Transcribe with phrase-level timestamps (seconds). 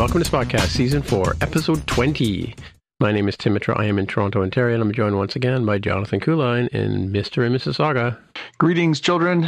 [0.00, 2.54] Welcome to Spotcast Season 4, Episode 20.
[3.00, 3.78] My name is Tim Mitra.
[3.78, 7.44] I am in Toronto, Ontario, and I'm joined once again by Jonathan Kuline in Mr.
[7.44, 7.74] and Mrs.
[7.74, 8.18] Mississauga.
[8.56, 9.46] Greetings, children.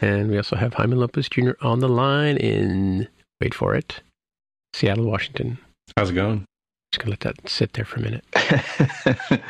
[0.00, 1.54] And we also have Jaime Lopez Jr.
[1.60, 3.08] on the line in,
[3.40, 4.00] wait for it,
[4.74, 5.58] Seattle, Washington.
[5.96, 6.44] How's it going?
[6.94, 8.24] Just to let that sit there for a minute.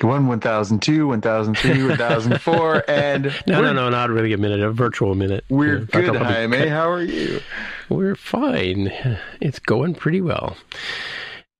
[0.00, 3.24] One, 1002, 1003, 1004, and.
[3.48, 5.44] No, no, no, not really a minute, a virtual minute.
[5.48, 6.56] We're Yeah, good, Jaime.
[6.58, 7.40] cut- How are you?
[7.88, 8.92] We're fine.
[9.40, 10.56] It's going pretty well.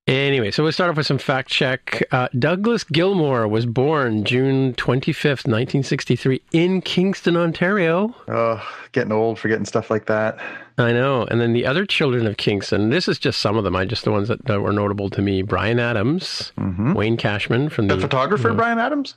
[0.08, 2.02] Anyway, so we'll start off with some fact check.
[2.10, 8.14] Uh, Douglas Gilmour was born June 25th, 1963, in Kingston, Ontario.
[8.26, 10.38] Oh, getting old, forgetting stuff like that.
[10.78, 11.24] I know.
[11.24, 14.04] And then the other children of Kingston, this is just some of them, I just
[14.04, 15.42] the ones that, that were notable to me.
[15.42, 17.96] Bryan Adams, Wayne Cashman from the.
[17.96, 19.14] The photographer, uh, Bryan Adams?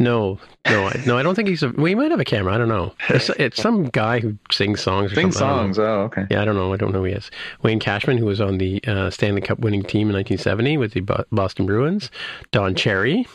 [0.00, 1.68] No, no, I, no, I don't think he's a.
[1.68, 2.54] Well, he might have a camera.
[2.54, 2.94] I don't know.
[3.10, 5.12] It's, it's some guy who sings songs.
[5.12, 5.46] Or Sing something.
[5.46, 5.72] I don't know.
[5.74, 5.78] songs.
[5.78, 6.26] Oh, okay.
[6.30, 6.72] Yeah, I don't know.
[6.72, 7.30] I don't know who he is.
[7.62, 11.00] Wayne Cashman, who was on the uh, Stanley Cup winning team in 1970 with the
[11.00, 12.10] Bo- Boston Bruins.
[12.50, 13.26] Don Cherry,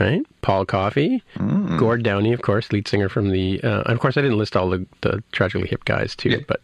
[0.00, 0.22] right?
[0.42, 1.22] Paul Coffey.
[1.36, 1.78] Mm.
[1.78, 3.60] Gord Downie, of course, lead singer from the.
[3.62, 6.38] Uh, and of course, I didn't list all the, the tragically hip guys too, Yeah.
[6.48, 6.60] but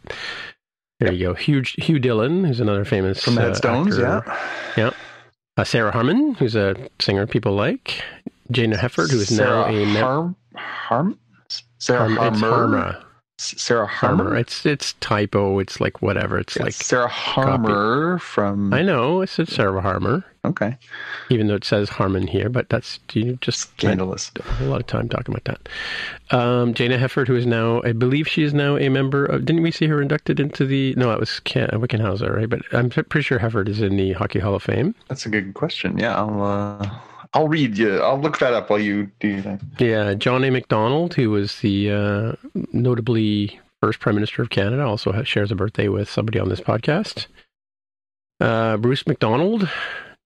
[0.99, 1.35] there you go.
[1.35, 4.25] Huge Hugh Dillon, who's another famous From the uh, Headstones, actor.
[4.77, 4.85] yeah.
[4.87, 4.91] Yeah.
[5.57, 8.03] Uh, Sarah Harmon, who's a singer people like.
[8.53, 10.37] Jayna Hefford, who is Sarah now a mem- Harm?
[10.55, 11.19] Harm?
[11.79, 13.01] Sarah Harm- Harmer?
[13.37, 14.23] Sarah Harmer.
[14.25, 14.37] Harmer?
[14.39, 15.59] It's it's typo.
[15.59, 16.39] It's like whatever.
[16.39, 18.73] It's Yeah, like Sarah Harmer from.
[18.73, 19.23] I know.
[19.23, 20.25] It said Sarah Harmer.
[20.47, 20.77] Okay.
[21.31, 24.31] even though it says Harmon here, but that's you just Scandalous.
[24.61, 26.37] a lot of time talking about that.
[26.39, 29.63] Um, Jayna Hefford, who is now, I believe she is now a member of, didn't
[29.63, 32.49] we see her inducted into the, no, it was Ken, Wickenheiser, right?
[32.51, 34.95] But I'm pretty sure Hefford is in the Hockey Hall of Fame.
[35.09, 35.97] That's a good question.
[35.99, 36.43] Yeah, I'll.
[36.43, 36.91] Uh,
[37.35, 37.99] I'll read you.
[38.01, 39.61] I'll look that up while you do your thing.
[39.79, 40.51] Yeah, John A.
[40.51, 42.33] MacDonald, who was the uh,
[42.73, 46.61] notably first Prime Minister of Canada, also has, shares a birthday with somebody on this
[46.61, 47.27] podcast.
[48.41, 49.69] Uh, Bruce McDonald,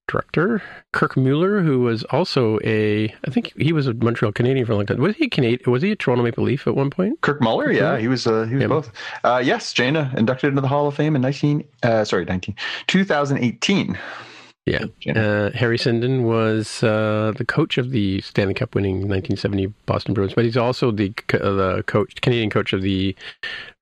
[0.07, 0.63] director.
[0.93, 4.77] Kirk Muller, who was also a, I think he was a Montreal Canadian for a
[4.77, 4.99] long time.
[4.99, 5.71] Was he a Canadian?
[5.71, 7.21] Was he a Toronto Maple Leaf at one point?
[7.21, 8.27] Kirk Muller, yeah, he was.
[8.27, 8.69] Uh, he was Yeah.
[8.69, 8.91] both.
[9.25, 11.65] Uh, yes, Jayna inducted into the Hall of Fame in nineteen.
[11.83, 12.55] Uh, sorry, nineteen.
[12.87, 13.99] 2018.
[14.69, 15.13] Yeah.
[15.13, 20.35] Uh, Harry Sinden was uh, the coach of the Stanley Cup winning 1970 Boston Bruins,
[20.35, 23.15] but he's also the uh, the coach, Canadian coach of the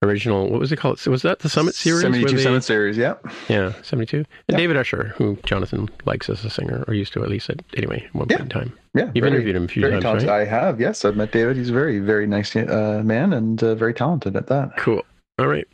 [0.03, 0.49] original.
[0.51, 1.05] What was it called?
[1.07, 2.03] Was that the Summit Series?
[2.03, 2.97] 72 they- Summit Series.
[2.97, 3.15] Yeah.
[3.49, 4.19] Yeah, 72.
[4.19, 4.57] And Yeah.
[4.57, 8.05] David Usher, who Jonathan likes as a singer, or used to at least at, anyway,
[8.07, 8.39] at one Yeah.
[8.39, 8.73] point in time.
[8.95, 9.11] Yeah.
[9.15, 10.29] You've interviewed him a few very times, talented.
[10.29, 10.41] right?
[10.43, 10.81] I have.
[10.81, 11.57] Yes, I've met David.
[11.57, 14.77] He's a very, very nice uh, man and uh, very talented at that.
[14.79, 15.03] Cool.
[15.39, 15.67] All right.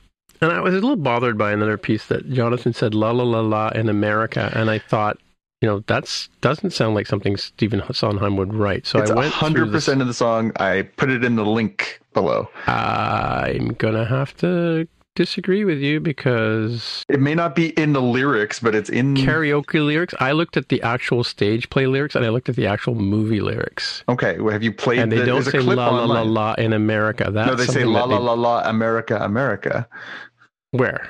[0.42, 3.40] And I was a little bothered by another piece that Jonathan said, la la la
[3.40, 4.50] la in America.
[4.56, 5.18] And I thought,
[5.60, 8.84] you know, that's doesn't sound like something Stephen Sondheim would write.
[8.84, 10.50] So it's I went hundred percent of the song.
[10.56, 12.48] I put it in the link below.
[12.66, 18.02] I'm going to have to disagree with you because It may not be in the
[18.02, 19.14] lyrics, but it's in.
[19.14, 22.66] karaoke lyrics, I looked at the actual stage play lyrics and I looked at the
[22.66, 24.02] actual movie lyrics.
[24.08, 24.98] okay, well, have you played?
[24.98, 27.30] And they the, don't say la la la la in America.
[27.30, 29.86] That's No, they say la la la la America America.
[30.72, 31.08] Where?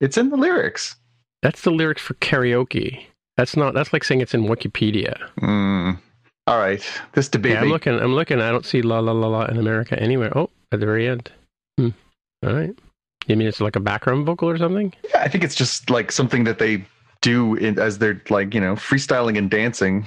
[0.00, 0.96] It's in the lyrics.
[1.42, 3.04] That's the lyrics for karaoke.
[3.36, 3.74] That's not.
[3.74, 5.16] That's like saying it's in Wikipedia.
[5.40, 5.98] Mm.
[6.46, 6.82] All right,
[7.12, 7.52] this debate.
[7.52, 7.94] Yeah, I'm looking.
[7.94, 8.40] I'm looking.
[8.40, 10.36] I don't see la la la la in America anywhere.
[10.36, 11.30] Oh, at the very end.
[11.78, 11.90] Hmm.
[12.44, 12.74] All right.
[13.26, 14.92] You mean it's like a background vocal or something?
[15.10, 16.84] Yeah, I think it's just like something that they
[17.20, 20.04] do in, as they're like you know freestyling and dancing.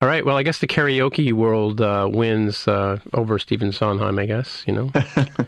[0.00, 0.24] All right.
[0.24, 4.18] Well, I guess the karaoke world uh, wins uh, over Stephen Sondheim.
[4.18, 4.90] I guess you know.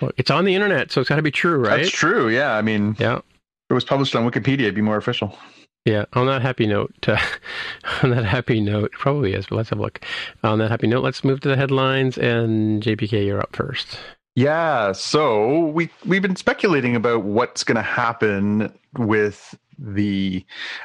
[0.00, 1.78] well, it's on the internet, so it's got to be true, right?
[1.78, 2.28] That's true.
[2.28, 3.16] Yeah, I mean, Yeah.
[3.16, 3.22] if
[3.70, 5.36] it was published on Wikipedia, it'd be more official.
[5.84, 6.04] Yeah.
[6.14, 7.16] On that happy note, uh,
[8.02, 9.46] on that happy note, probably is.
[9.46, 10.00] But let's have a look.
[10.42, 12.18] On that happy note, let's move to the headlines.
[12.18, 13.98] And JPK, you're up first.
[14.34, 20.44] Yeah, so we we've been speculating about what's going to happen with the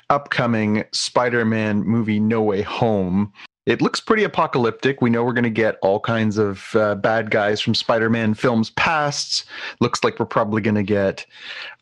[0.10, 3.34] upcoming Spider-Man movie No Way Home.
[3.66, 5.02] It looks pretty apocalyptic.
[5.02, 8.72] We know we're going to get all kinds of uh, bad guys from Spider-Man films
[8.72, 9.46] past.
[9.80, 11.26] Looks like we're probably going to get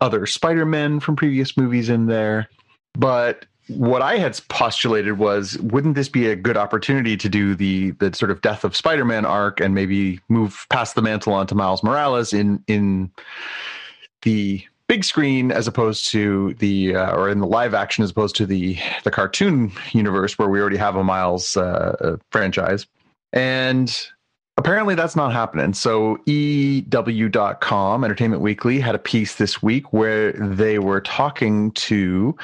[0.02, 2.50] other Spider-Men from previous movies in there.
[2.96, 7.92] But what I had postulated was, wouldn't this be a good opportunity to do the
[7.92, 11.84] the sort of death of Spider-Man arc and maybe move past the mantle onto Miles
[11.84, 13.12] Morales in in
[14.24, 18.36] the big screen as opposed to the uh, or in the live action as opposed
[18.36, 22.88] to the the cartoon universe where we already have a Miles uh, uh, franchise.
[23.32, 23.96] And
[24.58, 25.74] apparently that's not happening.
[25.74, 32.36] So ew.com entertainment weekly had a piece this week where they were talking to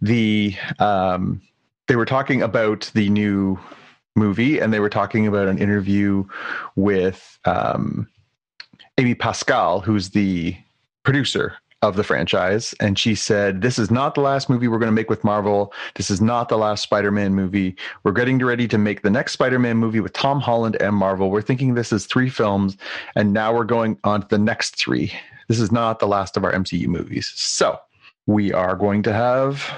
[0.00, 1.42] the um,
[1.88, 3.58] they were talking about the new
[4.14, 6.24] movie and they were talking about an interview
[6.76, 8.08] with um,
[8.96, 10.56] amy pascal who's the
[11.02, 14.90] producer of the franchise and she said this is not the last movie we're going
[14.90, 15.72] to make with marvel.
[15.96, 17.76] This is not the last spider-man movie.
[18.02, 21.30] We're getting ready to make the next spider-man movie with tom holland and marvel.
[21.30, 22.78] We're thinking this is three films
[23.14, 25.12] and now we're going on to the next three.
[25.48, 27.30] This is not the last of our mcu movies.
[27.36, 27.78] So
[28.26, 29.70] we are going to have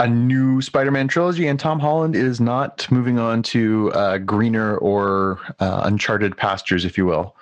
[0.00, 5.38] a new Spider-Man trilogy, and Tom Holland is not moving on to uh, greener or
[5.60, 7.36] uh, uncharted pastures, if you will.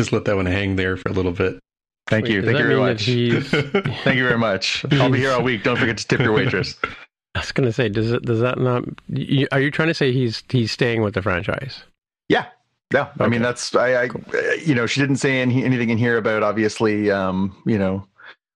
[0.00, 1.60] Just let that one hang there for a little bit.
[2.06, 2.42] Thank Wait, you.
[2.46, 3.04] Thank you very much.
[3.04, 4.82] Thank you very much.
[4.92, 5.62] I'll be here all week.
[5.62, 6.74] Don't forget to tip your waitress.
[7.34, 8.22] I was going to say, does it?
[8.22, 8.84] Does that not?
[9.08, 11.82] You, are you trying to say he's he's staying with the franchise?
[12.30, 12.46] Yeah.
[12.94, 15.98] Yeah, I mean that's I, I uh, you know she didn't say any, anything in
[15.98, 18.06] here about obviously um you know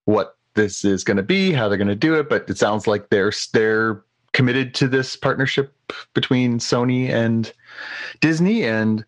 [0.06, 2.86] what this is going to be, how they're going to do it, but it sounds
[2.86, 4.02] like they're they're
[4.32, 5.74] committed to this partnership
[6.14, 7.52] between Sony and
[8.20, 9.04] Disney, and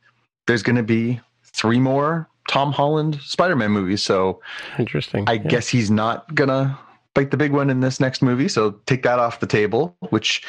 [0.47, 1.19] there's going to be
[1.57, 4.03] three more Tom Holland Spider-Man movies.
[4.03, 4.41] So
[4.79, 5.25] Interesting.
[5.27, 5.49] I Yeah.
[5.49, 6.79] guess he's not gonna
[7.15, 8.49] bite the big one in this next movie.
[8.49, 10.43] So take that off the table, which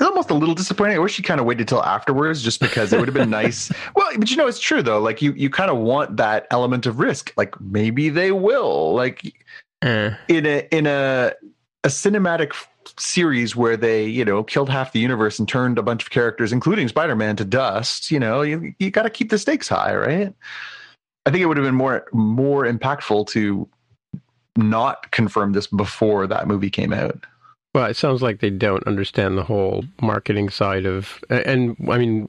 [0.00, 0.96] is almost a little disappointing.
[0.96, 3.70] I wish he kind of waited till afterwards, just because it would have been nice.
[3.94, 5.00] Well, but you know, it's true though.
[5.00, 7.32] Like you, you kind of want that element of risk.
[7.36, 8.94] Like maybe they will.
[8.94, 9.22] Like
[9.82, 10.14] Eh.
[10.28, 11.32] in a in a
[11.84, 12.52] a cinematic
[12.98, 16.52] series where they you know killed half the universe and turned a bunch of characters,
[16.52, 18.10] including Spider-Man, to dust.
[18.10, 20.34] You know, you you got to keep the stakes high, right?
[21.24, 23.68] I think it would have been more more impactful to
[24.56, 27.24] not confirm this before that movie came out.
[27.74, 32.28] Well, it sounds like they don't understand the whole marketing side of, and I mean,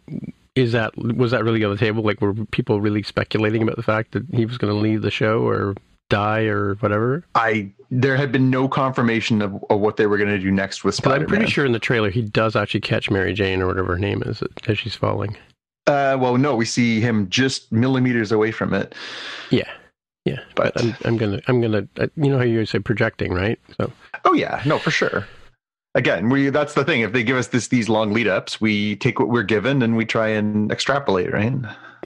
[0.56, 2.02] is that was that really on the table?
[2.04, 5.12] Like, were people really speculating about the fact that he was going to leave the
[5.12, 5.76] show or
[6.14, 7.24] die or whatever?
[7.36, 10.84] I there had been no confirmation of, of what they were going to do next
[10.84, 11.22] with But Spider-Man.
[11.22, 14.00] I'm pretty sure in the trailer he does actually catch Mary Jane or whatever her
[14.00, 15.38] name is as she's falling.
[15.86, 18.96] Uh, well, no, we see him just millimeters away from it.
[19.50, 19.70] Yeah,
[20.26, 20.40] yeah.
[20.56, 23.60] But, But- I'm, I'm gonna, I'm gonna, uh, you know how you say projecting, right?
[23.78, 23.92] So
[24.26, 25.28] Oh yeah, no, for sure.
[25.96, 27.02] Again, we that's the thing.
[27.02, 29.96] If they give us this these long lead ups, we take what we're given and
[29.96, 31.54] we try and extrapolate, right?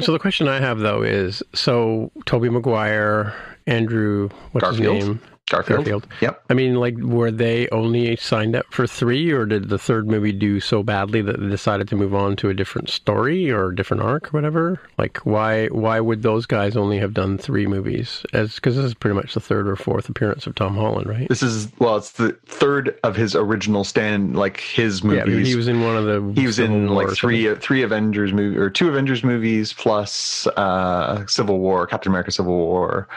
[0.01, 3.33] So the question I have though is, so Tobey Maguire,
[3.65, 4.95] Andrew, what's Garfield.
[4.95, 5.21] his name?
[5.49, 5.77] Garfield.
[5.85, 6.07] Garfield.
[6.21, 6.43] Yep.
[6.49, 10.33] I mean, like, were they only signed up for three, or did the third movie
[10.33, 13.75] do so badly that they decided to move on to a different story or a
[13.75, 14.79] different arc or whatever?
[14.97, 18.25] Like, why why would those guys only have done three movies?
[18.33, 21.29] As because this is pretty much the third or fourth appearance of Tom Holland, right?
[21.29, 25.39] This is well, it's the third of his original stand, like his movies.
[25.39, 26.39] Yeah, he was in one of the.
[26.39, 30.45] he was Civil in War like three three Avengers movie or two Avengers movies plus
[30.57, 33.07] uh Civil War, Captain America Civil War.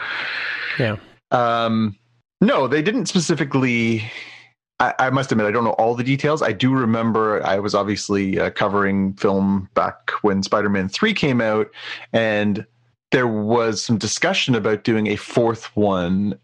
[0.79, 0.95] Yeah.
[1.31, 1.97] Um
[2.41, 4.03] no, they didn't specifically
[4.79, 6.41] I, I must admit I don't know all the details.
[6.41, 11.67] I do remember I was obviously uh, covering film back when Spider-Man 3 came out
[12.11, 12.65] and
[13.11, 16.37] there was some discussion about doing a fourth one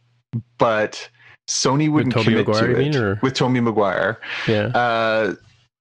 [0.57, 1.09] but
[1.49, 4.19] Sony wouldn't commit Maguire, to it mean, or- with Tommy Maguire.
[4.47, 4.67] Yeah.
[4.67, 5.35] Uh,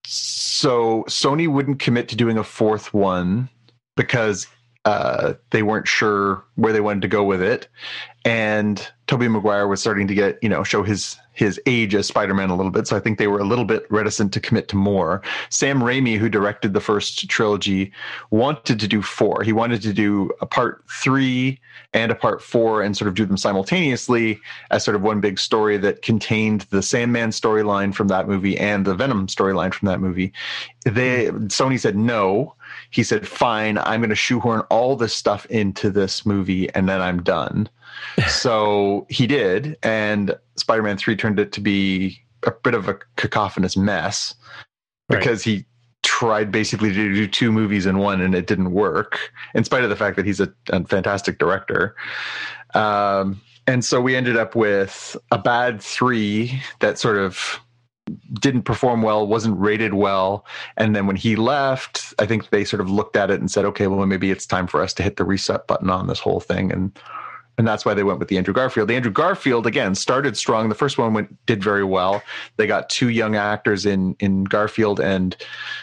[0.07, 3.49] so Sony wouldn't commit to doing a fourth one
[3.97, 4.47] because
[4.87, 7.69] uh, they weren't sure where they wanted to go with it,
[8.25, 12.49] and Tobey Maguire was starting to get you know show his his age as Spider-Man
[12.49, 14.76] a little bit, so I think they were a little bit reticent to commit to
[14.76, 15.21] more.
[15.50, 17.93] Sam Raimi, who directed the first trilogy,
[18.31, 19.43] wanted to do four.
[19.43, 21.61] He wanted to do a part three
[21.93, 24.40] and a part four and sort of do them simultaneously
[24.71, 28.87] as sort of one big story that contained the Sandman storyline from that movie and
[28.87, 30.33] the Venom storyline from that movie.
[30.85, 32.55] They Sony said no.
[32.90, 37.00] He said, "Fine, I'm going to shoehorn all this stuff into this movie, and then
[37.00, 37.69] I'm done."
[38.28, 43.76] so he did, and Spider-Man Three turned it to be a bit of a cacophonous
[43.76, 44.35] mess
[45.09, 45.19] Right.
[45.19, 45.64] because he
[46.02, 49.19] tried basically to do two movies in one, and it didn't work.
[49.55, 51.95] In spite of the fact that he's a, a fantastic director.
[52.75, 57.61] Um, and so we ended up with a bad three that sort of
[58.35, 60.45] didn't perform well, wasn't rated well.
[60.77, 63.65] And then when he left, I think they sort of looked at it and said,
[63.65, 66.41] okay, well, maybe it's time for us to hit the reset button on this whole
[66.41, 66.73] thing.
[66.73, 66.99] And
[67.59, 68.89] and that's why they went with the Andrew Garfield.
[68.89, 70.69] The Andrew Garfield again started strong.
[70.69, 72.23] The first one went did very well.
[72.57, 75.37] They got two young actors in in Garfield and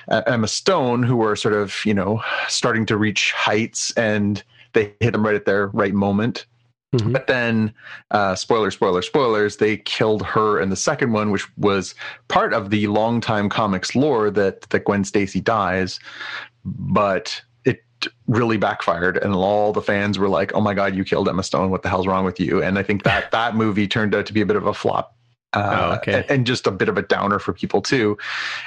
[0.07, 5.13] Emma Stone who were sort of you know starting to reach heights, and they hit
[5.13, 6.45] them right at their right moment.
[6.93, 7.11] Mhm.
[7.11, 7.73] But then,
[8.11, 11.95] uh, spoiler, spoiler, spoilers, they killed her in the second one, which was
[12.27, 15.99] part of the longtime comics lore that, that Gwen Stacy dies.
[16.65, 17.83] But it
[18.27, 21.71] really backfired, and all the fans were like, oh my God, you killed Emma Stone.
[21.71, 22.61] What the hell's wrong with you?
[22.61, 25.15] And I think that that movie turned out to be a bit of a flop.
[25.53, 26.13] Uh, Oh, okay.
[26.13, 28.17] and, and just a bit of a downer for people too.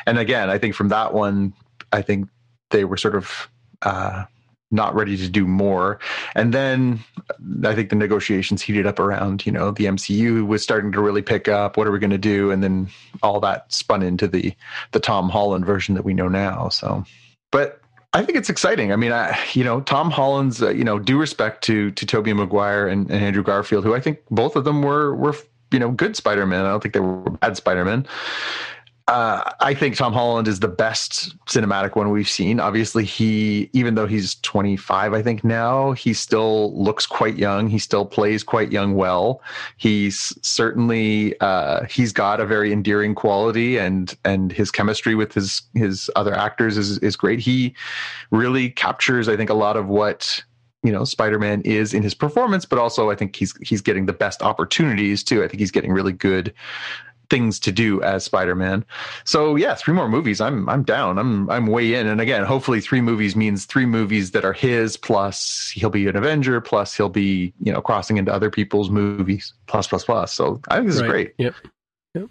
[0.06, 1.52] And again, I think from that one,
[1.92, 2.28] I think
[2.70, 3.48] they were sort of
[3.82, 4.24] uh,
[4.70, 5.98] not ready to do more.
[6.34, 7.00] And then
[7.64, 11.22] I think the negotiations heated up around, you know, the MCU was starting to really
[11.22, 11.76] pick up.
[11.76, 12.50] What are we going to do?
[12.50, 12.88] And then
[13.22, 14.54] all that spun into the
[14.92, 16.68] the Tom Holland version that we know now.
[16.68, 17.04] So,
[17.52, 17.80] but
[18.12, 18.92] I think it's exciting.
[18.92, 22.32] I mean, I you know, Tom Holland's uh, you know, due respect to to Tobey
[22.32, 25.36] Maguire and, and Andrew Garfield, who I think both of them were were
[25.70, 26.64] you know good Spider-Man.
[26.64, 28.06] I don't think they were bad Spider-Man
[29.08, 32.58] uh, I think Tom Holland is the best cinematic one we've seen.
[32.58, 37.68] Obviously, he, even though he's 25, I think now, he still looks quite young.
[37.68, 39.42] He still plays quite young well.
[39.76, 45.62] He's certainly, uh, he's got a very endearing quality and, and his chemistry with his,
[45.74, 47.38] his other actors is, is great.
[47.38, 47.76] He
[48.32, 50.42] really captures, I think, a lot of what,
[50.82, 54.12] you know, Spider-Man is in his performance, but also I think he's, he's getting the
[54.12, 55.44] best opportunities too.
[55.44, 56.52] I think he's getting really good
[57.30, 58.84] things to do as Spider-Man.
[59.24, 60.40] So yeah, three more movies.
[60.40, 61.18] I'm I'm down.
[61.18, 62.06] I'm I'm way in.
[62.06, 66.16] And again, hopefully three movies means three movies that are his plus he'll be an
[66.16, 70.32] Avenger plus he'll be, you know, crossing into other people's movies plus plus plus.
[70.32, 71.06] So I think this Right.
[71.06, 71.34] is great.
[71.38, 71.54] Yep.
[72.14, 72.28] Yep.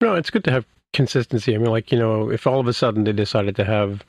[0.00, 1.54] No, it's good to have consistency.
[1.54, 4.04] I mean, like you know, if all of a sudden they decided to have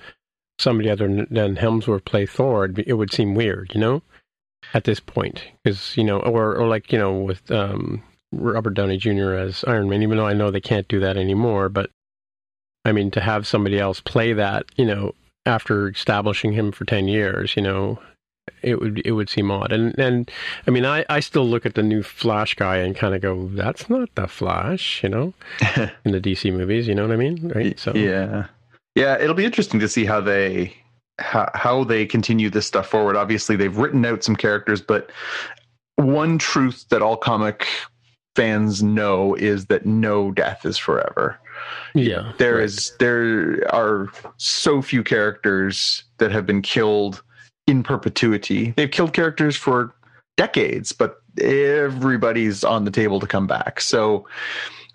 [0.60, 4.02] somebody other than- Hemsworth play Thor, it would seem weird, you know,
[4.74, 8.98] at this point, because you know, or or like you know, with um, Robert Downey
[8.98, 9.34] Jr.
[9.34, 11.90] as Iron Man, even though I know they can't do that anymore, but
[12.86, 15.14] I mean, to have somebody else play that, you know,
[15.46, 18.00] after establishing him for ten years, you know,
[18.62, 19.72] it would it would seem odd.
[19.72, 20.30] And and
[20.68, 23.50] I mean, I I still look at the new Flash guy and kind of go,
[23.54, 25.34] that's not the Flash, you know,
[26.06, 26.88] in the DC movies.
[26.88, 27.80] You know what I mean, right?
[27.80, 28.48] So yeah,
[28.96, 30.76] yeah, it'll be interesting to see how they
[31.20, 33.16] how, how they continue this stuff forward.
[33.16, 35.12] Obviously, they've written out some characters, but
[35.96, 37.68] one truth that all comic
[38.38, 41.40] fans know is that no death is forever.
[41.96, 42.66] yeah, There right.
[42.66, 47.24] is there are so few characters that have been killed
[47.66, 48.76] in perpetuity.
[48.78, 49.92] They've killed characters for
[50.38, 53.82] decades, but everybody's on the table to come back.
[53.82, 54.28] So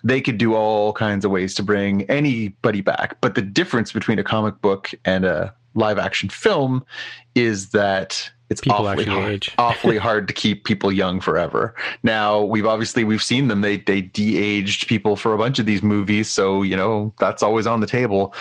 [0.05, 3.17] they could do all kinds of ways to bring anybody back.
[3.19, 6.85] But the difference between a comic book and a live action film
[7.35, 9.51] is that it's People awfully actually hard, age.
[9.57, 11.75] awfully hard to keep people young forever.
[12.03, 13.61] Now we've obviously we've seen them.
[13.61, 17.67] They they de-aged people for a bunch of these movies, so you know that's always
[17.67, 18.33] on the table.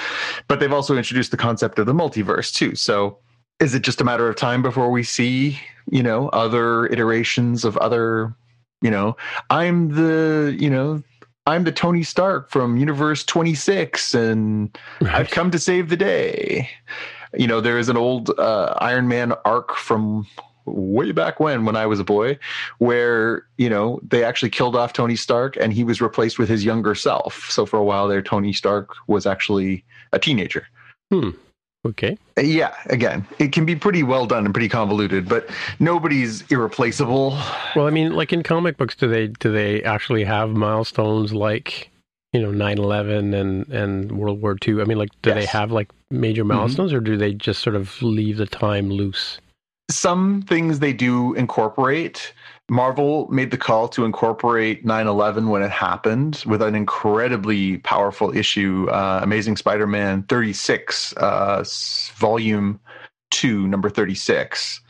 [0.49, 2.75] But they've also introduced the concept of the multiverse too.
[2.77, 3.19] So
[3.59, 5.59] is it just a matter of time before we see
[5.91, 8.35] you know other iterations of other
[8.83, 9.17] you know
[9.51, 11.03] I'm the you know
[11.47, 16.71] I'm the Tony Stark from Universe 26 and I've come to save the day.
[17.35, 20.27] You know, there is an old uh, Iron Man arc from
[20.65, 22.39] way back when, when I was a boy,
[22.79, 26.65] where, you know, they actually killed off Tony Stark and he was replaced with his
[26.65, 27.51] younger self.
[27.51, 30.67] So for a while there, Tony Stark was actually a teenager.
[31.11, 31.31] Hmm.
[31.85, 32.17] Okay.
[32.41, 37.31] Yeah, again, it can be pretty well done and pretty convoluted, but nobody's irreplaceable.
[37.75, 41.91] Well, I mean, like in comic books, do they do they actually have milestones like
[42.33, 44.81] you know 9-11 and and World War II?
[44.81, 48.01] I mean, like, do they have like major milestones, or do they just sort of
[48.03, 49.39] leave the time loose?
[49.93, 52.33] some things they do incorporate.
[52.71, 58.35] Marvel made the call to incorporate 9 11 when it happened with an incredibly powerful
[58.37, 61.65] issue, uh, Amazing Spider Man 36, uh,
[62.15, 62.81] volume
[63.31, 64.81] 2, number 36,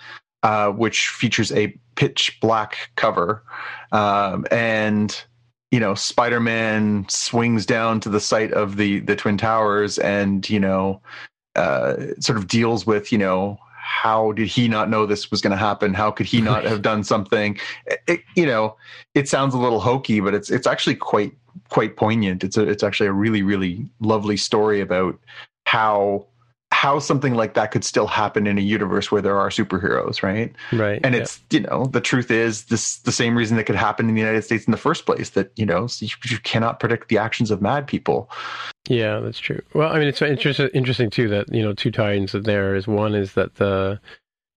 [0.42, 3.42] uh, which features a pitch black cover.
[3.90, 5.24] Um, and
[5.72, 10.60] you know spider-man swings down to the site of the the twin towers and you
[10.60, 11.00] know
[11.56, 15.50] uh, sort of deals with you know how did he not know this was going
[15.50, 15.92] to happen?
[15.92, 17.58] How could he not have done something?
[18.06, 18.76] It, you know
[19.14, 21.34] it sounds a little hokey but it's it's actually quite
[21.70, 22.44] quite poignant.
[22.44, 25.18] It's a, it's actually a really really lovely story about
[25.64, 26.26] how
[26.82, 30.52] how something like that could still happen in a universe where there are superheroes, right?
[30.72, 31.00] Right.
[31.04, 34.16] And it's you know the truth is this the same reason that could happen in
[34.16, 37.18] the United States in the first place that you know you, you cannot predict the
[37.18, 38.28] actions of mad people.
[38.88, 39.62] Yeah, that's true.
[39.74, 43.14] Well, I mean, it's interesting interesting too that you know two tie-ins there is one
[43.14, 44.00] is that the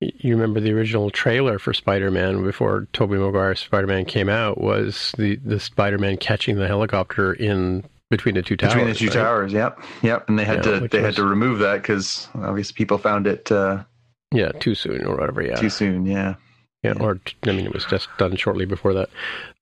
[0.01, 5.35] you remember the original trailer for Spider-Man before Tobey Maguire's Spider-Man came out was the
[5.45, 7.83] the Spider-Man catching the helicopter in
[8.15, 8.73] between the two towers.
[8.73, 9.13] Between the two right?
[9.13, 10.27] towers, yep, yep.
[10.29, 13.27] And they had Yeah, to they was- had to remove that because obviously people found
[13.27, 13.83] it uh,
[14.31, 15.41] Yeah, too soon or whatever.
[15.41, 16.05] Yeah, too soon.
[16.05, 16.35] Yeah.
[16.83, 17.03] yeah, yeah.
[17.03, 19.09] or I mean, it was just done shortly before that.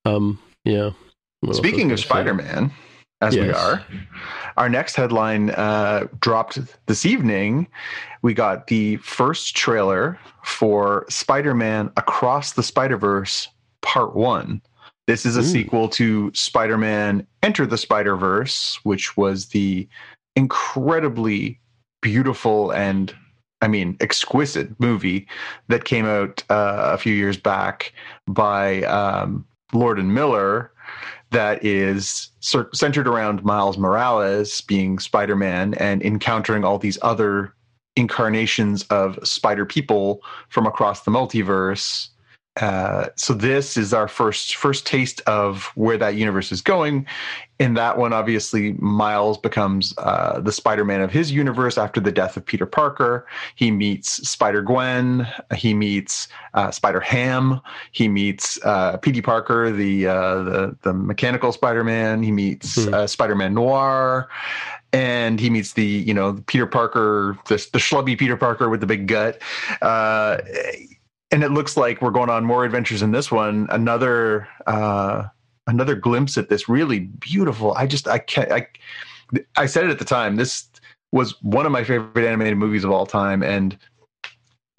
[0.05, 0.91] Um, yeah.
[1.41, 2.05] What Speaking of say?
[2.05, 2.71] Spider-Man,
[3.21, 3.83] as we are,
[4.55, 7.67] our next headline uh, dropped this evening.
[8.21, 13.49] We got the first trailer for Spider-Man Across the Spider-Verse
[13.81, 14.61] Part One.
[15.07, 15.43] This is a Ooh.
[15.43, 19.87] sequel to Spider-Man Enter the Spider-Verse, which was the
[20.35, 21.59] incredibly
[22.01, 23.13] beautiful and
[23.61, 25.25] I mean, exquisite movie
[25.69, 27.93] that came out uh, a few years back
[28.27, 30.73] by um, Lord and Miller
[31.31, 32.29] that is
[32.73, 37.53] centered around Miles Morales being Spider Man and encountering all these other
[37.95, 42.09] incarnations of spider people from across the multiverse.
[42.57, 47.05] Uh, so this is our first first taste of where that universe is going.
[47.59, 52.35] In that one, obviously, Miles becomes uh, the Spider-Man of his universe after the death
[52.37, 53.25] of Peter Parker.
[53.55, 55.25] He meets Spider Gwen.
[55.55, 57.59] He meets uh, Spider Ham.
[57.91, 59.21] He meets uh, P.D.
[59.21, 62.21] Parker, the uh, the the mechanical Spider-Man.
[62.21, 62.93] He meets Hmm.
[62.93, 64.29] uh, Spider-Man Noir,
[64.91, 68.87] and he meets the you know Peter Parker, the the schlubby Peter Parker with the
[68.87, 69.41] big gut.
[71.33, 73.65] And it looks like we're going on more adventures in this one.
[73.71, 75.23] Another uh,
[75.65, 77.73] another glimpse at this really beautiful.
[77.73, 78.67] I just I can't I
[79.57, 80.35] I said it at the time.
[80.35, 80.69] This
[81.11, 83.75] was one of my favorite animated movies of all time, and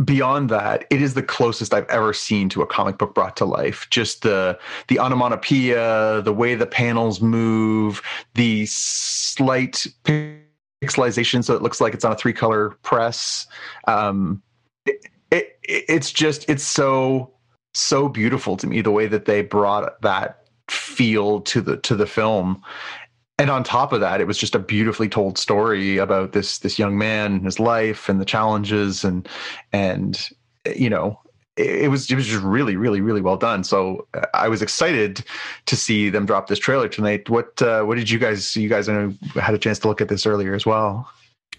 [0.05, 3.45] beyond that, it is the closest I've ever seen to a comic book brought to
[3.45, 3.89] life.
[3.91, 8.01] Just the the onomatopoeia, the way the panels move,
[8.35, 13.49] the slight pixelization, so it looks like it's on a three color press.
[13.89, 14.41] Um,
[14.87, 17.31] it, it, it's just it's so
[17.75, 22.07] so beautiful to me the way that they brought that feel to the to the
[22.07, 22.63] film.
[23.37, 26.79] And on top of that it was just a beautifully told story about this this
[26.79, 29.29] young man and his life and the challenges and
[29.73, 30.31] and
[30.75, 31.21] you know
[31.57, 33.65] it, was it was just really really really well done.
[33.65, 35.25] So uh, i was excited
[35.67, 37.29] to see them drop this trailer tonight.
[37.29, 40.01] What uh, what did you guys you guys I know had a chance to look
[40.01, 41.09] at this earlier as well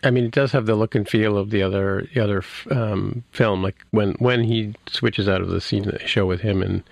[0.03, 3.23] I mean, it does have the look and feel of the other the other um,
[3.31, 6.61] film, like when when he switches out of the scene that they show with him
[6.61, 6.83] and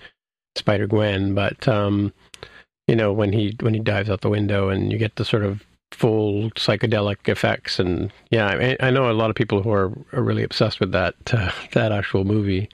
[0.56, 1.34] Spider Gwen.
[1.34, 2.12] But um,
[2.86, 5.44] you know, when he when he dives out the window and you get the sort
[5.44, 5.62] of
[5.92, 10.22] full psychedelic effects, and yeah, I, I know a lot of people who are, are
[10.22, 12.68] really obsessed with that uh, that actual movie.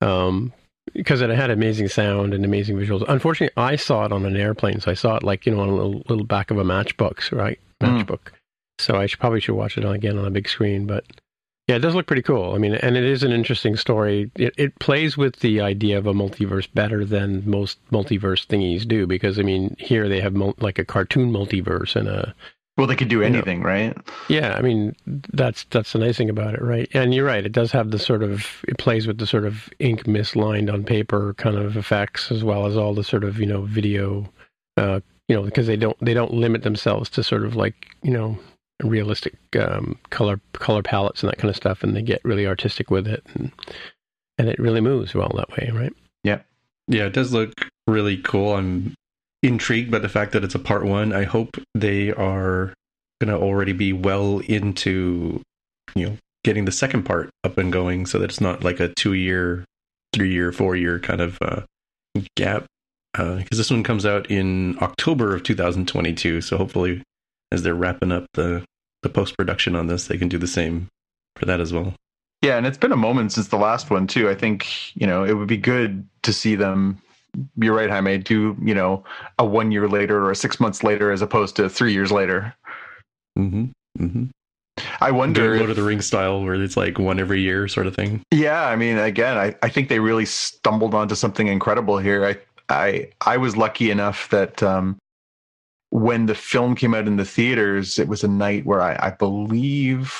[0.00, 0.52] Um,
[0.94, 3.04] because it had amazing sound and amazing visuals.
[3.08, 5.68] Unfortunately, I saw it on an airplane, so I saw it like you know on
[5.68, 7.58] a little, little back of a matchbox, right?
[7.80, 8.18] Mm.
[8.78, 10.86] So I should probably should watch it again on a big screen.
[10.86, 11.04] But
[11.68, 12.54] yeah, it does look pretty cool.
[12.54, 14.30] I mean, and it is an interesting story.
[14.36, 19.06] It, it plays with the idea of a multiverse better than most multiverse thingies do,
[19.06, 22.34] because I mean, here they have mul- like a cartoon multiverse and a
[22.78, 23.26] well they could do know.
[23.26, 23.94] anything right
[24.28, 24.54] yeah.
[24.56, 26.88] I mean, that's that's the nice thing about it, right?
[26.94, 27.44] And you're right.
[27.44, 30.84] It does have the sort of it plays with the sort of ink mislined on
[30.84, 34.26] paper kind of effects, as well as all the sort of you know video,
[34.78, 38.12] uh, you know, because they don't they don't limit themselves to sort of like you
[38.12, 38.38] know
[38.82, 42.90] realistic um, color color palettes and that kind of stuff, and they get really artistic
[42.90, 43.50] with it, and
[44.38, 45.92] and it really moves well that way, right?
[46.24, 46.40] Yeah,
[46.86, 47.52] yeah, it does look
[47.86, 48.54] really cool.
[48.54, 48.94] I'm
[49.42, 51.12] intrigued by the fact that it's a part one.
[51.12, 52.72] I hope they are
[53.20, 55.42] going to already be well into,
[55.94, 58.88] you know, getting the second part up and going so that it's not like a
[58.94, 59.64] two year,
[60.12, 61.62] three year, four year kind of uh,
[62.36, 62.66] gap.
[63.12, 66.40] Because this one comes out in October of 2022.
[66.40, 67.02] So hopefully,
[67.50, 68.64] as they're wrapping up the,
[69.02, 70.88] the post production on this, they can do the same
[71.36, 71.94] for that as well.
[72.42, 74.28] Yeah, and it's been a moment since the last one too.
[74.28, 77.00] I think you know it would be good to see them.
[77.56, 78.18] You're right, Jaime.
[78.18, 79.04] Do you know
[79.38, 82.54] a one year later or a six months later as opposed to three years later?
[83.36, 83.66] Mm-hmm.
[83.98, 84.24] Mm-hmm.
[85.00, 85.56] I wonder.
[85.56, 88.22] Lord of the Rings style, where it's like one every year sort of thing.
[88.30, 92.24] Yeah, I mean, again, I, I think they really stumbled onto something incredible here.
[92.24, 92.36] I
[92.68, 94.96] I I was lucky enough that um,
[95.90, 99.10] when the film came out in the theaters, it was a night where I, I
[99.10, 100.14] believe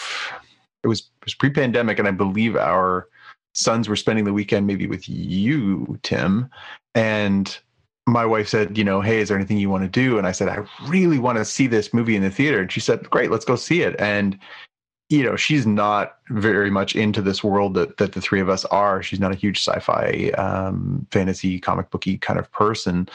[0.82, 3.08] it was it was pre-pandemic, and I believe our
[3.54, 6.48] sons were spending the weekend maybe with you, Tim,
[6.94, 7.58] and
[8.06, 10.16] my wife said, you know, hey, is there anything you want to do?
[10.16, 12.58] And I said, I really want to see this movie in the theater.
[12.60, 13.94] And she said, great, let's go see it.
[13.98, 14.38] And
[15.10, 18.64] you know, she's not very much into this world that that the three of us
[18.66, 19.02] are.
[19.02, 23.08] She's not a huge sci-fi, um, fantasy, comic booky kind of person,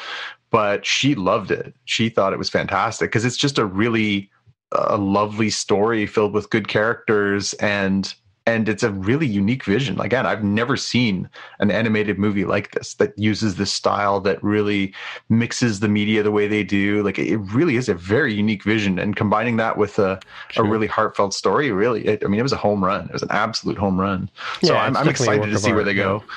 [0.54, 1.74] but she loved it.
[1.86, 4.30] She thought it was fantastic because it's just a really
[4.72, 8.14] a lovely story filled with good characters and
[8.46, 10.00] and it's a really unique vision.
[10.02, 14.94] Again, I've never seen an animated movie like this that uses this style that really
[15.30, 17.02] mixes the media the way they do.
[17.04, 20.66] Like it really is a very unique vision, and combining that with a, sure.
[20.66, 23.06] a really heartfelt story, really, it, I mean, it was a home run.
[23.06, 24.30] It was an absolute home run.
[24.62, 26.22] So yeah, I'm, I'm excited to see art, where they go.
[26.28, 26.36] Yeah.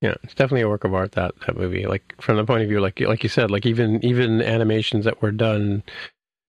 [0.00, 1.86] Yeah, it's definitely a work of art that that movie.
[1.86, 5.22] Like from the point of view, like like you said, like even even animations that
[5.22, 5.82] were done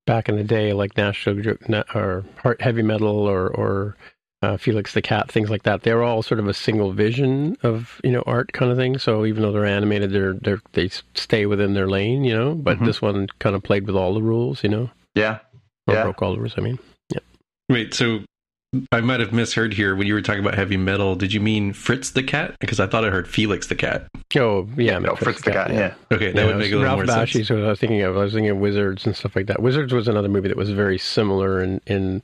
[0.06, 1.58] back in the day, like National
[1.94, 3.96] or Heart Heavy Metal or or
[4.42, 5.84] uh, Felix the Cat, things like that.
[5.84, 8.98] They're all sort of a single vision of you know art kind of thing.
[8.98, 12.54] So even though they're animated, they're they they stay within their lane, you know.
[12.54, 12.86] But mm-hmm.
[12.86, 14.90] this one kind of played with all the rules, you know.
[15.16, 15.40] Yeah,
[15.88, 16.04] or yeah.
[16.04, 16.56] broke all the rules.
[16.58, 16.80] I mean,
[17.10, 17.20] yeah.
[17.70, 18.20] Wait, so
[18.92, 21.16] I might have misheard here when you were talking about heavy metal.
[21.16, 22.56] Did you mean Fritz the cat?
[22.60, 24.08] Because I thought I heard Felix the cat.
[24.36, 25.68] Oh yeah, no, oh, Fritz, Fritz the cat.
[25.68, 25.80] cat yeah.
[25.80, 26.16] yeah.
[26.16, 27.48] Okay, that yeah, would make a little Ralph more Bakshi, sense.
[27.48, 28.18] So I was thinking of.
[28.18, 29.62] I was thinking of Wizards and stuff like that.
[29.62, 32.22] Wizards was another movie that was very similar in in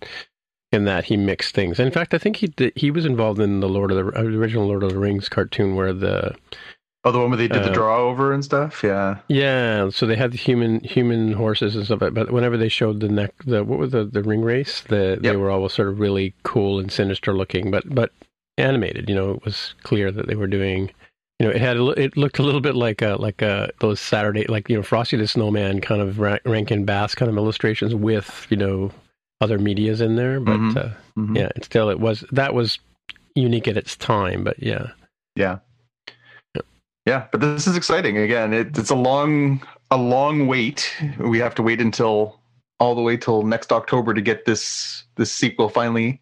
[0.74, 1.80] in that he mixed things.
[1.80, 4.68] in fact, I think he did, he was involved in the Lord of the original
[4.68, 6.36] Lord of the Rings cartoon where the
[7.04, 8.84] oh the one where they did uh, the draw over and stuff.
[8.84, 9.90] Yeah, yeah.
[9.90, 12.00] So they had the human human horses and stuff.
[12.00, 14.84] But whenever they showed the neck, the what was the the Ringwraiths?
[14.84, 15.22] The yep.
[15.22, 18.12] they were always sort of really cool and sinister looking, but but
[18.58, 19.10] animated.
[19.10, 20.92] You know, it was clear that they were doing.
[21.40, 24.46] You know, it had it looked a little bit like a, like a, those Saturday
[24.48, 28.58] like you know Frosty the Snowman kind of Rankin Bass kind of illustrations with you
[28.58, 28.92] know
[29.42, 30.78] other media's in there, but mm-hmm.
[30.78, 30.82] Uh,
[31.18, 31.36] mm-hmm.
[31.36, 32.80] yeah, it still it was that was
[33.36, 34.44] unique at its time.
[34.44, 34.92] But yeah,
[35.36, 35.60] yeah,
[37.06, 37.28] yeah.
[37.32, 38.18] But this is exciting.
[38.18, 40.92] Again, it, it's a long a long wait.
[41.20, 42.40] We have to wait until
[42.80, 46.20] all the way till next October to get this this sequel finally.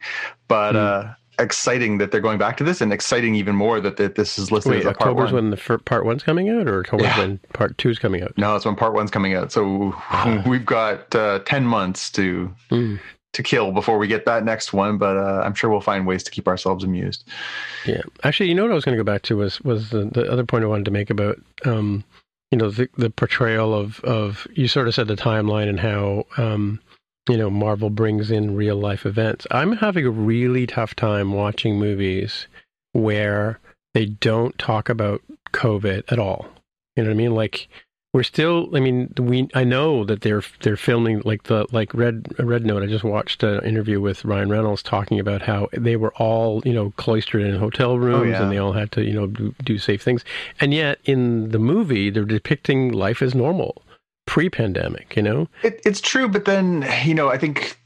[0.47, 0.77] But mm.
[0.77, 4.37] uh, exciting that they're going back to this, and exciting even more that, that this
[4.37, 6.81] is listed Wait, as a part October's when the fir- part one's coming out, or
[6.81, 7.17] October's yeah.
[7.19, 8.37] when part two's coming out?
[8.37, 9.51] No, it's when part one's coming out.
[9.51, 10.43] So ah.
[10.45, 12.99] we've got uh, ten months to mm.
[13.33, 14.97] To kill before we get that next one.
[14.97, 17.27] But uh, I'm sure we'll find ways to keep ourselves amused.
[17.85, 20.05] Yeah, actually, you know what I was going to go back to was was the,
[20.05, 21.39] the other point I wanted to make about.
[21.65, 22.03] Um,
[22.51, 26.25] you know the the portrayal of of you sort of said the timeline and how
[26.35, 26.81] um,
[27.29, 29.45] you know, Marvel brings in real life events.
[29.51, 32.47] I'm having a really tough time watching movies
[32.93, 33.59] where
[33.93, 35.21] they don't talk about
[35.53, 36.47] COVID at all.
[36.95, 37.35] You know what I mean?
[37.35, 37.67] Like
[38.13, 38.69] we're still.
[38.75, 39.47] I mean, we.
[39.53, 42.83] I know that they're they're filming like the like Red Red Note.
[42.83, 46.73] I just watched an interview with Ryan Reynolds talking about how they were all you
[46.73, 48.43] know cloistered in hotel oh, rooms oh, yeah.
[48.43, 50.25] and they all had to you know do, do safe things.
[50.59, 53.81] And yet in the movie, they're depicting life as normal
[54.27, 57.77] pre-pandemic you know it, it's true but then you know i think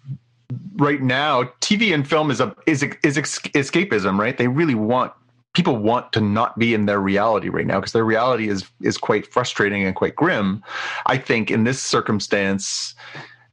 [0.75, 5.11] right now tv and film is a is is escapism right they really want
[5.55, 8.97] people want to not be in their reality right now because their reality is is
[8.97, 10.63] quite frustrating and quite grim
[11.05, 12.93] i think in this circumstance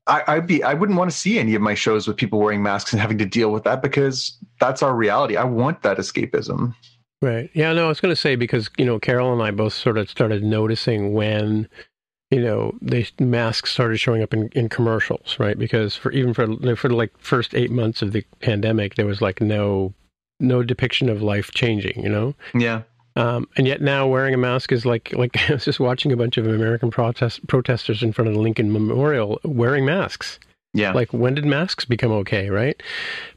[0.08, 2.60] I, I'd be I wouldn't want to see any of my shows with people wearing
[2.60, 5.36] masks and having to deal with that because that's our reality.
[5.36, 6.74] I want that escapism.
[7.20, 7.50] Right.
[7.54, 9.96] Yeah, no, I was going to say because, you know, Carol and I both sort
[9.96, 11.68] of started noticing when
[12.32, 15.58] you know, they masks started showing up in, in commercials, right?
[15.58, 19.42] Because for even for for like first eight months of the pandemic, there was like
[19.42, 19.92] no
[20.42, 22.34] no depiction of life changing, you know.
[22.54, 22.82] Yeah.
[23.14, 26.16] Um, and yet now wearing a mask is like like I was just watching a
[26.16, 30.38] bunch of American protest protesters in front of the Lincoln Memorial wearing masks.
[30.74, 30.92] Yeah.
[30.92, 32.82] Like when did masks become okay, right?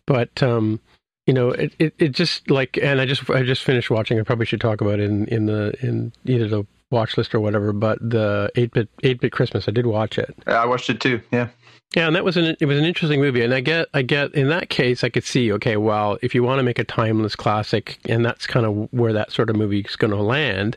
[0.05, 0.79] But um,
[1.25, 4.19] you know, it, it, it just like, and I just I just finished watching.
[4.19, 7.39] I probably should talk about it in in the in either the watch list or
[7.39, 10.35] whatever, but the eight bit eight bit Christmas, I did watch it.
[10.45, 11.21] I watched it too.
[11.31, 11.49] Yeah.
[11.95, 14.33] Yeah, and that was an it was an interesting movie, and I get I get
[14.33, 17.35] in that case I could see okay, well, if you want to make a timeless
[17.35, 20.75] classic, and that's kind of where that sort of movie is going to land,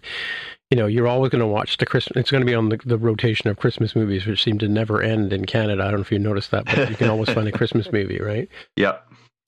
[0.71, 2.17] you know, you're always going to watch the Christmas.
[2.17, 5.03] It's going to be on the, the rotation of Christmas movies, which seem to never
[5.03, 5.83] end in Canada.
[5.83, 8.21] I don't know if you noticed that, but you can always find a Christmas movie,
[8.21, 8.49] right?
[8.77, 9.05] Yep.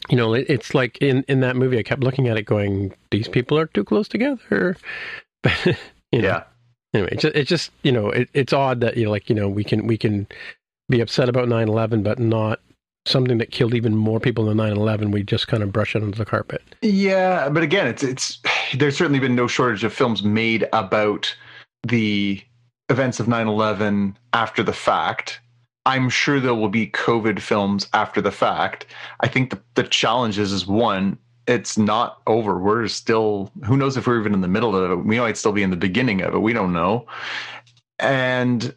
[0.09, 2.95] you know, it, it's like in in that movie, I kept looking at it, going,
[3.11, 4.77] "These people are too close together."
[5.43, 5.67] But
[6.13, 6.43] you know, Yeah.
[6.93, 9.35] Anyway, it's just, it's just you know, it, it's odd that you know, like you
[9.35, 10.27] know, we can we can
[10.91, 12.61] be upset about 9-11, but not
[13.07, 16.19] something that killed even more people than 9-11 we just kind of brush it under
[16.19, 18.39] the carpet Yeah, but again, it's it's
[18.75, 21.35] there's certainly been no shortage of films made about
[21.83, 22.43] the
[22.91, 25.41] events of 9/11 after the fact.
[25.87, 28.87] I'm sure there will be COVID films after the fact.
[29.21, 32.59] I think the, the challenge is, is one, it's not over.
[32.59, 35.05] We're still, who knows if we're even in the middle of it.
[35.05, 36.41] We might still be in the beginning of it.
[36.41, 37.07] We don't know.
[37.99, 38.75] And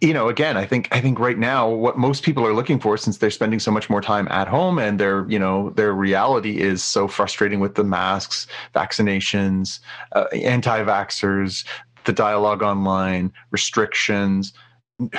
[0.00, 2.96] you know again i think i think right now what most people are looking for
[2.96, 6.58] since they're spending so much more time at home and their you know their reality
[6.58, 9.80] is so frustrating with the masks vaccinations
[10.12, 11.64] uh, anti-vaxxers
[12.04, 14.52] the dialogue online restrictions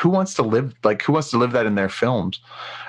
[0.02, 2.40] who wants to live like who wants to live that in their films?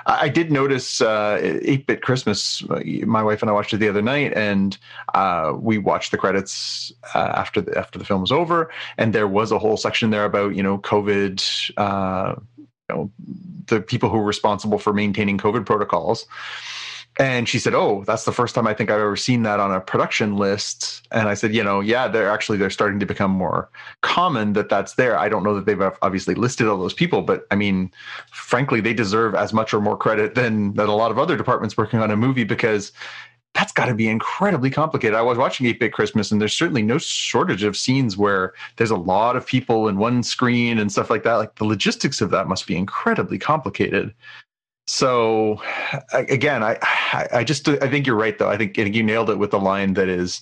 [0.07, 2.63] I, I did notice uh 8-bit christmas
[3.05, 4.77] my wife and i watched it the other night and
[5.13, 9.27] uh we watched the credits uh, after the after the film was over and there
[9.27, 11.43] was a whole section there about you know covid
[11.77, 13.11] uh you know
[13.67, 16.25] the people who were responsible for maintaining covid protocols
[17.19, 19.71] and she said oh that's the first time i think i've ever seen that on
[19.71, 23.29] a production list and i said you know yeah they're actually they're starting to become
[23.29, 23.69] more
[24.01, 27.45] common that that's there i don't know that they've obviously listed all those people but
[27.51, 27.91] i mean
[28.31, 31.77] frankly they deserve as much or more credit than than a lot of other departments
[31.77, 32.91] working on a movie because
[33.55, 35.15] that's got to be incredibly complicated.
[35.15, 38.91] I was watching 8 Bit Christmas, and there's certainly no shortage of scenes where there's
[38.91, 41.33] a lot of people in one screen and stuff like that.
[41.33, 44.13] Like the logistics of that must be incredibly complicated.
[44.89, 45.61] So,
[46.13, 46.79] again, I,
[47.31, 48.49] I just I think you're right though.
[48.49, 50.41] I think you nailed it with the line that is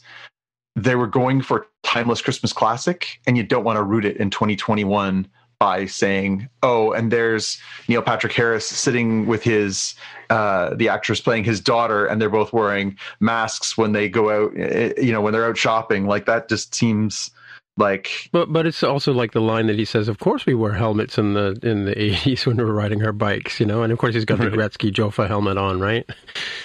[0.73, 4.29] they were going for timeless Christmas classic, and you don't want to root it in
[4.29, 5.27] 2021
[5.59, 9.95] by saying, "Oh, and there's Neil Patrick Harris sitting with his
[10.29, 14.97] uh, the actress playing his daughter, and they're both wearing masks when they go out.
[14.97, 16.05] You know, when they're out shopping.
[16.07, 17.31] Like that just seems
[17.77, 18.29] like.
[18.31, 21.17] But but it's also like the line that he says, "Of course we wear helmets
[21.17, 23.83] in the in the 80s when we were riding our bikes," you know.
[23.83, 26.05] And of course he's got the Gretzky Jofa helmet on, right?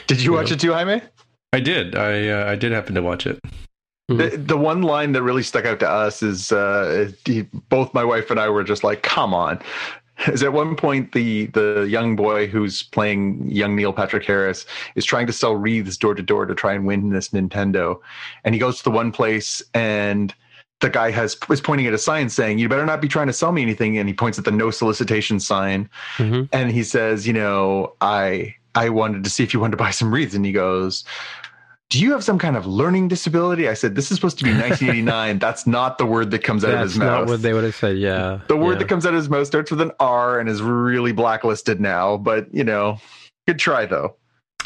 [0.06, 0.54] Did you, You watch know.
[0.54, 1.00] it too, Jaime?
[1.52, 1.94] I did.
[1.94, 3.38] I uh, I did happen to watch it.
[4.08, 8.04] The, the one line that really stuck out to us is uh, he, both my
[8.04, 9.60] wife and I were just like, "Come on!"
[10.26, 15.04] Is at one point the the young boy who's playing young Neil Patrick Harris is
[15.04, 17.98] trying to sell wreaths door to door to try and win this Nintendo,
[18.44, 20.34] and he goes to the one place and
[20.82, 23.32] the guy has is pointing at a sign saying, "You better not be trying to
[23.32, 26.48] sell me anything," and he points at the no solicitation sign, Mhm.
[26.52, 29.90] and he says, "You know, I I wanted to see if you wanted to buy
[29.90, 31.04] some wreaths," and he goes.
[31.90, 33.68] Do you have some kind of learning disability?
[33.68, 35.38] I said, This is supposed to be 1989.
[35.38, 37.06] That's not the word that comes out of his mouth.
[37.06, 37.98] not what they would have said.
[37.98, 38.78] Yeah, The word yeah.
[38.78, 42.16] that comes out of his mouth starts with an R and is really blacklisted now.
[42.16, 42.96] But you know,
[43.46, 44.16] good try though.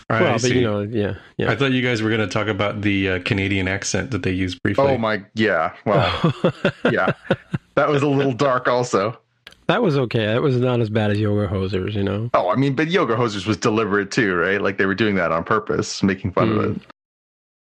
[0.08, 0.54] I well, but see.
[0.54, 1.50] you know, yeah, yeah.
[1.50, 4.30] I thought you guys were going to talk about the uh, Canadian accent that they
[4.30, 4.84] use briefly.
[4.84, 5.74] Oh my, yeah.
[5.84, 6.32] Well,
[6.92, 7.12] yeah,
[7.74, 9.18] that was a little dark, also.
[9.66, 10.26] that was okay.
[10.26, 12.30] That was not as bad as Yoga Hosers, you know.
[12.34, 14.62] Oh, I mean, but Yoga Hosers was deliberate too, right?
[14.62, 16.76] Like they were doing that on purpose, making fun of Mm.
[16.76, 16.82] it.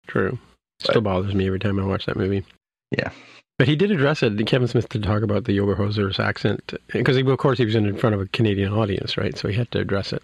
[0.08, 0.38] True.
[0.82, 2.46] Still bothers me every time I watch that movie.
[2.92, 3.10] Yeah.
[3.58, 4.46] But he did address it.
[4.46, 7.98] Kevin Smith did talk about the Yoga Hosers accent because, of course, he was in
[7.98, 9.36] front of a Canadian audience, right?
[9.38, 10.22] So he had to address it.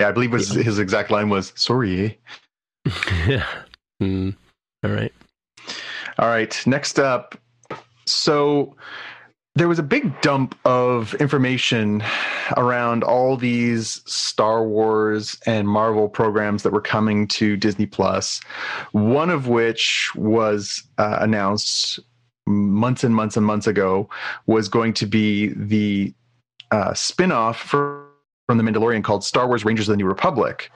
[0.00, 2.18] Yeah, I believe was, his exact line was, "Sorry."
[2.86, 2.90] eh?"
[3.26, 3.46] yeah.
[4.02, 4.34] Mm.
[4.84, 5.12] All right.
[6.18, 7.36] All right, next up.
[8.06, 8.76] So
[9.56, 12.02] there was a big dump of information
[12.56, 18.40] around all these Star Wars and Marvel programs that were coming to Disney Plus.
[18.92, 22.00] One of which was uh, announced
[22.46, 24.08] months and months and months ago
[24.46, 26.12] was going to be the
[26.72, 28.03] uh, spin-off for,
[28.46, 30.70] from the Mandalorian called Star Wars Rangers of the New Republic.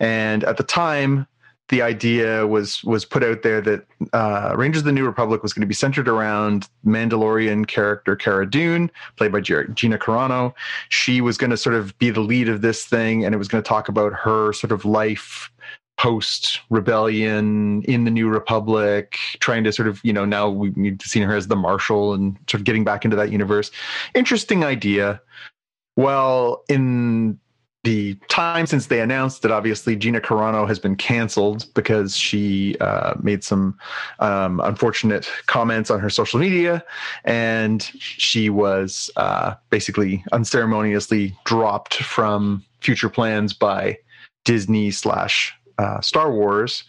[0.00, 1.26] And at the time,
[1.68, 5.52] the idea was was put out there that uh, Rangers of the New Republic was
[5.52, 10.52] going to be centered around Mandalorian character Cara Dune, played by Gina Carano.
[10.90, 13.48] She was going to sort of be the lead of this thing, and it was
[13.48, 15.50] going to talk about her sort of life
[15.98, 21.00] post rebellion in the New Republic, trying to sort of you know now we- we've
[21.02, 23.72] seen her as the Marshal and sort of getting back into that universe.
[24.14, 25.20] Interesting idea.
[25.96, 27.38] Well, in
[27.86, 33.14] the time since they announced that obviously Gina Carano has been canceled because she uh,
[33.22, 33.78] made some
[34.18, 36.84] um, unfortunate comments on her social media
[37.24, 43.96] and she was uh, basically unceremoniously dropped from future plans by
[44.44, 46.82] Disney slash uh, Star Wars.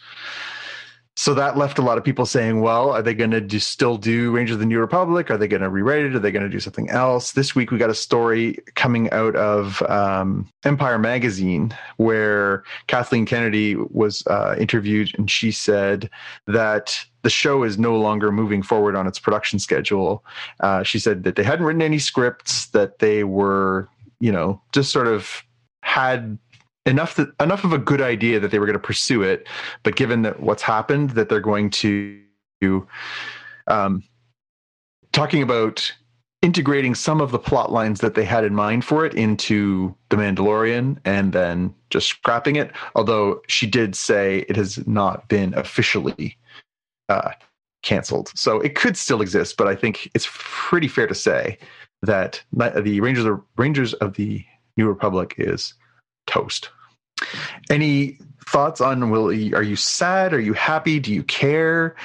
[1.18, 3.96] So that left a lot of people saying, well, are they going to do, still
[3.96, 5.32] do Rangers of the New Republic?
[5.32, 6.14] Are they going to rewrite it?
[6.14, 7.32] Are they going to do something else?
[7.32, 13.74] This week, we got a story coming out of um, Empire Magazine where Kathleen Kennedy
[13.74, 16.08] was uh, interviewed and she said
[16.46, 20.24] that the show is no longer moving forward on its production schedule.
[20.60, 23.88] Uh, she said that they hadn't written any scripts, that they were,
[24.20, 25.42] you know, just sort of
[25.80, 26.38] had
[26.88, 29.46] enough that, enough of a good idea that they were going to pursue it,
[29.82, 32.20] but given that what's happened, that they're going to
[33.68, 34.02] um,
[35.12, 35.92] talking about
[36.42, 40.16] integrating some of the plot lines that they had in mind for it into the
[40.16, 42.72] Mandalorian and then just scrapping it.
[42.94, 46.36] Although she did say it has not been officially
[47.08, 47.32] uh,
[47.82, 49.56] canceled, so it could still exist.
[49.56, 51.58] But I think it's pretty fair to say
[52.02, 54.44] that the Rangers of Rangers of the
[54.76, 55.74] New Republic is
[56.26, 56.70] toast.
[57.70, 60.32] Any thoughts on will are you sad?
[60.32, 61.00] Are you happy?
[61.00, 61.96] Do you care?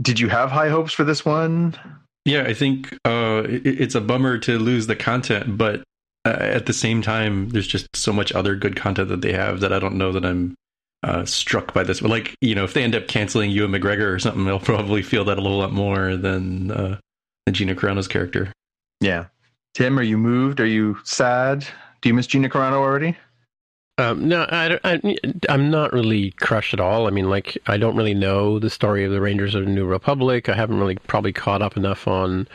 [0.00, 1.76] Did you have high hopes for this one?
[2.26, 5.82] Yeah i think uh, it, it's a bummer to lose the content but
[6.26, 9.60] uh, at the same time there's just so much other good content that they have
[9.60, 10.54] that i don't know that i'm
[11.02, 12.00] uh, struck by this.
[12.00, 15.02] But like you know if they end up canceling Ewan McGregor or something i'll probably
[15.02, 16.98] feel that a little lot more than uh,
[17.46, 18.52] than gina carano's character.
[19.00, 19.26] Yeah.
[19.74, 20.60] Tim are you moved?
[20.60, 21.66] Are you sad?
[22.02, 23.16] Do you miss gina carano already
[24.00, 25.16] um, no, I, I,
[25.48, 27.06] I'm not really crushed at all.
[27.06, 29.86] I mean, like, I don't really know the story of the Rangers of the New
[29.86, 30.48] Republic.
[30.48, 32.48] I haven't really probably caught up enough on,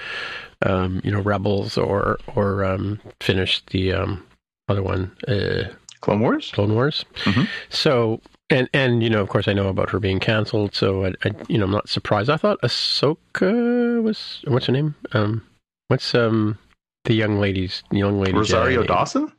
[0.65, 4.25] um, you know, Rebels or or um, finished the um,
[4.67, 5.69] other one, uh,
[6.01, 6.51] Clone Wars.
[6.53, 7.05] Clone Wars.
[7.23, 7.43] Mm-hmm.
[7.69, 10.75] So, and and you know, of course, I know about her being canceled.
[10.75, 12.29] So, I, I, you know, I'm not surprised.
[12.29, 14.95] I thought Ahsoka was what's her name?
[15.13, 15.45] Um,
[15.87, 16.57] what's um
[17.05, 19.31] the young lady's young lady Rosario Jedi Dawson.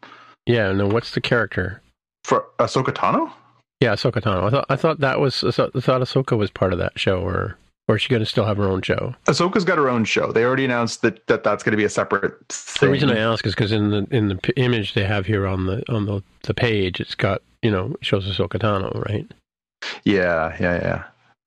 [0.47, 0.87] Yeah, no.
[0.87, 1.83] What's the character?
[2.27, 3.31] For Ahsoka Tano?
[3.81, 4.43] Yeah, Ahsoka Tano.
[4.43, 7.57] I thought I thought that was I thought, Ahsoka was part of that show, or
[7.87, 9.15] or is she going to still have her own show?
[9.27, 10.33] Ahsoka's got her own show.
[10.33, 12.35] They already announced that, that that's going to be a separate.
[12.49, 12.89] Thing.
[12.89, 15.47] The reason I ask is because in the in the p- image they have here
[15.47, 19.31] on the on the, the page, it's got you know shows Ahsoka Tano, right?
[20.03, 21.05] Yeah, yeah, yeah.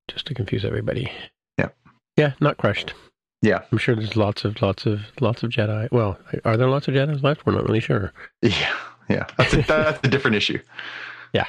[0.08, 1.12] Just to confuse everybody.
[1.58, 1.70] Yeah.
[2.16, 2.94] Yeah, not crushed.
[3.42, 5.92] Yeah, I'm sure there's lots of lots of lots of Jedi.
[5.92, 7.46] Well, are there lots of Jedi's left?
[7.46, 8.14] We're not really sure.
[8.42, 8.74] Yeah,
[9.10, 9.26] yeah.
[9.38, 10.60] That's a, that's a different issue.
[11.34, 11.48] Yeah.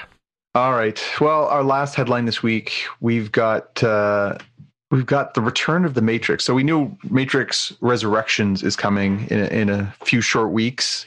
[0.55, 1.01] All right.
[1.21, 4.37] Well, our last headline this week, we've got uh,
[4.91, 6.45] we've got the return of the Matrix.
[6.45, 11.07] So we knew Matrix Resurrections is coming in a, in a few short weeks.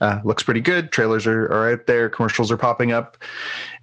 [0.00, 0.92] Uh, looks pretty good.
[0.92, 2.08] Trailers are, are out there.
[2.08, 3.16] Commercials are popping up.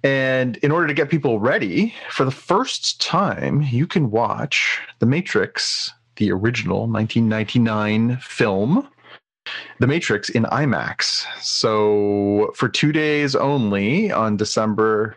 [0.02, 5.06] And in order to get people ready, for the first time, you can watch the
[5.06, 8.88] Matrix, the original 1999 film
[9.78, 11.24] the Matrix in IMAX.
[11.42, 15.16] So for two days only on December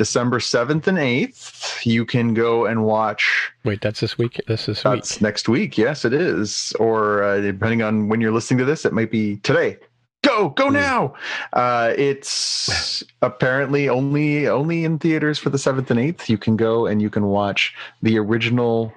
[0.00, 3.52] December seventh and eighth, you can go and watch.
[3.64, 4.40] Wait, that's this week.
[4.46, 5.20] This is that's week.
[5.22, 5.76] next week.
[5.76, 6.72] Yes, it is.
[6.80, 9.76] Or uh, depending on when you're listening to this, it might be today.
[10.22, 10.72] Go, go mm.
[10.72, 11.14] now!
[11.52, 16.30] Uh, it's apparently only only in theaters for the seventh and eighth.
[16.30, 18.94] You can go and you can watch the original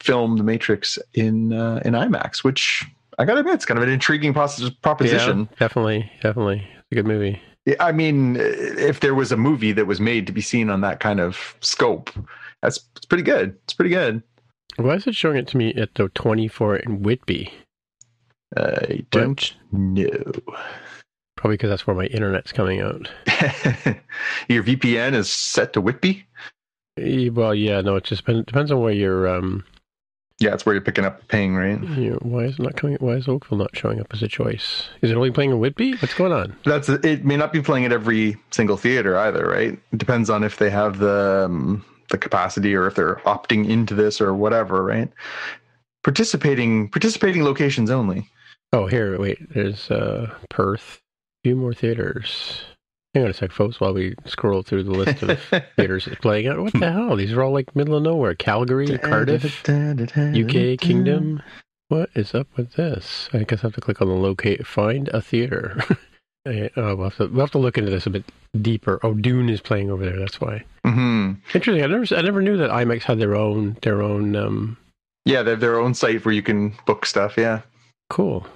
[0.00, 2.86] film, The Matrix, in uh, in IMAX, which
[3.18, 5.40] I gotta admit, it's kind of an intriguing proposition.
[5.40, 7.40] Yeah, definitely, definitely, it's a good movie.
[7.80, 11.00] I mean, if there was a movie that was made to be seen on that
[11.00, 12.10] kind of scope,
[12.62, 13.56] that's it's pretty good.
[13.64, 14.22] It's pretty good.
[14.76, 17.52] Why is it showing it to me at the 24 in Whitby?
[18.56, 20.32] I don't know.
[21.36, 23.08] Probably because that's where my internet's coming out.
[24.48, 26.24] your VPN is set to Whitby.
[26.96, 29.64] Well, yeah, no, it just depends on where your um,
[30.40, 31.82] yeah, it's where you're picking up paying, right?
[31.96, 32.96] Yeah, why is it not coming?
[33.00, 34.88] Why is Oakville not showing up as a choice?
[35.02, 35.96] Is it only playing in Whitby?
[35.96, 36.56] What's going on?
[36.64, 37.24] That's it.
[37.24, 39.72] May not be playing at every single theater either, right?
[39.92, 43.94] It depends on if they have the um, the capacity or if they're opting into
[43.94, 45.10] this or whatever, right?
[46.04, 48.28] Participating participating locations only.
[48.72, 49.38] Oh, here, wait.
[49.54, 51.00] There's uh, Perth.
[51.42, 52.60] A few more theaters.
[53.18, 55.40] Hang on a sec, folks, while we scroll through the list of
[55.76, 56.60] theaters that's playing out.
[56.60, 57.16] What the hell?
[57.16, 58.36] These are all like middle of nowhere.
[58.36, 61.42] Calgary, Cardiff, UK, Kingdom.
[61.88, 63.28] What is up with this?
[63.32, 65.82] I guess I have to click on the locate, find a theater.
[66.46, 68.24] oh, we'll have, to, we'll have to look into this a bit
[68.62, 69.00] deeper.
[69.02, 70.16] Oh, Dune is playing over there.
[70.16, 70.62] That's why.
[70.86, 71.32] Mm-hmm.
[71.54, 71.82] Interesting.
[71.82, 74.36] I never, I never knew that IMAX had their own, their own.
[74.36, 74.76] Um...
[75.24, 77.34] Yeah, they have their own site where you can book stuff.
[77.36, 77.62] Yeah.
[78.10, 78.46] Cool.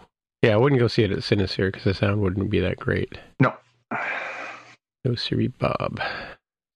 [0.41, 3.19] Yeah, I wouldn't go see it at Cinesphere because the sound wouldn't be that great.
[3.41, 3.57] No.
[5.05, 6.01] No Siri Bob.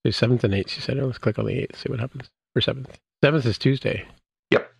[0.04, 0.96] The seventh and eighth, you said.
[0.98, 2.30] Let's click on the eighth, see what happens.
[2.54, 2.98] Or seventh.
[3.22, 4.06] Seventh is Tuesday.
[4.50, 4.70] Yep.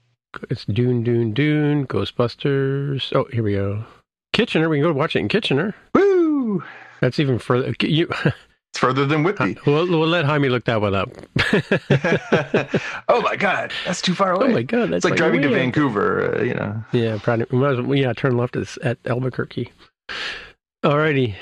[0.51, 3.13] It's Dune, Dune, Dune, Ghostbusters.
[3.15, 3.85] Oh, here we go.
[4.33, 4.69] Kitchener.
[4.69, 5.75] We can go watch it in Kitchener.
[5.95, 6.63] Woo!
[7.01, 7.75] That's even further.
[7.81, 8.09] You.
[8.73, 9.57] It's further than Whitby.
[9.65, 11.09] We'll, we'll let Jaime look that one up.
[13.09, 14.49] oh my god, that's too far away.
[14.49, 15.49] oh my god, that's it's like, driving to.
[15.49, 16.37] Vancouver.
[16.37, 16.85] Uh, you know.
[16.93, 17.47] Yeah, probably.
[17.51, 19.73] we might as well- Yeah, turn left is at Albuquerque.
[20.85, 21.35] Alrighty.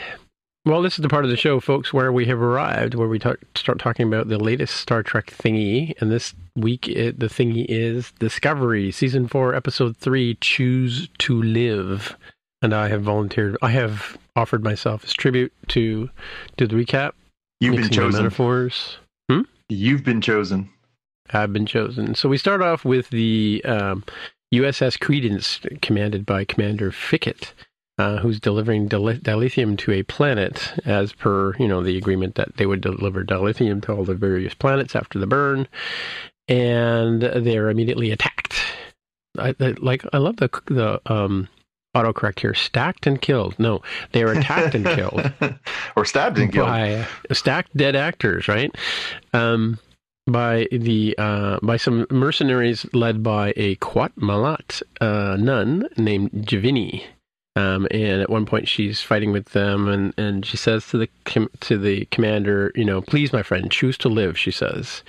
[0.67, 3.19] Well, this is the part of the show, folks, where we have arrived, where we
[3.19, 5.93] talk, start talking about the latest Star Trek thingy.
[6.01, 12.17] And this week, it, the thingy is Discovery, Season 4, Episode 3, Choose to Live.
[12.63, 16.09] And I have volunteered, I have offered myself as tribute to
[16.57, 17.13] do the recap.
[17.61, 18.23] You've been chosen.
[18.23, 18.97] Metaphors.
[19.69, 20.71] You've been chosen.
[21.31, 22.15] I've been chosen.
[22.15, 24.05] So we start off with the um,
[24.55, 27.53] USS Credence, commanded by Commander Fickett,
[27.99, 32.57] uh, who's delivering dil- dilithium to a planet, as per you know the agreement that
[32.57, 35.69] they would deliver dilithium to all the various planets after the burn,
[36.49, 38.61] and they're immediately attacked.
[39.39, 41.49] I, I like I love the the um,
[41.95, 42.55] autocorrect here.
[42.55, 43.59] Stacked and killed.
[43.59, 43.83] No,
[44.13, 45.33] they are attacked and killed
[45.97, 46.67] or stabbed and killed.
[46.69, 48.75] by stacked dead actors, right?
[49.33, 49.79] Um,
[50.27, 57.05] by the uh, by some mercenaries led by a Qowat Milat uh, nun named J'Vini.
[57.57, 61.09] Um, and at one point, she's fighting with them, and, and she says to the
[61.25, 65.05] com- to the commander, "You know, please, my friend, choose to live." She says,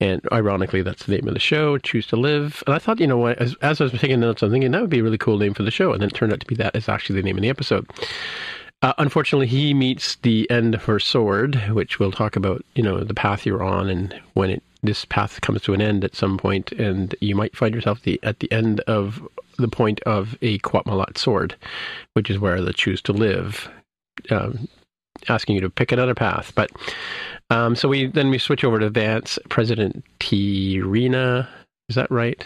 [0.00, 3.06] and ironically, that's the name of the show, "Choose to Live." And I thought, you
[3.06, 3.38] know what?
[3.38, 5.52] As, as I was taking notes, I'm thinking that would be a really cool name
[5.52, 7.36] for the show, and then it turned out to be that is actually the name
[7.36, 7.86] of the episode.
[8.82, 12.64] Uh, unfortunately, he meets the end of her sword, which we'll talk about.
[12.74, 16.04] You know, the path you're on, and when it this path comes to an end
[16.04, 19.26] at some point, and you might find yourself the at the end of
[19.58, 21.54] the point of a Qowat Milat sword,
[22.14, 23.68] which is where the choose to live,
[24.30, 24.66] um,
[25.28, 26.52] asking you to pick another path.
[26.54, 26.70] But
[27.50, 31.46] um, so we then we switch over to Vance, President T'Rina.
[31.90, 32.42] Is that right?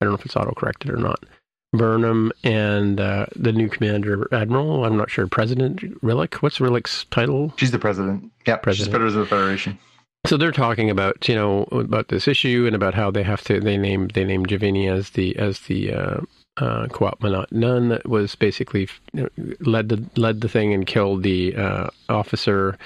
[0.00, 1.24] I don't know if it's auto corrected or not.
[1.72, 4.84] Burnham and uh, the new commander admiral.
[4.84, 5.26] I'm not sure.
[5.26, 6.34] President Rillak.
[6.36, 7.52] What's Rillak's title?
[7.56, 8.32] She's the president.
[8.46, 8.86] Yeah, President.
[8.86, 9.78] she's better as the Federation.
[10.26, 13.60] So they're talking about you know about this issue and about how they have to
[13.60, 16.20] they name they named J'Vini as the as the uh,
[16.58, 20.86] uh, Qowat Milat nun that was basically you know, led the led the thing and
[20.86, 22.76] killed the uh, officer.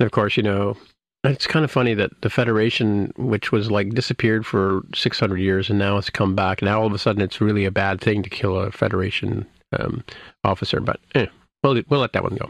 [0.00, 0.76] And of course, you know
[1.24, 5.78] it's kind of funny that the Federation, which was like disappeared for 600 years and
[5.78, 6.62] now it's come back.
[6.62, 9.46] Now all of a sudden it's really a bad thing to kill a Federation
[9.78, 10.02] um,
[10.44, 10.80] officer.
[10.80, 11.26] But eh,
[11.62, 12.48] we'll we'll let that one go.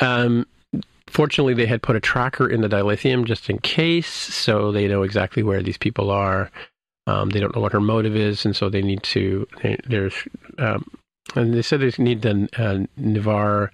[0.00, 0.46] Um,
[1.06, 5.02] fortunately, they had put a tracker in the dilithium just in case, so they know
[5.02, 6.50] exactly where these people are.
[7.06, 9.46] Um, they don't know what her motive is, and so they need to.
[9.62, 10.14] They, there's,
[10.58, 10.86] um,
[11.34, 13.72] and they said they need the uh, Ni'Var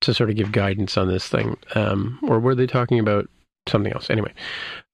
[0.00, 1.56] to sort of give guidance on this thing.
[1.74, 3.28] Um, or were they talking about
[3.68, 4.10] something else?
[4.10, 4.32] Anyway,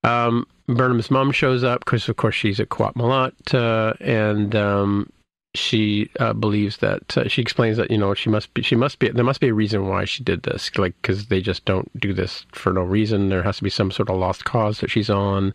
[0.04, 5.10] um, Burnham's mom shows up because, of course, she's a Qowat Milat, uh, and um,
[5.54, 8.98] she uh, believes that uh, she explains that you know she must be she must
[8.98, 11.88] be there must be a reason why she did this like because they just don't
[12.00, 13.28] do this for no reason.
[13.28, 15.54] There has to be some sort of lost cause that she's on.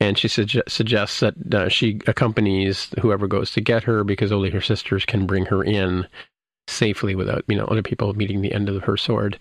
[0.00, 4.50] And she suge- suggests that uh, she accompanies whoever goes to get her because only
[4.50, 6.06] her sisters can bring her in
[6.66, 9.38] safely without you know other people meeting the end of her sword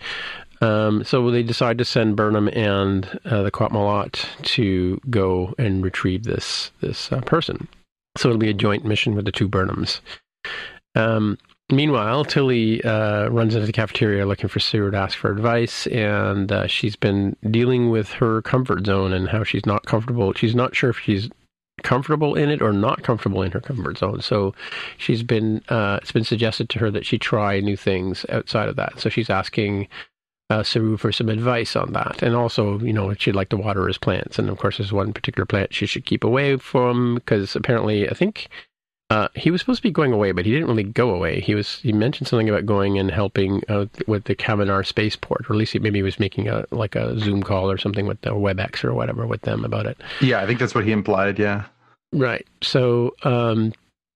[0.62, 5.84] um, so they decide to send Burnham and uh, the Qowat Milat to go and
[5.84, 7.68] retrieve this this uh, person.
[8.18, 10.02] So it'll be a joint mission with the two Burnhams.
[10.96, 11.38] Um,
[11.72, 16.52] meanwhile, Tilly uh, runs into the cafeteria looking for Sue to ask for advice, and
[16.52, 20.34] uh, she's been dealing with her comfort zone and how she's not comfortable.
[20.34, 21.30] She's not sure if she's
[21.84, 24.22] comfortable in it or not comfortable in her comfort zone.
[24.22, 24.54] So
[24.98, 28.76] she's been uh, it's been suggested to her that she try new things outside of
[28.76, 29.00] that.
[29.00, 29.88] So she's asking
[30.50, 32.22] uh, Saru for some advice on that.
[32.24, 34.40] And also, you know, she'd like to water his plants.
[34.40, 38.14] And of course, there's one particular plant she should keep away from because apparently, I
[38.14, 38.50] think
[39.12, 41.40] uh, he was supposed to be going away, but he didn't really go away.
[41.40, 45.54] He was he mentioned something about going and helping uh, with the Kaminar spaceport, or
[45.54, 48.22] at least he, maybe he was making a like a Zoom call or something with
[48.22, 50.00] the WebEx or whatever with them about it.
[50.22, 51.40] Yeah, I think that's what he implied.
[51.40, 51.66] Yeah.
[52.14, 52.48] Right.
[52.62, 53.74] So, um,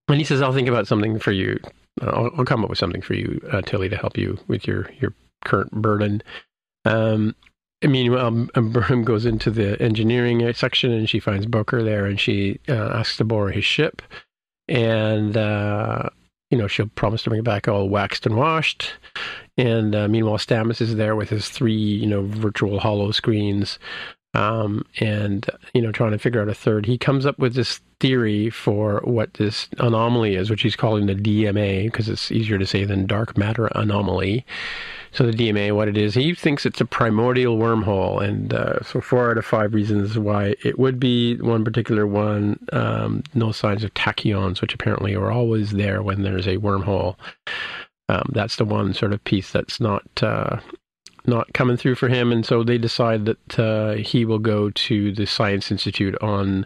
[0.08, 1.60] and he says, "I'll think about something for you.
[2.02, 4.92] I'll, I'll come up with something for you, uh, Tilly, to help you with your
[5.00, 5.14] your
[5.44, 6.24] current burden."
[6.86, 7.36] Um,
[7.84, 12.20] I mean, um, Burnham goes into the engineering section and she finds Booker there, and
[12.20, 14.02] she uh, asks to borrow his ship,
[14.68, 16.10] and uh,
[16.50, 18.94] you know she'll promise to bring it back all waxed and washed.
[19.58, 23.78] And uh, meanwhile, Stamets is there with his three, you know, virtual hollow screens,
[24.34, 26.86] um, and you know trying to figure out a third.
[26.86, 31.16] He comes up with this theory for what this anomaly is, which he's calling the
[31.16, 34.46] DMA because it's easier to say than dark matter anomaly.
[35.12, 39.00] So the DMA, what it is, he thinks it's a primordial wormhole, and uh, so
[39.00, 41.36] four out of five reasons why it would be.
[41.38, 46.48] One particular one, um, no signs of tachyons, which apparently are always there when there's
[46.48, 47.16] a wormhole.
[48.10, 50.60] Um, that's the one sort of piece that's not uh,
[51.26, 55.12] not coming through for him, and so they decide that uh, he will go to
[55.14, 56.66] the Science Institute on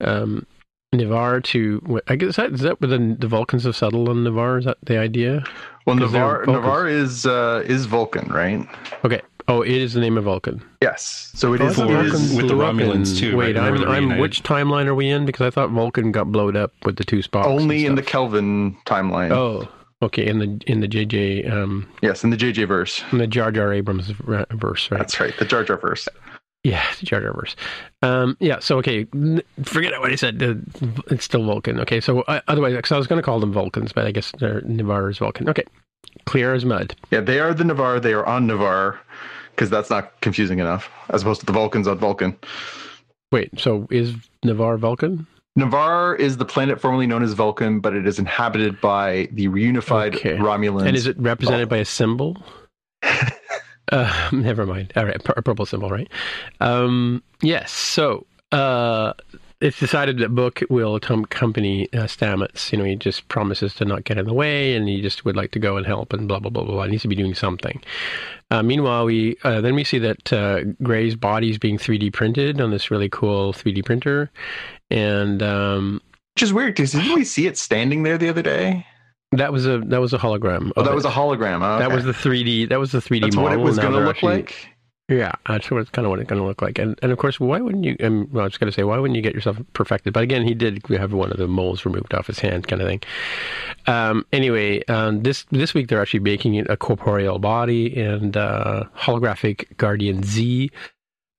[0.00, 0.46] um,
[0.92, 2.00] Ni'Var to.
[2.08, 4.58] I guess that, is that where the, the Vulcans have settled on Ni'Var.
[4.58, 5.44] Is that the idea?
[5.86, 6.64] Well, 'Cause they're Ni'Var Vulcans.
[6.64, 8.66] Ni'Var is uh, is Vulcan, right?
[9.04, 9.20] Okay.
[9.48, 10.62] Oh, it is the name of Vulcan.
[10.80, 11.32] Yes.
[11.34, 11.74] So it I is.
[11.74, 13.72] thought it Vulcans is- Vulcan with the blew Romulans too, Wait, right?
[13.74, 15.26] I'm, I'm which timeline are we in?
[15.26, 17.48] Because I thought Vulcan got blowed up with the two spots.
[17.48, 18.02] only in the.
[18.02, 19.32] Kelvin timeline.
[19.32, 19.66] Oh,
[20.02, 20.26] okay.
[20.26, 23.02] In the in the JJ um Yes, in the JJ verse.
[23.12, 24.98] in the Jar Jar Abrams verse, right?
[24.98, 25.34] That's right.
[25.38, 26.08] The Jar Jar verse.
[26.64, 27.56] Yeah, the Jar Jar verse.
[28.02, 28.60] Um, yeah.
[28.60, 30.40] So okay, n- forget what I said.
[31.08, 31.80] It's still Vulcan.
[31.80, 32.00] Okay.
[32.00, 34.60] So uh, otherwise, because I was going to call them Vulcans, but I guess they're
[34.60, 35.48] Ni'Var is Vulcan.
[35.48, 35.64] Okay.
[36.26, 36.94] Clear as mud.
[37.10, 38.00] Yeah, they are the Ni'Var.
[38.00, 38.96] They are on Ni'Var,
[39.50, 42.36] because that's not confusing enough, as opposed to the Vulcans on Vulcan.
[43.32, 43.50] Wait.
[43.58, 45.26] So is Ni'Var Vulcan?
[45.54, 50.14] Ni'Var is the planet formerly known as Vulcan, but it is inhabited by the reunified
[50.14, 50.36] Okay.
[50.36, 50.86] Romulans.
[50.86, 52.42] And is it represented by a symbol?
[53.92, 54.92] uh, never mind.
[54.96, 56.08] All right, a purple symbol, right?
[56.60, 57.70] Um, yes.
[57.70, 59.12] So uh,
[59.62, 62.70] it's decided that Book will accompany uh, Stamets.
[62.72, 65.36] You know, he just promises to not get in the way, and he just would
[65.36, 66.74] like to go and help, and blah blah blah blah.
[66.74, 66.84] blah.
[66.84, 67.80] He needs to be doing something.
[68.50, 72.60] Uh, meanwhile, we uh, then we see that uh, Gray's body is being 3D printed
[72.60, 74.30] on this really cool 3D printer,
[74.90, 76.00] and um,
[76.34, 78.86] Which is weird because didn't we see it standing there the other day?
[79.34, 80.72] that was a that was a hologram.
[80.76, 80.94] Oh, that it.
[80.94, 81.62] was a hologram.
[81.62, 82.68] Oh, That was the 3D.
[82.68, 83.50] That was the 3D That's model.
[83.50, 84.68] what it was going to look actually- like.
[85.08, 86.78] Yeah, that's what it's kind of what it's going to look like.
[86.78, 87.96] And and of course, why wouldn't you?
[88.02, 90.12] Um, well, I was going to say, why wouldn't you get yourself perfected?
[90.12, 92.88] But again, he did have one of the moles removed off his hand, kind of
[92.88, 93.02] thing.
[93.86, 99.76] Um, anyway, um, this this week they're actually making a corporeal body, and uh, holographic
[99.76, 100.70] Guardian Z.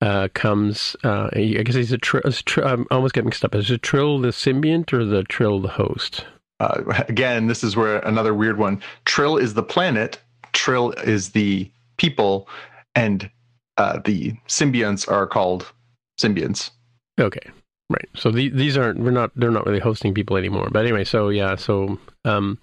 [0.00, 3.54] Uh, comes, uh, I guess he's a tri- is tri- I'm almost getting mixed up.
[3.54, 6.26] Is it Trill the symbiont or the Trill the host?
[6.60, 8.82] Uh, again, this is where another weird one.
[9.06, 10.20] Trill is the planet.
[10.52, 12.48] Trill is the people,
[12.94, 13.30] and
[13.76, 15.72] uh, the symbionts are called
[16.20, 16.70] symbionts.
[17.18, 17.50] Okay.
[17.90, 18.08] Right.
[18.14, 20.68] So the, these aren't we're not they're not really hosting people anymore.
[20.72, 22.58] But anyway, so yeah, so um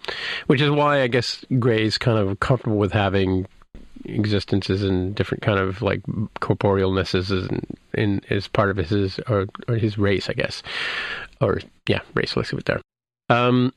[0.47, 3.45] which is why I guess Gray's kind of comfortable with having
[4.05, 6.01] existences and different kind of like
[6.41, 10.63] corporealnesses in, in as part of his or, or his race, I guess.
[11.39, 12.81] Or yeah, race, let's leave it there.
[13.29, 13.73] Um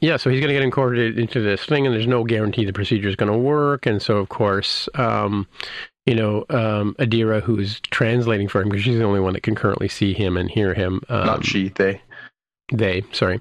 [0.00, 2.72] yeah, so he's going to get incorporated into this thing, and there's no guarantee the
[2.72, 3.86] procedure is going to work.
[3.86, 5.46] And so, of course, um,
[6.06, 9.54] you know, um, Adira, who's translating for him, because she's the only one that can
[9.54, 11.00] currently see him and hear him.
[11.08, 12.00] Um, Not she, they.
[12.72, 13.40] They, sorry,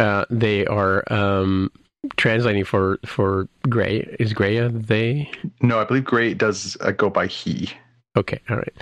[0.00, 1.70] uh, they are um,
[2.16, 4.16] translating for for Gray.
[4.18, 5.30] Is Gray a they?
[5.62, 7.70] No, I believe Gray does uh, go by he.
[8.16, 8.72] Okay, all right.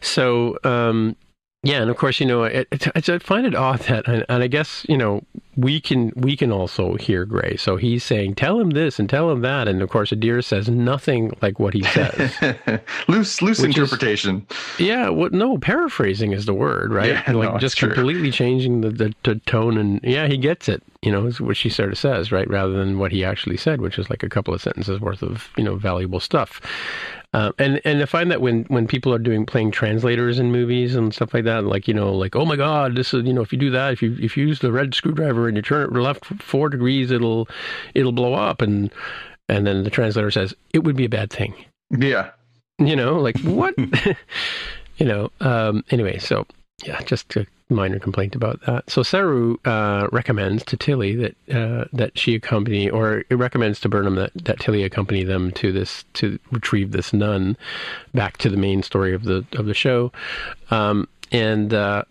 [0.00, 1.16] So, um,
[1.64, 4.42] yeah, and of course, you know, it, it, I find it odd that, and, and
[4.42, 5.22] I guess you know,
[5.56, 7.56] we can we can also hear Gray.
[7.56, 10.68] So he's saying, "Tell him this and tell him that," and of course, Adira says
[10.68, 12.32] nothing like what he says.
[13.08, 14.46] loose, loose Which is- interpretation.
[14.78, 15.32] yeah, what?
[15.32, 17.10] No, paraphrasing is the word, right?
[17.10, 20.82] Yeah, like no, just completely changing the, the the tone, and yeah, he gets it.
[21.02, 22.48] You know, is what she sort of says, right?
[22.48, 25.50] Rather than what he actually said, which is like a couple of sentences worth of
[25.56, 26.60] you know valuable stuff.
[27.34, 30.94] Um, and and I find that when, when people are doing playing translators in movies
[30.94, 33.42] and stuff like that, like you know, like oh my god, this is you know
[33.42, 35.82] if you do that, if you if you use the red screwdriver and you turn
[35.94, 37.48] it left four degrees, it'll
[37.94, 38.90] it'll blow up, and
[39.48, 41.54] and then the translator says it would be a bad thing,
[41.90, 42.30] Yeah.
[42.78, 43.74] you know, like what,
[44.96, 45.30] you know.
[45.40, 46.46] Um, anyway, so
[46.84, 48.88] yeah, just a minor complaint about that.
[48.90, 53.88] So Saru uh, recommends to Tilly that uh, that she accompany, or it recommends to
[53.88, 57.56] Burnham that, that Tilly accompany them to this to retrieve this nun
[58.12, 60.12] back to the main story of the of the show.
[60.70, 62.04] Um, and uh,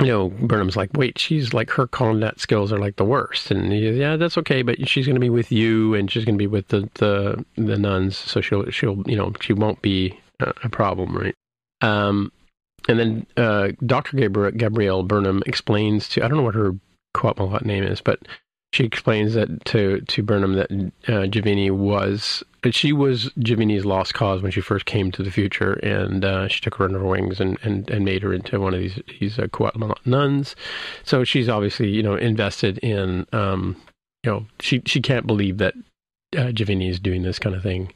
[0.00, 3.72] you know, Burnham's like, wait, she's like her combat skills are like the worst, and
[3.72, 6.42] he, yeah, that's okay, but she's going to be with you, and she's going to
[6.42, 10.68] be with the, the the nuns, so she'll she'll you know she won't be a
[10.68, 11.34] problem, right?
[11.82, 12.32] Um,
[12.88, 14.16] and then uh, Dr.
[14.16, 16.72] Gabriel, Gabrielle Burnham explains to I don't know what her
[17.14, 18.20] Qowat Milat name is, but
[18.72, 20.70] she explains that to to Burnham that
[21.08, 25.30] uh, J'Vini was that she was J'Vini's lost cause when she first came to the
[25.30, 28.60] future, and uh, she took her under her wings and, and, and made her into
[28.60, 29.46] one of these these uh,
[30.04, 30.54] nuns.
[31.04, 33.76] So she's obviously you know invested in um,
[34.24, 35.74] you know she she can't believe that
[36.36, 37.92] uh, J'Vini is doing this kind of thing.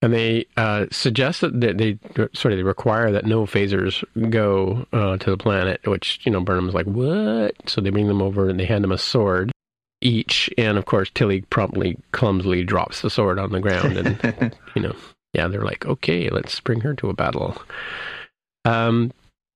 [0.00, 1.98] And they uh, suggest that they, they
[2.32, 6.40] sort of they require that no phasers go uh, to the planet, which you know
[6.40, 7.56] Burnham's like what?
[7.66, 9.50] So they bring them over and they hand them a sword
[10.00, 14.82] each, and of course Tilly promptly clumsily drops the sword on the ground, and you
[14.82, 14.94] know
[15.34, 17.60] yeah they're like okay let's bring her to a battle.
[18.64, 19.12] Um,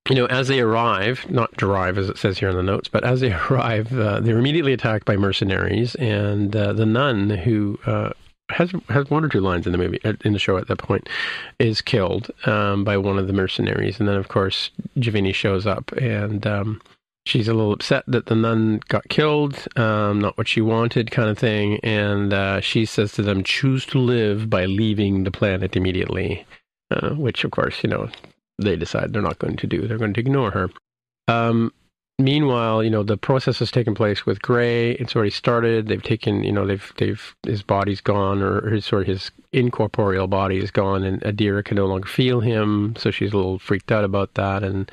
[0.09, 3.05] you know, as they arrive, not drive as it says here in the notes, but
[3.05, 8.09] as they arrive, uh, they're immediately attacked by mercenaries, and uh, the nun who uh,
[8.53, 11.09] has has one or two lines in the movie in the show at that point,
[11.59, 15.91] is killed um, by one of the mercenaries, and then of course J'Vini shows up
[15.93, 16.45] and.
[16.47, 16.81] Um,
[17.25, 21.29] she's a little upset that the nun got killed, um, not what she wanted, kind
[21.29, 21.79] of thing.
[21.81, 26.45] And uh, she says to them, choose to live by leaving the planet immediately,
[26.91, 28.09] uh, which, of course, you know,
[28.57, 29.87] they decide they're not going to do.
[29.87, 30.69] They're going to ignore her.
[31.27, 31.71] Um,
[32.23, 34.91] meanwhile, you know, the process has taken place with Gray.
[34.91, 35.87] It's already started.
[35.87, 40.27] They've taken, you know, they've, they've, his body's gone, or his, sort of his incorporeal
[40.27, 42.95] body is gone, and Adira can no longer feel him.
[42.97, 44.63] So she's a little freaked out about that.
[44.63, 44.91] And,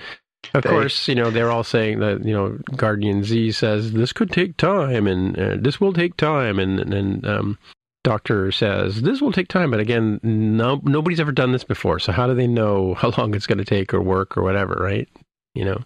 [0.54, 4.12] of they, course, you know, they're all saying that, you know, Guardian Z says this
[4.12, 6.58] could take time and uh, this will take time.
[6.58, 7.58] And, and, um,
[8.02, 11.98] Doctor says this will take time, but again, no, nobody's ever done this before.
[11.98, 14.74] So how do they know how long it's going to take or work or whatever,
[14.80, 15.08] right?
[15.54, 15.78] You know.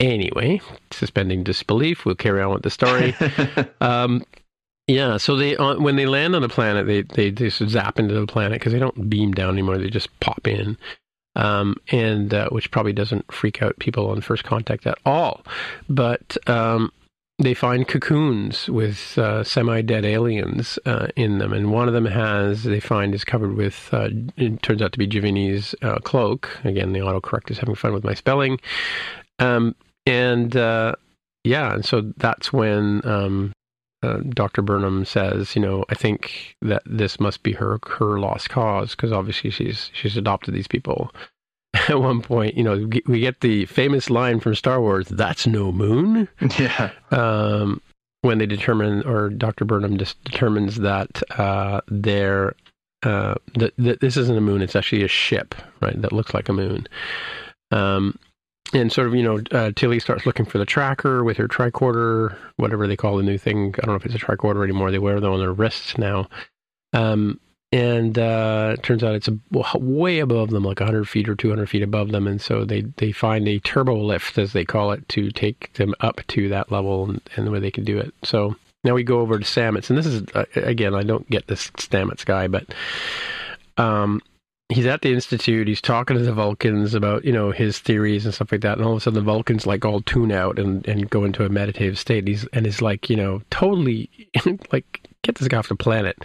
[0.00, 0.60] Anyway,
[0.92, 3.16] suspending disbelief, we'll carry on with the story.
[3.80, 4.24] um,
[4.86, 8.14] yeah, so they uh, when they land on a planet, they they just zap into
[8.14, 10.78] the planet because they don't beam down anymore; they just pop in,
[11.36, 15.44] um, and uh, which probably doesn't freak out people on first contact at all.
[15.88, 16.92] But um,
[17.38, 22.62] they find cocoons with uh, semi-dead aliens uh, in them, and one of them has
[22.62, 23.90] they find is covered with.
[23.92, 26.48] Uh, it turns out to be J'Vini's uh, cloak.
[26.64, 28.58] Again, the autocorrect is having fun with my spelling,
[29.38, 29.74] um,
[30.08, 30.94] and uh,
[31.44, 33.52] yeah, and so that's when um,
[34.02, 34.62] uh, Dr.
[34.62, 39.12] Burnham says, you know, I think that this must be her her lost cause because
[39.12, 41.12] obviously she's she's adopted these people.
[41.88, 45.72] At one point, you know, we get the famous line from Star Wars, "That's no
[45.72, 46.28] moon."
[46.58, 46.90] Yeah.
[47.10, 47.80] Um,
[48.22, 49.64] when they determine, or Dr.
[49.64, 52.54] Burnham just determines that uh, they're
[53.04, 56.00] uh, that, that this isn't a moon; it's actually a ship, right?
[56.00, 56.88] That looks like a moon.
[57.70, 58.18] Um,
[58.72, 62.36] and sort of, you know, uh, Tilly starts looking for the tracker with her tricorder,
[62.56, 63.74] whatever they call the new thing.
[63.78, 64.90] I don't know if it's a tricorder anymore.
[64.90, 66.28] They wear them on their wrists now.
[66.92, 67.40] Um,
[67.70, 69.38] and uh, it turns out it's a,
[69.78, 72.26] way above them, like 100 feet or 200 feet above them.
[72.26, 75.94] And so they, they find a turbo lift, as they call it, to take them
[76.00, 78.14] up to that level and, and the way they can do it.
[78.22, 79.90] So now we go over to Stamets.
[79.90, 82.66] And this is, uh, again, I don't get this Stamets guy, but
[83.76, 84.22] um,
[84.68, 85.66] he's at the institute.
[85.68, 88.78] He's talking to the Vulcans about you know his theories and stuff like that.
[88.78, 91.44] And all of a sudden, the Vulcans like all tune out and, and go into
[91.44, 92.18] a meditative state.
[92.20, 94.10] And he's and he's like you know totally
[94.72, 96.16] like get this guy off the planet.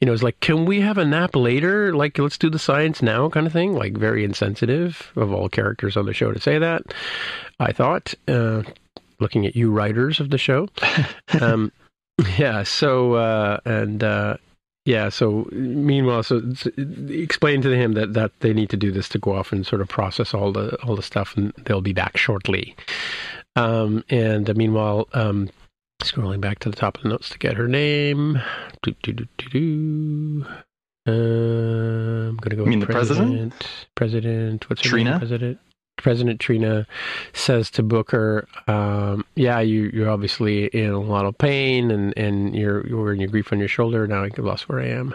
[0.00, 1.94] You know, it's like can we have a nap later?
[1.94, 3.74] Like let's do the science now, kind of thing.
[3.74, 6.82] Like very insensitive of all characters on the show to say that.
[7.60, 8.62] I thought, uh,
[9.18, 10.68] looking at you writers of the show.
[11.40, 11.72] Um,
[12.38, 12.62] yeah.
[12.62, 14.38] So uh, and uh,
[14.88, 15.10] yeah.
[15.10, 16.70] So meanwhile, so, so
[17.10, 19.82] explain to him that, that they need to do this to go off and sort
[19.82, 22.74] of process all the all the stuff, and they'll be back shortly.
[23.54, 25.50] Um, and uh, meanwhile, um,
[26.02, 28.40] scrolling back to the top of the notes to get her name.
[28.82, 30.46] Do, do, do, do, do.
[31.06, 32.64] Uh, I'm to go.
[32.64, 33.52] You mean the president?
[33.94, 34.70] President.
[34.70, 35.04] What's her T'Rina?
[35.04, 35.18] name?
[35.18, 35.58] President.
[35.98, 36.86] President T'Rina
[37.34, 42.54] says to Booker, um, "Yeah, you, you're obviously in a lot of pain, and, and
[42.54, 44.06] you're you're wearing your grief on your shoulder.
[44.06, 45.14] Now I've lost where I am."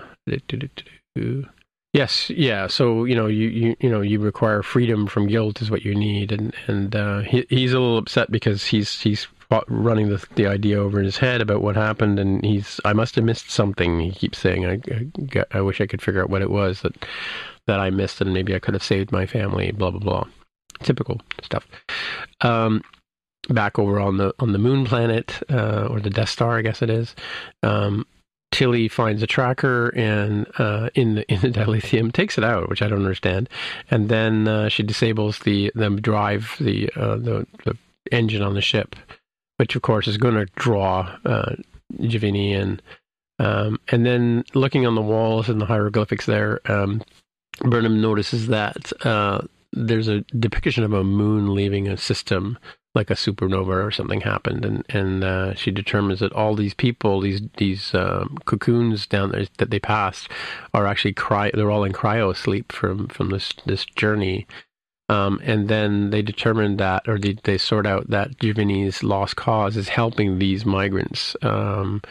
[1.93, 2.67] Yes, yeah.
[2.67, 5.95] So you know, you, you you know, you require freedom from guilt is what you
[5.95, 9.27] need, and and uh, he, he's a little upset because he's he's
[9.67, 13.15] running the the idea over in his head about what happened, and he's I must
[13.15, 13.99] have missed something.
[13.99, 14.79] He keeps saying, I
[15.39, 16.95] I, I wish I could figure out what it was that
[17.67, 19.71] that I missed, and maybe I could have saved my family.
[19.71, 20.27] Blah blah blah
[20.81, 21.67] typical stuff.
[22.41, 22.81] Um,
[23.49, 26.81] back over on the on the moon planet uh, or the Death Star, I guess
[26.81, 27.15] it is.
[27.61, 28.05] Um,
[28.51, 32.81] Tilly finds a tracker and uh, in the in the dilithium takes it out, which
[32.81, 33.49] I don't understand,
[33.89, 37.77] and then uh, she disables the the drive the, uh, the the
[38.11, 38.95] engine on the ship,
[39.57, 41.55] which of course is going to draw uh,
[41.99, 42.79] J'Vini in.
[43.39, 47.01] Um, and then looking on the walls and the hieroglyphics there, um,
[47.61, 49.41] Burnham notices that uh,
[49.73, 52.57] there's a depiction of a moon leaving a system
[52.95, 57.21] like a supernova or something happened and and uh, she determines that all these people
[57.21, 60.29] these these um, cocoons down there that they passed
[60.73, 64.45] are actually cry they're all in cryo sleep from from this this journey.
[65.09, 69.75] Um, and then they determine that or they, they sort out that J'Vini's lost cause
[69.75, 72.01] is helping these migrants um,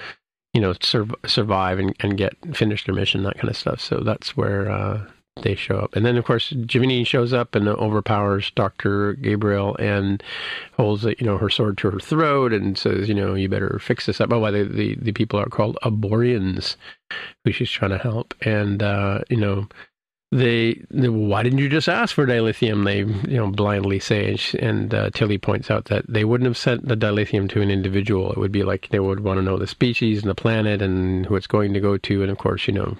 [0.52, 3.80] you know sur- survive and, and get finish their mission that kind of stuff.
[3.80, 5.06] So that's where uh,
[5.36, 5.96] they show up.
[5.96, 9.14] And then, of course, J'Vini shows up and overpowers Dr.
[9.14, 10.22] Gabriel and
[10.76, 14.06] holds, you know, her sword to her throat and says, you know, you better fix
[14.06, 14.32] this up.
[14.32, 16.76] Oh, why the, the, the people are called Aborians,
[17.44, 18.34] who she's trying to help.
[18.42, 19.68] And, uh, you know,
[20.32, 22.84] they, they, why didn't you just ask for dilithium?
[22.84, 22.98] They,
[23.30, 26.56] you know, blindly say, and, she, and uh, Tilly points out that they wouldn't have
[26.58, 28.32] sent the dilithium to an individual.
[28.32, 31.26] It would be like they would want to know the species and the planet and
[31.26, 32.96] who it's going to go to, and of course, you know.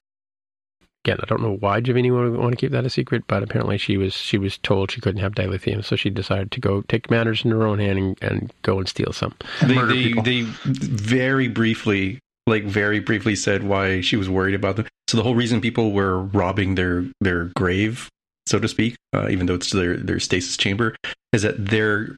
[1.04, 3.76] Again, I don't know why J'Vini would want to keep that a secret, but apparently
[3.76, 7.10] she was she was told she couldn't have dilithium, so she decided to go take
[7.10, 9.34] matters in her own hand and, and go and steal some.
[9.66, 14.86] They, they, they very briefly, like very briefly, said why she was worried about them.
[15.08, 18.08] So the whole reason people were robbing their their grave,
[18.46, 20.94] so to speak, uh, even though it's their their stasis chamber,
[21.32, 22.14] is that their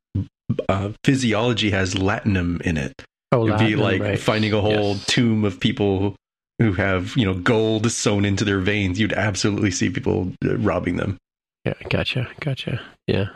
[0.69, 2.93] uh, physiology has latinum in it.
[3.33, 4.19] Oh, It'd be Latinum, like right.
[4.21, 5.07] finding a whole Yes.
[5.07, 6.15] tomb of people
[6.59, 8.99] who have you know gold sewn into their veins.
[9.01, 11.17] You'd absolutely see people uh, robbing them.
[11.65, 12.81] Yeah, gotcha, gotcha.
[13.07, 13.27] Yeah.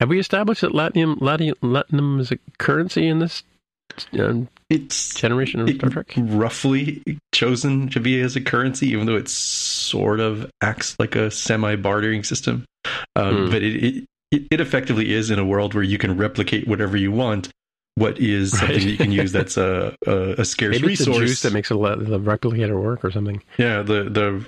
[0.00, 3.42] Have we established that Latinum, Latinum, Latinum is a currency in this
[4.18, 6.12] um, It's generation of it Star Trek?
[6.16, 7.02] roughly
[7.32, 11.76] chosen to be as a currency, even though it sort of acts like a semi
[11.76, 12.64] bartering system.
[13.16, 13.50] Um, Hmm.
[13.50, 17.12] But it it it effectively is in a world where you can replicate whatever you
[17.12, 17.48] want.
[17.96, 18.82] What is something Right.
[18.82, 21.28] that you can use that's a a, a scarce Maybe it's the resource?
[21.30, 23.42] juice that makes a le- the replicator work or something.
[23.58, 24.46] yeah, the the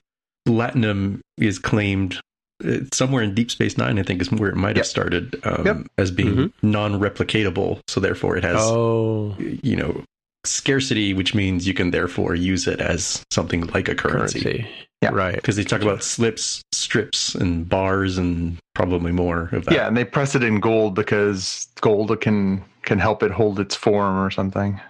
[0.48, 2.20] latinum is claimed
[2.64, 3.98] uh, somewhere in Deep Space Nine.
[3.98, 4.86] I think is where it might have Yep.
[4.86, 5.76] started um, Yep.
[5.98, 6.52] as being Mhm.
[6.62, 7.80] non-replicatable.
[7.88, 10.02] So therefore, it has Oh, you know
[10.44, 14.40] scarcity, which means you can therefore use it as something like a currency.
[14.40, 14.68] currency.
[15.02, 15.10] Yeah.
[15.12, 15.34] Right.
[15.34, 19.74] Because they talk about slips, strips, and bars, and probably more of that.
[19.74, 23.74] Yeah, and they press it in gold because gold can can help it hold its
[23.74, 24.80] form or something.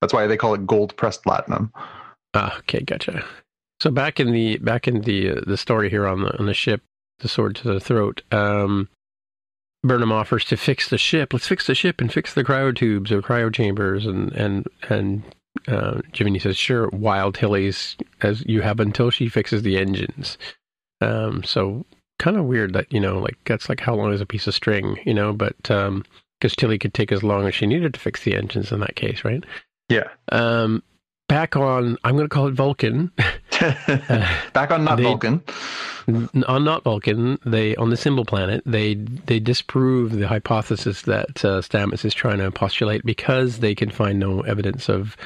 [0.00, 1.72] That's why they call it gold pressed latinum.
[2.34, 3.24] Ah, okay, gotcha.
[3.80, 6.54] So back in the back in the uh, the story here on the on the
[6.54, 6.82] ship,
[7.18, 8.22] the sword to the throat.
[8.30, 8.88] Um,
[9.82, 11.32] Burnham offers to fix the ship.
[11.32, 15.22] Let's fix the ship and fix the cryotubes or cryo chambers, and and and
[15.68, 20.38] uh, Jiminy says, "Sure." Wild Tilly's as you have until she fixes the engines.
[21.00, 21.84] Um, so
[22.18, 24.54] kind of weird that you know, like that's like how long is a piece of
[24.54, 25.32] string, you know?
[25.32, 26.04] But um,
[26.40, 28.96] because Tilly could take as long as she needed to fix the engines in that
[28.96, 29.42] case, right?
[29.88, 30.08] Yeah.
[30.32, 30.82] Um,
[31.28, 33.10] back on, I'm going to call it Vulcan.
[34.52, 35.42] Back on not They- Vulcan.
[36.46, 41.60] On not Vulcan, they on the symbol planet, they they disprove the hypothesis that uh,
[41.60, 45.16] Stamets is trying to postulate because they can find no evidence of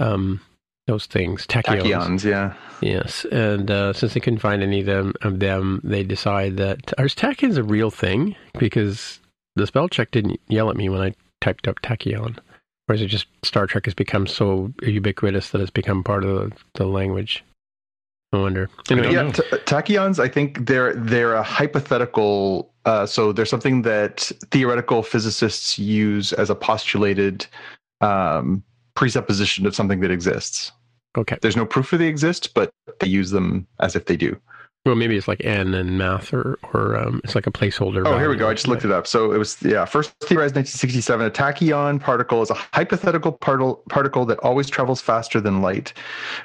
[0.00, 0.40] um,
[0.88, 1.82] those things, tachyons.
[1.82, 2.54] Tachyons, yeah.
[2.80, 6.92] Yes, and uh, since they couldn't find any of them, of them, they decide that
[6.98, 8.34] are tachyons a real thing?
[8.58, 9.20] Because
[9.56, 12.38] the spell check didn't yell at me when I typed up tachyon,
[12.88, 16.50] or is it just Star Trek has become so ubiquitous that it's become part of
[16.50, 17.44] the, the language?
[18.32, 18.70] I wonder.
[18.90, 20.18] Anyway, yeah, t- tachyons.
[20.18, 22.72] I think they're they're a hypothetical.
[22.84, 27.46] Uh, so they're something that theoretical physicists use as a postulated
[28.00, 28.62] um,
[28.94, 30.72] presupposition of something that exists.
[31.16, 31.36] okay.
[31.42, 34.36] There's no proof that they exist, but they use them as if they do.
[34.84, 38.04] Well, maybe it's like n and math, or or um, it's like a placeholder.
[38.04, 38.48] Oh, here we go.
[38.48, 39.06] I just looked it up.
[39.06, 41.24] So it was yeah, first theorized 1967.
[41.24, 45.92] A tachyon particle is a hypothetical particle particle that always travels faster than light.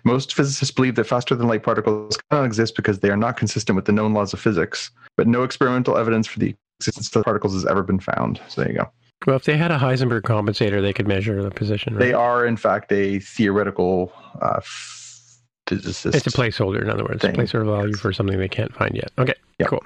[0.04, 3.76] Most physicists believe that faster than light particles cannot exist because they are not consistent
[3.76, 4.92] with the known laws of physics.
[5.16, 8.40] But no experimental evidence for the existence of particles has ever been found.
[8.50, 8.92] So there you go.
[9.26, 11.96] Well, if they had a Heisenberg compensator, they could measure the position.
[11.96, 12.06] Right?
[12.06, 14.62] They are in fact a theoretical uh,
[15.68, 16.16] physicist.
[16.16, 17.36] It's a placeholder, in other words, a thing.
[17.36, 19.12] placeholder value for something they can't find yet.
[19.18, 19.70] Okay, Yep.
[19.70, 19.84] cool.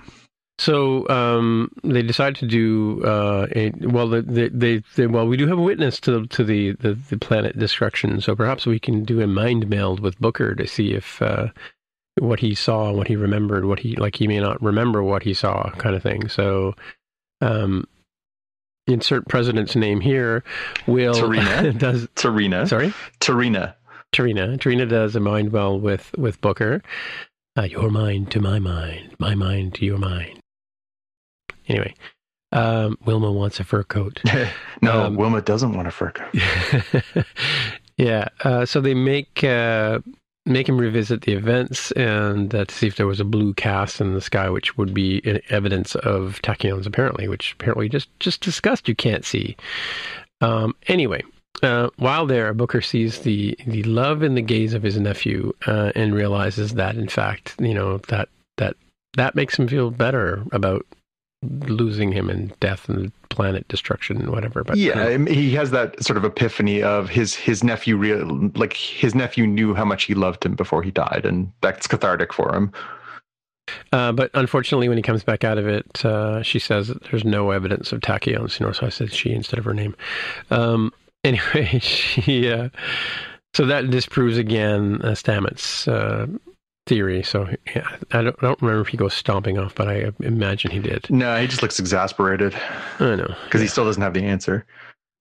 [0.59, 4.07] So um, they decide to do uh, a well.
[4.07, 7.17] The, the, they, they well, we do have a witness to to the, the, the
[7.17, 8.21] planet destruction.
[8.21, 11.47] So perhaps we can do a mind meld with Booker to see if uh,
[12.19, 14.15] what he saw, what he remembered, what he like.
[14.17, 16.29] He may not remember what he saw, kind of thing.
[16.29, 16.75] So.
[17.43, 17.85] Um,
[18.87, 20.43] insert president's name here.
[20.85, 21.75] Will T'Rina?
[21.77, 22.67] does T'Rina.
[22.67, 23.73] sorry T'Rina.
[24.13, 24.57] T'Rina.
[24.57, 26.81] T'Rina does a mind meld with with Booker.
[27.57, 30.39] Uh, your mind to my mind, my mind to your mind.
[31.67, 31.93] Anyway,
[32.51, 34.21] um, Wilma wants a fur coat.
[34.81, 37.25] no, Um, Wilma doesn't want a fur coat.
[37.97, 38.27] yeah.
[38.43, 39.99] Uh, so they make uh,
[40.45, 44.01] make him revisit the events and uh, to see if there was a blue cast
[44.01, 48.87] in the sky, which would be evidence of tachyons, apparently, which apparently just just discussed
[48.87, 49.55] you can't see.
[50.41, 51.21] Um, anyway,
[51.63, 55.91] uh, while there, Booker sees the the love in the gaze of his nephew uh,
[55.95, 58.75] and realizes that, in fact, you know that that
[59.15, 60.85] that makes him feel better about
[61.43, 64.63] losing him and death and planet destruction and whatever.
[64.63, 68.51] But yeah, I mean, he has that sort of epiphany of his his nephew real
[68.55, 72.33] like his nephew knew how much he loved him before he died, and that's cathartic
[72.33, 72.71] for him.
[73.93, 77.23] Uh, but unfortunately, when he comes back out of it, uh, she says that there's
[77.23, 78.59] no evidence of tachyons.
[78.59, 79.95] You know, so I said she instead of her name.
[80.49, 80.91] Um,
[81.23, 82.69] anyway, she uh,
[83.53, 86.27] so that disproves again uh, Stamets' uh,
[86.87, 87.23] theory.
[87.23, 90.71] So yeah, I don't, I don't remember if he goes stomping off, but I imagine
[90.71, 91.09] he did.
[91.09, 92.55] No, he just looks exasperated
[92.99, 93.35] I know.
[93.45, 94.65] because he still doesn't have the answer.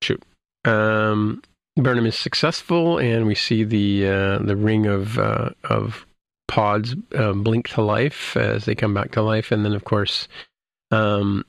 [0.02, 0.22] Shoot.
[0.64, 1.42] Um,
[1.76, 6.06] Burnham is successful, and we see the uh, the ring of uh, of
[6.48, 10.28] pods uh, blink to life as they come back to life, and then of course,
[10.90, 11.44] um,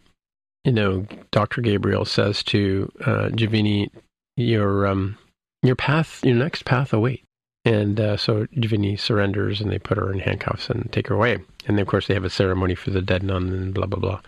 [0.63, 3.89] you know, Doctor Gabriel says to uh, J'Vini,
[4.35, 5.17] "Your um,
[5.63, 7.23] your path, your next path awaits.
[7.63, 11.37] And uh, so J'Vini surrenders, and they put her in handcuffs and take her away.
[11.67, 14.21] And of course, they have a ceremony for the dead nun, and blah blah blah.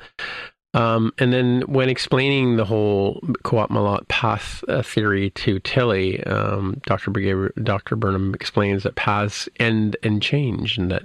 [0.74, 6.82] Um, and then when explaining the whole Qowat Milat path uh, theory to Tilly, um,
[6.86, 7.12] Dr.
[7.12, 7.96] Brigade, Dr.
[7.96, 11.04] Burnham explains that paths end and change, and that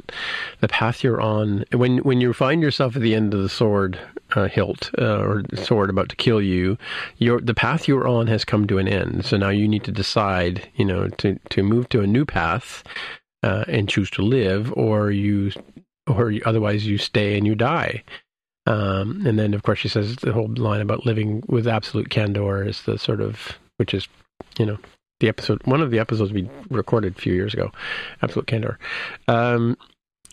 [0.60, 3.98] the path you're on, when when you find yourself at the end of the sword
[4.34, 6.78] uh, hilt uh, or sword about to kill you,
[7.18, 9.26] your the path you're on has come to an end.
[9.26, 12.84] So now you need to decide, you know, to to move to a new path
[13.42, 15.52] uh, and choose to live, or you,
[16.06, 18.02] or otherwise you stay and you die.
[18.68, 22.62] Um, and then, of course, she says the whole line about living with absolute candor
[22.62, 24.06] is the sort of, which is,
[24.58, 24.78] you know,
[25.20, 27.72] the episode, one of the episodes we recorded a few years ago,
[28.22, 28.78] absolute candor.
[29.26, 29.76] Um,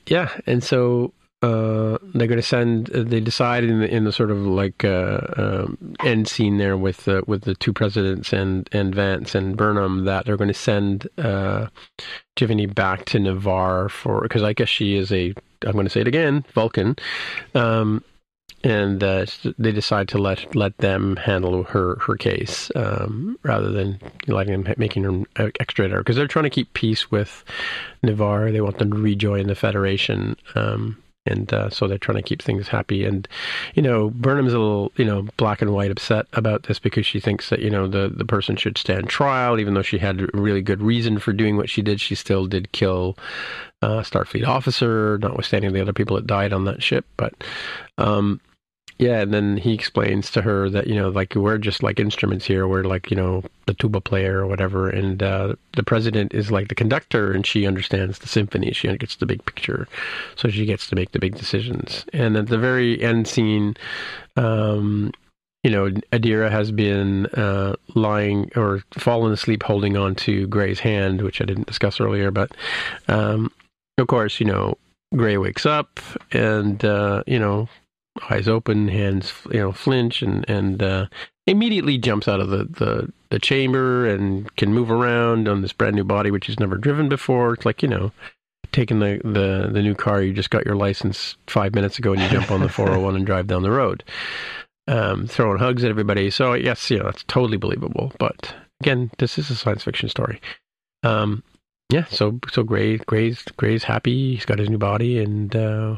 [0.05, 2.93] yeah, and so uh, they're going to send.
[2.93, 6.77] Uh, they decide in the in the sort of like uh, um, end scene there
[6.77, 10.53] with uh, with the two presidents and and Vance and Burnham that they're going to
[10.53, 11.67] send uh,
[12.35, 15.33] J'Vini back to Ni'Var for because I guess she is a
[15.63, 16.95] I'm going to say it again Vulcan.
[17.53, 18.03] Um,
[18.65, 19.27] and uh,
[19.59, 24.73] they decide to let let them handle her her case um, rather than letting them
[24.77, 27.45] making her extradite her because they're trying to keep peace with
[28.03, 28.51] Ni'Var.
[28.51, 30.97] They want them to rejoin the Federation, um,
[31.27, 33.05] and uh, so they're trying to keep things happy.
[33.05, 33.27] And
[33.75, 37.19] you know, Burnham's a little you know black and white upset about this because she
[37.19, 40.27] thinks that you know the the person should stand trial, even though she had a
[40.33, 42.01] really good reason for doing what she did.
[42.01, 43.15] She still did kill
[43.83, 47.35] a Starfleet officer, notwithstanding the other people that died on that ship, but.
[47.99, 48.41] Um,
[48.97, 52.45] yeah, and then he explains to her that you know, like we're just like instruments
[52.45, 52.65] here.
[52.65, 56.69] We're like you know the tuba player or whatever, and uh, the president is like
[56.69, 58.71] the conductor, and she understands the symphony.
[58.71, 59.89] She gets the big picture,
[60.35, 62.05] so she gets to make the big decisions.
[62.13, 63.75] And at the very end scene,
[64.37, 65.11] um,
[65.65, 71.21] you know, Adira has been uh, lying or fallen asleep, holding on to Gray's hand,
[71.21, 72.31] which I didn't discuss earlier.
[72.31, 72.55] But
[73.09, 73.51] um,
[73.97, 74.77] of course, you know,
[75.13, 75.99] Gray wakes up,
[76.31, 77.67] and uh, you know
[78.29, 81.07] eyes open, hands you know flinch, and and uh,
[81.47, 85.95] immediately jumps out of the, the the chamber and can move around on this brand
[85.95, 87.53] new body which he's never driven before.
[87.53, 88.11] It's like you know
[88.71, 92.21] taking the, the, the new car you just got your license five minutes ago and
[92.21, 94.03] you jump on the 401 and drive down the road.
[94.87, 96.29] Um, throwing hugs at everybody.
[96.29, 98.11] So yes you know it's totally believable.
[98.19, 100.41] But again this is a science fiction story.
[101.03, 101.43] Um,
[101.91, 104.35] yeah so so gray gray's gray's happy.
[104.35, 105.95] He's got his new body and uh,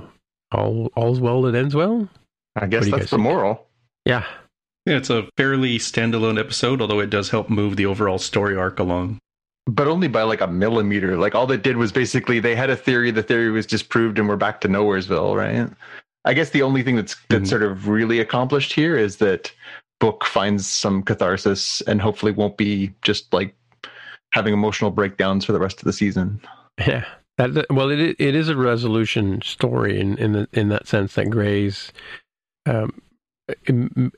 [0.52, 2.08] all all's well that ends well.
[2.56, 3.24] I guess What do you that's the think?
[3.24, 3.68] moral.
[4.06, 4.26] Yeah,
[4.86, 8.80] Yeah, it's a fairly standalone episode, although it does help move the overall story arc
[8.80, 9.20] along.
[9.66, 11.18] But only by like a millimeter.
[11.18, 14.28] Like all they did was basically they had a theory, the theory was disproved, and
[14.30, 15.70] we're back to Nowheresville, right?
[16.24, 17.50] I guess the only thing that's that's Mhm.
[17.50, 19.52] sort of really accomplished here is that
[20.00, 23.54] Book finds some catharsis and hopefully won't be just like
[24.32, 26.40] having emotional breakdowns for the rest of the season.
[26.80, 27.04] yeah.
[27.38, 31.30] That, well, it it is a resolution story in in the, in that sense that
[31.30, 31.92] Gray's
[32.66, 33.00] um,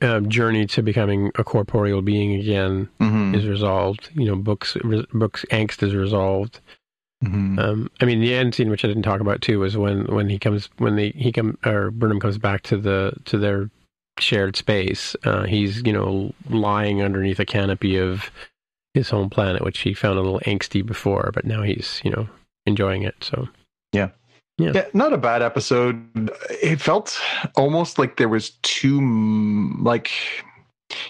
[0.02, 3.34] um, journey to becoming a corporeal being again Mm-hmm.
[3.34, 4.10] is resolved.
[4.14, 4.76] You know, books
[5.12, 6.60] books angst is resolved.
[7.22, 7.58] Mm-hmm.
[7.58, 10.28] Um, I mean, the end scene, which I didn't talk about too, is when when
[10.30, 13.70] he comes when they he come or Burnham comes back to the to their
[14.18, 15.14] shared space.
[15.24, 18.30] Uh, he's you know lying underneath a canopy of
[18.94, 22.26] his home planet, which he found a little angsty before, but now he's you know
[22.70, 23.14] enjoying it.
[23.20, 23.48] So
[23.92, 24.08] Yeah,
[24.58, 24.86] Yeah.
[24.94, 26.30] not a bad episode.
[26.62, 27.18] It felt
[27.56, 30.10] almost like there was two mm, like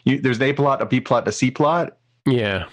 [0.04, 1.96] you, there's an A plot, a B plot, a C plot,
[2.26, 2.66] yeah,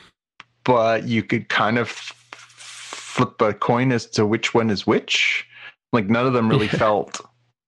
[0.66, 5.46] but you could kind of flip a coin as to which one is which.
[5.94, 6.78] Like none of them really Yeah.
[6.80, 7.22] felt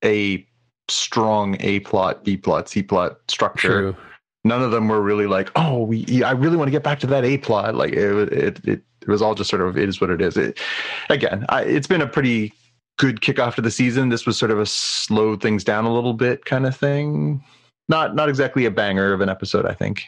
[0.03, 0.45] a
[0.89, 3.70] strong A plot, B plot, C plot structure.
[3.93, 3.95] true.
[4.45, 7.07] None of them were really like, oh, we, I really want to get back to
[7.07, 7.76] that A plot.
[7.76, 10.38] Like it, it, it was all just sort of it is what it is.
[10.38, 10.60] It,
[11.10, 12.53] again, I, it's been a pretty
[12.97, 14.10] good kickoff to the season.
[14.10, 17.43] This was sort of a slow things down a little bit kind of thing.
[17.88, 20.03] Not not exactly a banger of an episode, I think.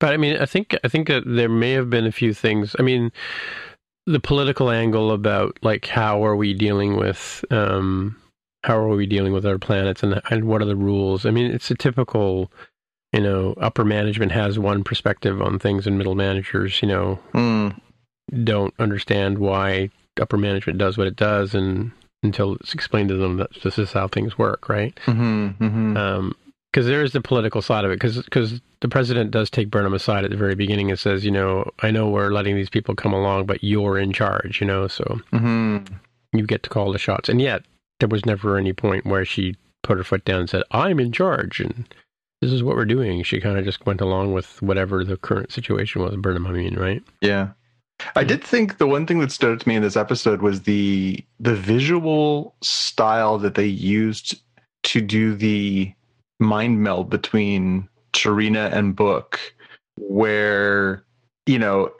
[0.00, 2.74] But I mean, I think I think that there may have been a few things.
[2.78, 3.12] I mean,
[4.06, 8.16] the political angle about like how are we dealing with um,
[8.62, 11.26] how are we dealing with our planets and and what are the rules?
[11.26, 12.50] I mean, it's a typical,
[13.12, 17.68] you know, upper management has one perspective on things, and middle managers, you know, Hmm.
[18.42, 23.36] Don't understand why upper management does what it does, and until it's explained to them
[23.36, 24.98] that this is how things work, right?
[25.06, 25.96] Mm-hmm, mm-hmm.
[25.96, 26.34] Um,
[26.72, 28.00] because there is the political side of it.
[28.00, 31.70] Because the president does take Burnham aside at the very beginning and says, you know,
[31.78, 35.20] I know we're letting these people come along, but you're in charge, you know, so
[35.30, 35.78] hmm
[36.32, 37.30] you get to call the shots.
[37.30, 37.62] And yet,
[37.98, 41.12] there was never any point where she put her foot down and said, I'm in
[41.12, 41.86] charge and
[42.42, 43.22] this is what we're doing.
[43.22, 46.16] She kind of just went along with whatever the current situation was.
[46.16, 47.02] Burnham, I mean, right?
[47.22, 47.50] Yeah.
[48.14, 50.62] I did think the one thing that stood out to me in this episode was
[50.62, 54.40] the the visual style that they used
[54.84, 55.92] to do the
[56.38, 59.40] mind meld between Sharina and Book,
[59.96, 61.04] where
[61.46, 61.90] you know,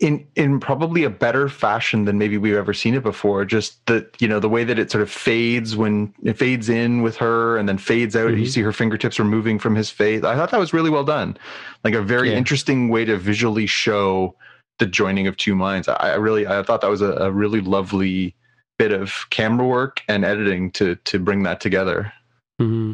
[0.00, 3.44] in in probably a better fashion than maybe we've ever seen it before.
[3.44, 7.02] Just the you know the way that it sort of fades when it fades in
[7.02, 8.30] with her and then fades out.
[8.30, 8.48] You Mhm.
[8.48, 10.24] see her fingertips removing from his face.
[10.24, 11.36] I thought that was really well done.
[11.84, 12.36] Like a very Yeah.
[12.38, 14.34] interesting way to visually show
[14.78, 15.88] the joining of two minds.
[15.88, 18.34] I, I really I thought that was a, a really lovely
[18.78, 22.12] bit of camera work and editing to to bring that together.
[22.58, 22.92] hmm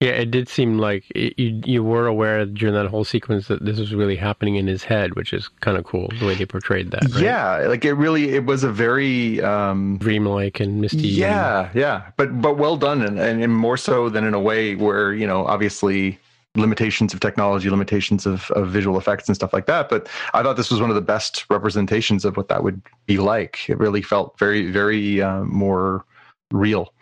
[0.00, 3.64] Yeah, it did seem like it, you you were aware during that whole sequence that
[3.64, 6.46] this was really happening in his head, which is kind of cool the way they
[6.46, 7.02] portrayed that.
[7.14, 7.22] Right?
[7.24, 10.98] Yeah, like it really it was a very um dreamlike and misty.
[10.98, 14.74] and- yeah yeah but but well done and and more so than in a way
[14.76, 16.18] where you know obviously
[16.56, 20.56] limitations of technology limitations of, of visual effects and stuff like that but i thought
[20.56, 24.02] this was one of the best representations of what that would be like it really
[24.02, 26.04] felt very very uh, more
[26.52, 26.92] real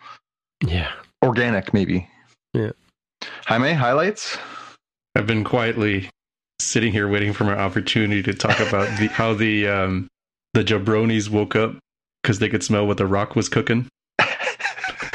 [0.65, 0.91] yeah.
[1.23, 2.07] organic maybe
[2.53, 2.71] Yeah.
[3.45, 4.37] jaime highlights
[5.15, 6.09] I've been quietly
[6.59, 10.07] sitting here waiting for my opportunity to talk about the, how the um,
[10.53, 11.75] the jabronis woke up
[12.21, 13.87] because they could smell what the rock was cooking.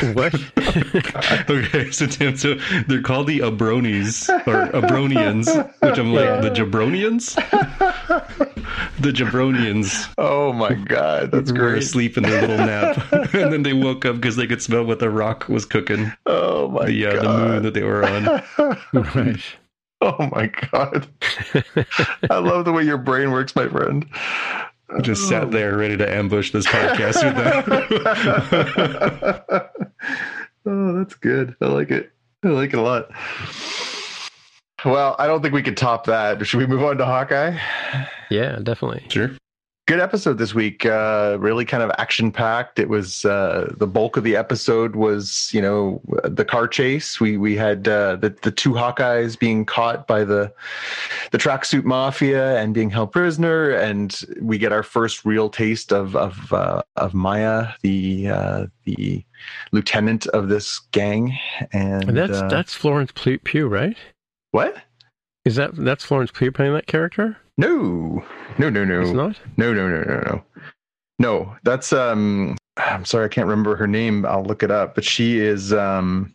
[0.14, 0.32] What?
[1.50, 2.54] okay, so Tim, so
[2.86, 5.48] they're called the Abronis or Abronians,
[5.80, 6.40] which I'm like Yeah.
[6.40, 7.34] the Jabronians,
[9.00, 10.08] the Jabronians.
[10.18, 11.60] oh my god that's great.
[11.62, 14.62] were great asleep in their little nap, and then they woke up because they could
[14.62, 16.12] smell what the rock was cooking.
[16.26, 19.04] oh my the uh, god the moon that they were on.
[19.16, 19.42] right.
[20.00, 21.08] oh my god
[22.30, 24.06] i love the way your brain works my friend
[25.02, 25.50] Just sat oh.
[25.50, 27.36] there ready to ambush this podcast with
[28.14, 29.70] that.
[30.66, 31.54] oh, that's good.
[31.60, 32.10] I like it.
[32.42, 33.10] I like it a lot.
[34.84, 36.46] Well, I don't think we could top that.
[36.46, 37.58] Should we move on to Hawkeye?
[38.30, 39.04] Yeah, definitely.
[39.08, 39.32] sure.
[39.88, 40.84] Good episode this week.
[40.84, 42.78] Uh, really kind of action packed.
[42.78, 47.18] It was uh, the bulk of the episode was you know the car chase.
[47.22, 50.52] We we had uh, the the two Hawkeyes being caught by the
[51.30, 56.14] the tracksuit mafia and being held prisoner, and we get our first real taste of
[56.14, 59.24] of uh, of Maya, the uh, the
[59.72, 61.34] lieutenant of this gang.
[61.72, 63.96] And, And that's uh, that's Florence Pugh, Pugh, right?
[64.50, 64.76] what?
[65.46, 67.38] Is that that's Florence Pugh playing that character?
[67.58, 68.24] No,
[68.56, 69.00] no, no, no.
[69.02, 69.36] It's not.
[69.56, 70.44] No, no, no, no, no.
[71.18, 74.24] No, that's um I'm sorry, I can't remember her name.
[74.24, 76.32] I'll look it up, but she is um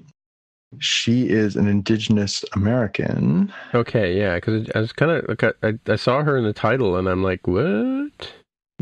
[0.80, 3.54] she is an indigenous American.
[3.74, 6.98] Okay, yeah, because I was kind of like I, I, saw her in the title,
[6.98, 8.34] and I'm like, what?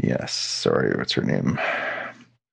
[0.02, 1.60] Yes, sorry, what's her name?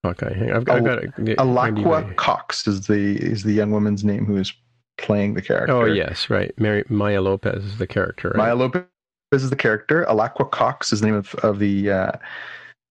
[0.05, 1.15] Okay, I've, I've got it.
[1.37, 4.53] Alaqua Cox is the is the young woman's name who is
[4.97, 5.73] playing the character.
[5.73, 6.53] Oh yes, right.
[6.59, 8.29] Mary Maya Lopez is the character.
[8.29, 8.37] Right?
[8.37, 8.83] Maya Lopez
[9.31, 10.05] is the character.
[10.09, 12.11] Alaqua Cox is the name of, of the uh,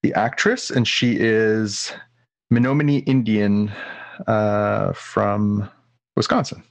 [0.02, 1.92] the actress, and she is
[2.50, 3.72] Menominee Indian
[4.26, 5.68] uh, from
[6.16, 6.62] Wisconsin.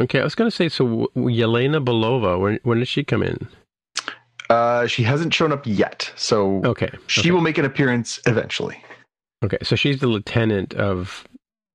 [0.00, 1.10] Okay, I was going to say so.
[1.16, 3.48] Yelena Belova, when when did she come in?
[4.50, 7.30] Uh, she hasn't shown up yet, so Okay, she okay.
[7.32, 8.82] will make an appearance eventually.
[9.44, 11.24] Okay, so she's the lieutenant of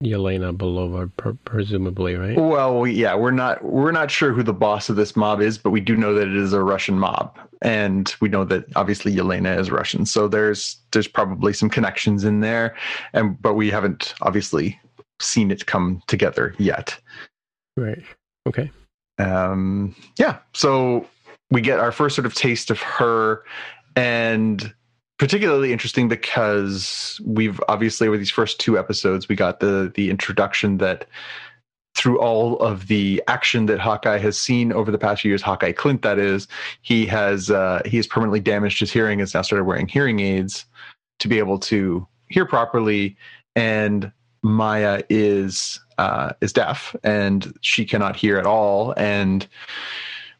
[0.01, 2.37] Yelena Belova, pr- presumably, right?
[2.37, 5.69] Well, yeah, we're not we're not sure who the boss of this mob is, but
[5.69, 9.57] we do know that it is a Russian mob, and we know that obviously Yelena
[9.59, 10.05] is Russian.
[10.05, 12.75] So there's there's probably some connections in there,
[13.13, 14.79] and but we haven't obviously
[15.19, 16.99] seen it come together yet.
[17.77, 18.01] Right.
[18.47, 18.71] Okay.
[19.19, 21.05] um yeah so
[21.51, 23.43] we get our first sort of taste of her
[23.95, 24.73] and
[25.21, 30.79] particularly interesting because we've obviously with these first two episodes we got the the introduction
[30.79, 31.05] that
[31.93, 35.73] through all of the action that Hawkeye has seen over the past few years, Hawkeye
[35.73, 36.47] Clint, that is,
[36.81, 39.19] he has uh, he has permanently damaged his hearing.
[39.19, 40.65] Has now started wearing hearing aids
[41.19, 43.15] to be able to hear properly.
[43.55, 44.11] And
[44.41, 48.95] Maya is uh, is deaf and she cannot hear at all.
[48.97, 49.47] And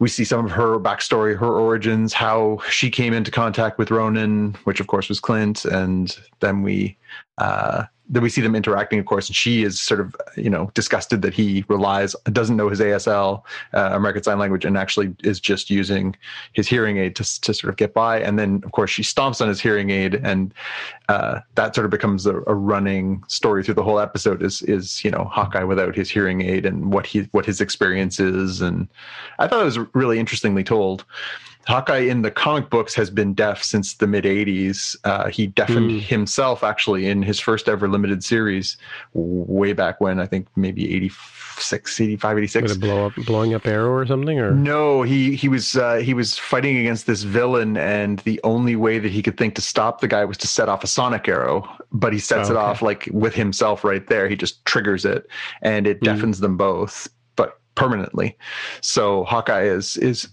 [0.01, 4.55] we see some of her backstory, her origins, how she came into contact with Ronan,
[4.63, 6.97] which of course was Clint, and then we
[7.37, 10.69] uh, then we see them interacting, of course, and she is sort of, you know,
[10.73, 13.43] disgusted that he relies, doesn't know his ASL,
[13.73, 16.15] uh, American Sign Language, and actually is just using
[16.51, 18.19] his hearing aid to, to sort of get by.
[18.19, 20.53] And then, of course, she stomps on his hearing aid, and
[21.07, 24.43] uh, that sort of becomes a, a, running story through the whole episode.
[24.43, 28.19] Is is you know Hawkeye without his hearing aid and what he what his experience
[28.19, 28.89] is, and
[29.39, 31.05] I thought it was really interestingly told.
[31.67, 34.95] Hawkeye in the comic books has been deaf since the mid 80s.
[35.03, 36.01] Uh, he deafened mm.
[36.01, 38.77] himself actually in his first ever limited series
[39.13, 42.63] way back when, I think maybe 86, 85, 86.
[42.63, 44.39] With a blow up, blowing up arrow or something?
[44.39, 48.75] Or No, he, he was, uh, he was fighting against this villain and the only
[48.75, 51.27] way that he could think to stop the guy was to set off a sonic
[51.27, 52.59] arrow, but he sets oh, okay.
[52.59, 54.27] it off like with himself right there.
[54.27, 55.27] He just triggers it
[55.61, 56.05] and it hmm.
[56.05, 56.41] deafens mm.
[56.41, 58.37] them both, but permanently.
[58.81, 60.27] So Hawkeye is, is,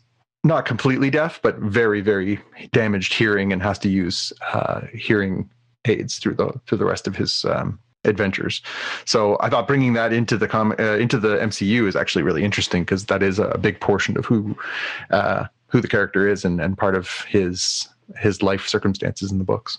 [0.48, 2.40] not completely deaf, but very, very
[2.72, 5.48] damaged hearing and has to use uh, hearing
[5.84, 8.62] aids through the through the rest of his um, adventures.
[9.04, 12.42] So I thought bringing that into the com- uh, into the MCU is actually really
[12.42, 14.56] interesting because that is a big portion of who
[15.10, 17.86] uh, who the character is and, and part of his
[18.16, 19.78] his life circumstances in the books.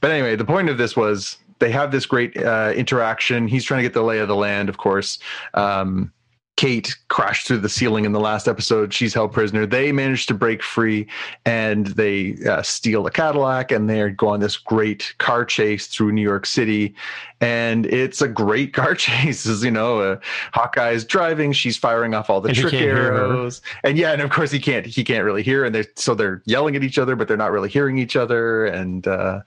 [0.00, 3.48] But anyway, the point of this was they have this great uh, interaction.
[3.48, 5.18] He's trying to get the lay of the land, of course.
[5.54, 6.12] Um,
[6.56, 8.94] Kate crashed through the ceiling in the last episode.
[8.94, 9.66] She's held prisoner.
[9.66, 11.08] They manage to break free
[11.44, 16.12] and they uh, steal a Cadillac and they go on this great car chase through
[16.12, 16.94] New York City
[17.44, 19.46] and it's a great car chase.
[19.46, 23.98] As you know, uh, is driving, she's firing off all the and trick arrows, and
[23.98, 26.74] yeah, and of course he can't he can't really hear, and they're so they're yelling
[26.74, 29.40] at each other, but they're not really hearing each other, and uh,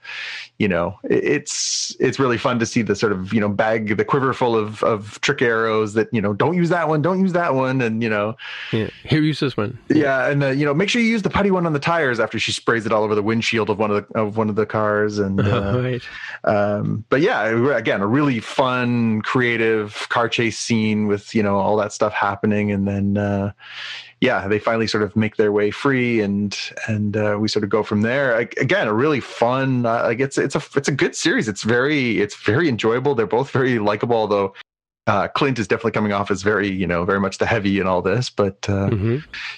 [0.58, 4.04] you know, it's it's really fun to see the sort of you know bag the
[4.04, 7.32] quiver full of of trick arrows that you know don't use that one, don't use
[7.32, 8.36] that one, and you know,
[8.72, 11.30] yeah, here use this one, yeah, and uh, you know make sure you use the
[11.30, 13.90] putty one on the tires after she sprays it all over the windshield of one
[13.90, 16.02] of the of one of the cars, and uh, right.
[16.44, 17.48] um, but yeah
[17.88, 22.70] again a really fun creative car chase scene with you know all that stuff happening.
[22.70, 23.52] And then uh,
[24.20, 26.54] yeah they finally sort of make their way free and
[26.86, 28.36] and uh, we sort of go from there.
[28.36, 31.48] I, again a really fun uh, like it's it's a it's a good series.
[31.48, 33.14] It's very it's very enjoyable.
[33.14, 34.52] They're both very likable although
[35.08, 37.86] uh, Clint is definitely coming off as very, you know, very much the heavy in
[37.86, 38.28] all this.
[38.28, 39.16] But uh, mm-hmm.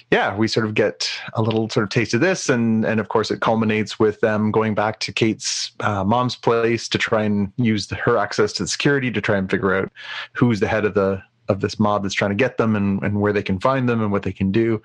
[0.09, 3.09] yeah, we sort of get a little sort of taste of this, and and of
[3.09, 7.51] course it culminates with them going back to Kate's uh, mom's place to try and
[7.57, 9.91] use the, her access to the security to try and figure out
[10.33, 13.19] who's the head of the of this mob that's trying to get them and, and
[13.19, 14.81] where they can find them and what they can do,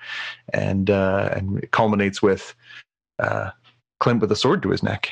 [0.53, 2.57] and uh, and it culminates with
[3.21, 3.51] uh,
[4.01, 5.11] Clint with a sword to his neck.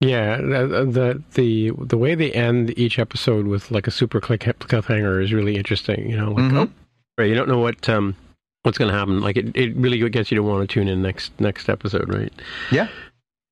[0.00, 5.22] Yeah, the the the way they end each episode with like a super click cliffhanger
[5.22, 6.08] is really interesting.
[6.08, 6.56] You know, like mm-hmm.
[6.56, 6.70] oh,
[7.18, 8.16] right, you don't know what um
[8.62, 9.20] what's going to happen.
[9.20, 12.32] Like it, it really gets you to want to tune in next next episode, right?
[12.72, 12.88] Yeah,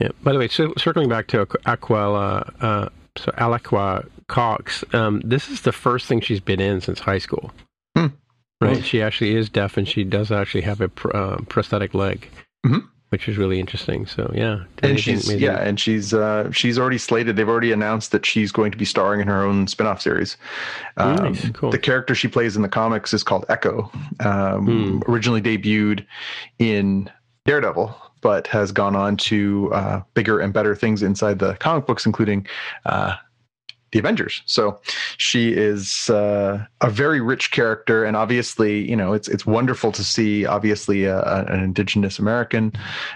[0.00, 0.08] yeah.
[0.22, 2.88] By the way, so circling back to Aquila, uh,
[3.18, 7.52] so Alaqua Cox, um, this is the first thing she's been in since high school.
[7.94, 8.06] Hmm.
[8.60, 12.28] Right, she actually is deaf, and she does actually have a pr- uh, prosthetic leg.
[12.66, 14.06] Mm-hmm which is really interesting.
[14.06, 17.36] So yeah, and she's yeah, and she's uh, she's already slated.
[17.36, 20.36] They've already announced that she's going to be starring in her own spin-off series.
[20.96, 21.70] Um, nice, cool.
[21.70, 23.90] The character she plays in the comics is called Echo.
[24.20, 25.10] Um, hmm.
[25.10, 26.04] Originally debuted
[26.58, 27.10] in
[27.46, 32.04] Daredevil, but has gone on to uh, bigger and better things inside the comic books,
[32.04, 32.46] including
[32.84, 33.14] uh,
[33.92, 34.42] the Avengers.
[34.46, 34.80] So
[35.16, 40.04] she is uh, a very rich character, and obviously, you know, it's it's wonderful to
[40.04, 42.72] see obviously a, a, an Indigenous American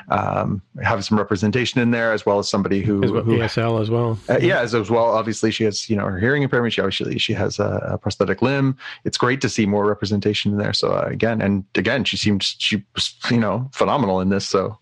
[0.08, 3.80] um, have some representation in there, as well as somebody who, as well, who ESL
[3.80, 4.18] as well.
[4.28, 5.04] Uh, yeah, as, as well.
[5.04, 6.72] Obviously, she has you know her hearing impairment.
[6.72, 8.76] She obviously she has a, a prosthetic limb.
[9.04, 10.72] It's great to see more representation in there.
[10.72, 14.46] So uh, again, and again, she seems she was you know phenomenal in this.
[14.48, 14.78] So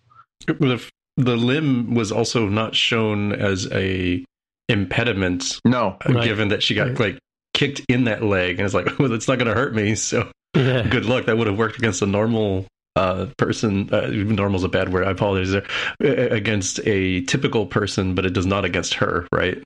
[0.47, 0.81] the
[1.17, 4.25] the limb was also not shown as a
[4.71, 5.61] impediment.
[5.65, 7.01] No, uh, given that she got right.
[7.01, 7.19] like
[7.55, 9.95] kicked in that leg, and it's like, well, it's not going to hurt me.
[9.95, 10.83] So yeah.
[10.83, 11.27] good luck.
[11.27, 12.67] That would have worked against a normal
[12.97, 13.93] uh, person.
[13.93, 15.07] Uh, normal is a bad word.
[15.07, 15.51] I apologize.
[15.51, 19.27] There, against a typical person, but it does not against her.
[19.33, 19.63] Right.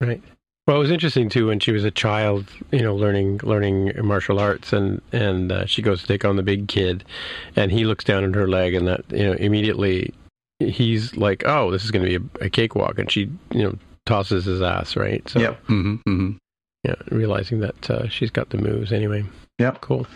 [0.00, 0.22] Right.
[0.66, 4.38] Well, it was interesting too when she was a child, you know, learning learning martial
[4.38, 7.04] arts, and and uh, she goes to take on the big kid,
[7.56, 10.12] and he looks down at her leg, and that you know immediately
[10.58, 13.78] he's like, "Oh, this is going to be a, a, cakewalk," and she you know
[14.08, 15.26] tosses his ass, right?
[15.28, 15.62] So, yep.
[15.66, 16.30] Mm-hmm, mm-hmm.
[16.84, 19.24] Yeah, realizing that uh, she's got the moves anyway.
[19.58, 19.80] Yep.
[19.80, 20.06] Cool.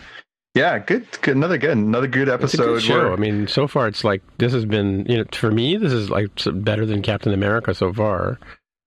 [0.55, 1.35] Yeah, good, good.
[1.35, 2.75] Another good, another good episode.
[2.75, 3.11] Good show.
[3.11, 6.09] I mean, so far it's like this has been, you know, for me this is
[6.09, 8.39] like better than Captain America so far,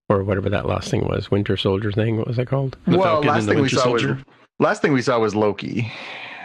[0.09, 2.19] or whatever that last thing was, Winter Soldier thing.
[2.19, 2.77] What was that called?
[2.87, 4.15] The well, Falcon last thing we saw Soldier?
[4.15, 4.25] was
[4.61, 5.93] last thing we saw was Loki.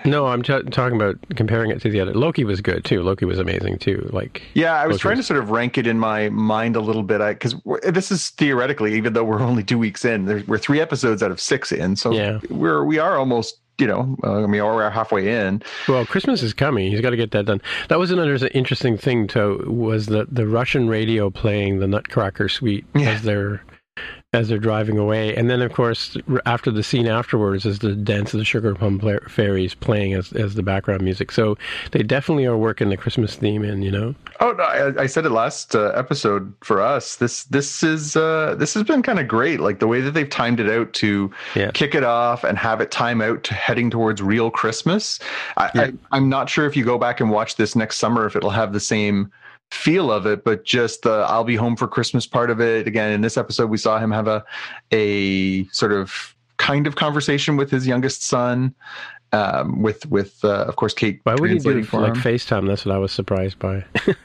[0.06, 2.14] No, I'm t- talking about comparing it to the other.
[2.14, 3.02] Loki was good too.
[3.04, 4.10] Loki was amazing too.
[4.12, 6.82] Like Yeah, I was Loki trying to sort of rank it in my mind a
[6.82, 10.58] little bit because this is theoretically, even though we're only two weeks in, there, we're
[10.58, 12.40] three episodes out of six in, so Yeah.
[12.50, 15.64] we're we are almost, you know, uh, I mean, we're halfway in.
[15.88, 16.92] Well, Christmas is coming.
[16.92, 17.62] He's got to get that done.
[17.90, 19.28] That was another interesting thing.
[19.30, 23.12] To was the the Russian radio playing the Nutcracker Suite Yeah.
[23.12, 23.64] as they're
[24.34, 28.34] as they're driving away, and then of course after the scene afterwards is the dance
[28.34, 28.98] of the sugar plum
[29.28, 31.34] fairies playing as as the background music.
[31.34, 31.58] So
[31.92, 33.82] they definitely are working the Christmas theme in.
[33.82, 34.16] You know.
[34.40, 37.18] Oh, no, I, I said it last uh, episode for us.
[37.18, 39.60] This this is uh, this has been kind of great.
[39.60, 41.72] Like the way that they've timed it out to Yeah.
[41.72, 45.20] kick it off and have it time out to heading towards real Christmas.
[45.58, 48.38] I, I, I'm not sure if you go back and watch this next summer if
[48.38, 49.30] it'll have the same
[49.72, 52.88] feel of it, but just the I'll be home for Christmas part of it.
[52.88, 54.44] Again, in this episode, we saw him have a
[54.92, 58.76] a sort of kind of conversation with his youngest son.
[59.34, 61.22] Um, with with uh, of course Kate.
[61.24, 62.22] Why would he do for like him.
[62.22, 62.68] FaceTime?
[62.68, 63.86] That's what I was surprised by.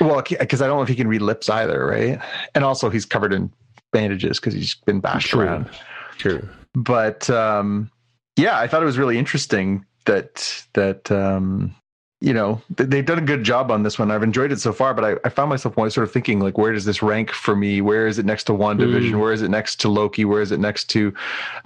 [0.00, 2.20] Well, because I don't know if he can read lips either, right?
[2.54, 3.52] And also, he's covered in
[3.92, 5.42] bandages because he's been bashed True.
[5.42, 5.70] around.
[6.18, 6.48] True.
[6.74, 7.90] But um,
[8.36, 11.74] yeah, I thought it was really interesting that that um,
[12.20, 14.10] you know they've done a good job on this one.
[14.10, 16.56] I've enjoyed it so far, but I, I found myself always sort of thinking like,
[16.56, 17.80] where does this rank for me?
[17.80, 19.12] Where is it next to WandaVision?
[19.12, 19.20] Mm.
[19.20, 20.24] Where is it next to Loki?
[20.24, 21.12] Where is it next to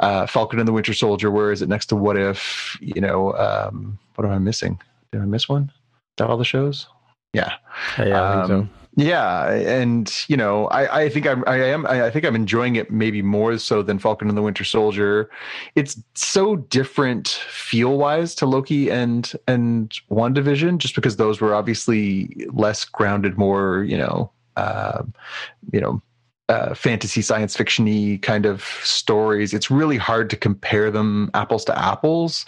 [0.01, 1.31] uh, Falcon and the Winter Soldier?
[1.31, 2.77] Where is it next to What If?
[2.81, 4.81] You know, um, what am I missing?
[5.13, 5.65] Did I miss one?
[5.65, 6.87] Is that all the shows?
[7.33, 7.55] Yeah.
[7.99, 8.80] Yeah, I think so.
[9.01, 12.91] Yeah, and you know, I, I think I'm I am I think I'm enjoying it
[12.91, 15.31] maybe more so than Falcon and the Winter Soldier.
[15.75, 22.47] It's so different feel wise to Loki and and WandaVision, just because those were obviously
[22.53, 25.03] less grounded, more you know, uh,
[25.73, 26.03] you know,
[26.51, 29.55] uh, fantasy science fictiony kind of stories.
[29.55, 32.45] It's really hard to compare them apples to apples.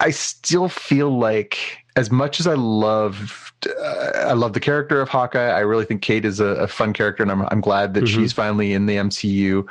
[0.00, 5.08] I still feel like as much as I love uh, I love the character of
[5.08, 8.04] Hawkeye, I really think Kate is a, a fun character, and I'm I'm glad that
[8.04, 8.08] Mhm.
[8.08, 9.64] she's finally in the MCU.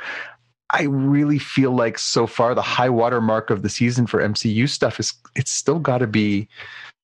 [0.70, 4.66] I really feel like so far the high water mark of the season for MCU
[4.68, 6.48] stuff is it's still got to be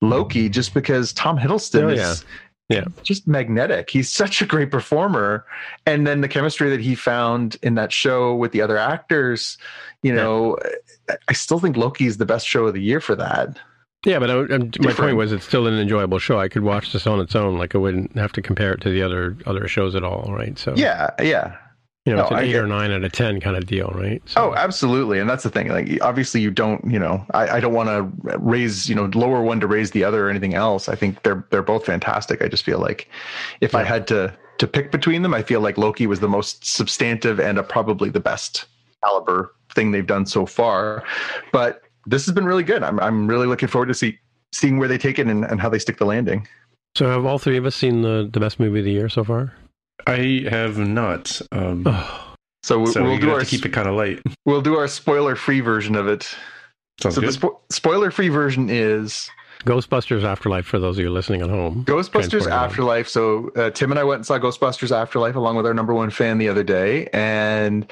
[0.01, 2.25] Loki, just because Tom Hiddleston Oh, is
[2.69, 2.85] yeah.
[3.03, 3.89] just magnetic.
[3.91, 5.45] He's such a great performer,
[5.85, 9.57] and then the chemistry that he found in that show with the other actors,
[10.01, 10.57] you know,
[11.09, 13.59] I- I still think Loki is the best show of the year for that.
[14.05, 14.97] Yeah, but I, I'm, my Different.
[14.97, 16.39] point was it's still an enjoyable show.
[16.39, 17.57] I could watch this on its own.
[17.57, 20.57] Like I wouldn't have to compare it to the other other shows at all, right?
[20.57, 21.57] So Yeah, yeah.
[22.05, 23.91] you know, it's an I eight get- or nine out of ten kind of deal,
[23.93, 24.21] right?
[24.25, 25.67] So, Oh, absolutely, and that's the thing.
[25.67, 26.81] Like, obviously, you don't.
[26.89, 28.87] You know, I, I don't want to raise.
[28.87, 30.87] You know, lower one to raise the other or anything else.
[30.87, 32.41] I think they're they're both fantastic.
[32.41, 33.09] I just feel like
[33.59, 36.65] if I had to to pick between them, I feel like Loki was the most
[36.65, 38.65] substantive and uh probably the best
[39.03, 41.03] caliber thing they've done so far.
[41.51, 42.83] But this has been really good.
[42.83, 44.17] I'm I'm really looking forward to see
[44.53, 46.47] seeing where they take it and, and how they stick the landing.
[46.95, 49.23] so have all three of us seen the the best movie of the year so
[49.23, 49.53] far?
[50.07, 51.41] I have not.
[51.51, 53.95] Um, Oh, So, we- so we'll we'll do have our to keep it kind of
[53.95, 54.19] light.
[54.45, 56.23] we'll do our spoiler free version of it.
[57.01, 57.29] Sounds so good.
[57.33, 59.29] the spo- spoiler free version is
[59.65, 61.83] Ghostbusters Afterlife for those of you listening at home.
[61.85, 63.07] Ghostbusters Afterlife.
[63.09, 66.09] So uh, Tim and I went and saw Ghostbusters Afterlife along with our number one
[66.09, 67.89] fan the other day, and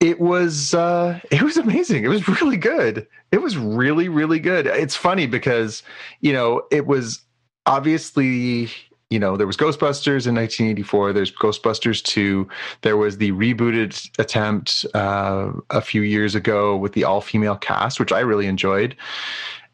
[0.00, 2.04] it was uh, it was amazing.
[2.04, 3.06] It was really good.
[3.32, 4.66] It was really really good.
[4.66, 5.82] It's funny because
[6.20, 7.20] you know it was
[7.66, 8.70] obviously
[9.10, 11.12] you know there was Ghostbusters in 1984.
[11.12, 12.48] There's Ghostbusters 2.
[12.82, 17.98] There was the rebooted attempt uh, a few years ago with the all female cast,
[17.98, 18.96] which I really enjoyed.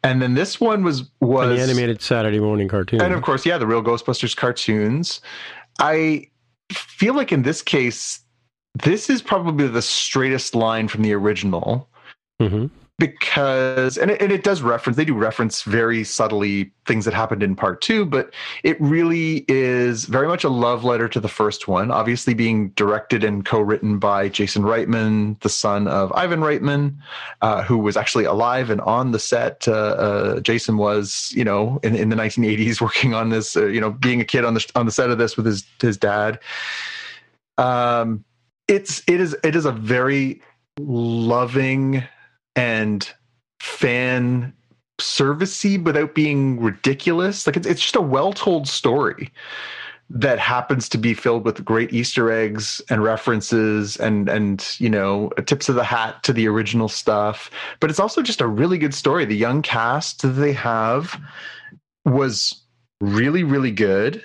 [0.03, 3.01] And then this one was was And the animated Saturday morning cartoon.
[3.01, 5.21] and of course, yeah, the real Ghostbusters cartoons.
[5.79, 6.29] I
[6.71, 8.19] feel like in this case,
[8.83, 11.87] this is probably the straightest line from the original
[12.41, 12.69] Mhm.
[12.97, 17.43] because, and it, and it does reference, they do reference very subtly things that happened
[17.43, 18.33] in part two, but
[18.63, 23.23] it really is very much a love letter to the first one, obviously being directed
[23.23, 26.95] and co written by Jason Reitman, the son of Ivan Reitman,
[27.41, 29.67] uh, who was actually alive and on the set.
[29.67, 33.79] Uh, uh, Jason was, you know, in, in the 1980s working on this, uh, you
[33.79, 36.39] know, being a kid on the on the set of this with his his dad.
[37.57, 38.25] Um,
[38.67, 40.41] it's it is it is a very
[40.79, 42.03] loving
[42.55, 43.11] and
[43.59, 44.53] fan
[44.99, 47.45] servicey without being ridiculous.
[47.45, 49.31] Like it's it's just a well told story
[50.09, 55.29] that happens to be filled with great Easter eggs and references and and you know
[55.45, 57.49] tips of the hat to the original stuff.
[57.79, 59.25] But it's also just a really good story.
[59.25, 61.19] The young cast that they have
[62.05, 62.63] was
[63.01, 64.23] really really good.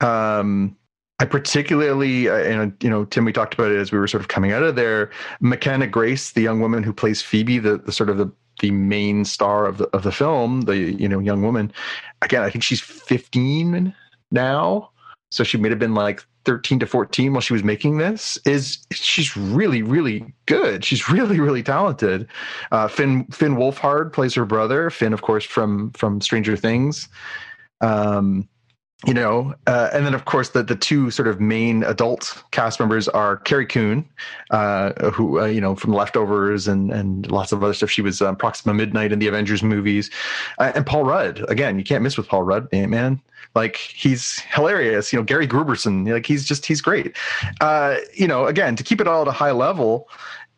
[0.00, 0.76] Um,
[1.22, 4.22] I particularly, uh, and you know, Tim, we talked about it as we were sort
[4.22, 5.08] of coming out of there.
[5.38, 8.28] McKenna Grace, the young woman who plays Phoebe, the, the sort of the
[8.58, 11.72] the main star of the of the film, the you know young woman.
[12.22, 13.94] Again, I think she's 15
[14.32, 14.90] now,
[15.30, 18.36] so she may have been like 13 to 14 while she was making this.
[18.44, 20.84] Is she's really really good?
[20.84, 22.26] She's really really talented.
[22.72, 24.90] Uh, Finn Finn Wolfhard plays her brother.
[24.90, 27.08] Finn, of course, from from Stranger Things.
[27.80, 28.48] Um,
[29.04, 32.78] you know, uh, and then of course the the two sort of main adult cast
[32.78, 34.08] members are Carrie Coon,
[34.50, 37.90] uh, who uh, you know from Leftovers and and lots of other stuff.
[37.90, 40.10] She was um, Proxima Midnight in the Avengers movies,
[40.58, 41.44] uh, and Paul Rudd.
[41.48, 43.20] Again, you can't miss with Paul Rudd, Man.
[43.54, 45.12] Like he's hilarious.
[45.12, 46.08] You know, Gary Grooberson.
[46.08, 47.16] Like he's just he's great.
[47.60, 50.08] Uh, you know, again to keep it all at a high level.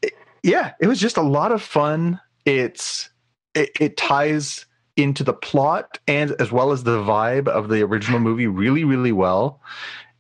[0.03, 0.13] It,
[0.43, 2.21] yeah, it was just a lot of fun.
[2.45, 3.09] It's
[3.55, 4.67] it, it ties
[4.97, 9.13] into the plot and as well as the vibe of the original movie really really
[9.13, 9.61] well.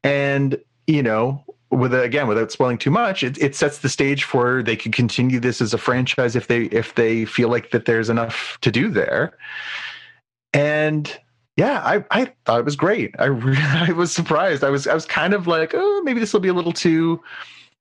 [0.02, 4.62] And you know with again without spoiling too much it, it sets the stage for
[4.62, 8.10] they could continue this as a franchise if they if they feel like that there's
[8.10, 9.36] enough to do there.
[10.52, 11.18] And
[11.56, 13.14] yeah i i thought it was great.
[13.18, 14.64] I really i was surprised.
[14.64, 17.22] I was i was kind of like oh maybe this will be a little too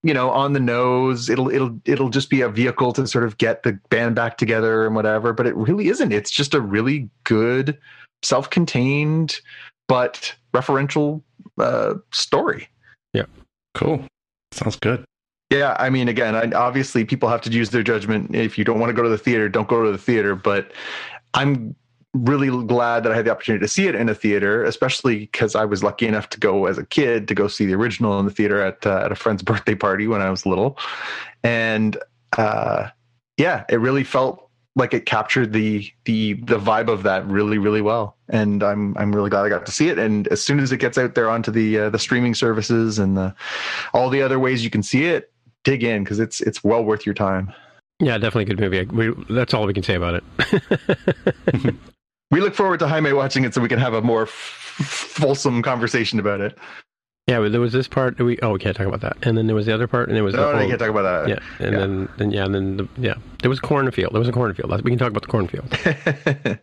[0.03, 3.37] you know on the nose it'll it'll it'll just be a vehicle to sort of
[3.37, 6.11] get the band back together and whatever but it really isn't.
[6.11, 7.77] It's just a really good
[8.21, 9.39] self-contained
[9.87, 11.21] but referential
[11.59, 12.69] uh, story.
[13.13, 13.25] Yeah.
[13.73, 14.05] Cool.
[14.51, 15.05] Sounds good.
[15.49, 18.35] Yeah i mean again I, obviously people have to use their judgment.
[18.35, 20.71] If you don't want to go to the theater don't go to the theater but
[21.33, 21.75] i'm
[22.13, 25.55] really glad that I had the opportunity to see it in a theater, especially because
[25.55, 28.25] I was lucky enough to go as a kid to go see the original in
[28.25, 30.77] the theater at uh, at a friend's birthday party when I was little,
[31.43, 31.97] and
[32.37, 32.89] uh,
[33.37, 37.81] yeah, it really felt like it captured the the the vibe of that really really
[37.81, 39.97] well, and I'm I'm really glad I got to see it.
[39.97, 43.17] And as soon as it gets out there onto the uh, the streaming services and
[43.17, 43.35] the
[43.93, 45.31] all the other ways you can see it,
[45.63, 47.51] dig in because it's it's well worth your time.
[47.99, 48.83] Yeah, definitely a good movie.
[48.85, 51.75] We, that's all we can say about it.
[52.33, 55.61] we look forward to Jaime watching it so we can have a more f- fulsome
[55.61, 56.57] conversation about it.
[57.27, 58.19] Yeah, there was this part.
[58.19, 59.17] We oh, we can't talk about that.
[59.21, 60.79] And then there was the other part, and there was no, the no, whole, can't
[60.79, 61.29] talk about that.
[61.29, 61.79] Yeah, and yeah.
[61.79, 63.13] then then yeah, and then the, yeah,
[63.43, 64.13] there was a cornfield.
[64.13, 64.71] There was a cornfield.
[64.83, 66.59] We can talk about the cornfield.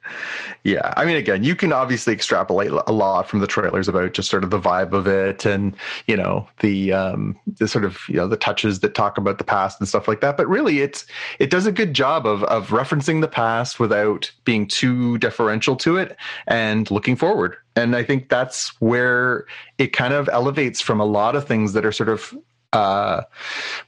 [0.65, 4.31] yeah, I mean, again, you can obviously extrapolate a lot from the trailers about just
[4.31, 5.77] sort of the vibe of it, and
[6.07, 9.44] you know the um the sort of you know the touches that talk about the
[9.44, 10.39] past and stuff like that.
[10.39, 11.05] But really, it's
[11.39, 15.98] it does a good job of of referencing the past without being too deferential to
[15.98, 16.16] it
[16.47, 19.47] and looking forward and I think that's where
[19.78, 22.36] it kind of elevates from a lot of things that are sort of
[22.72, 23.22] uh,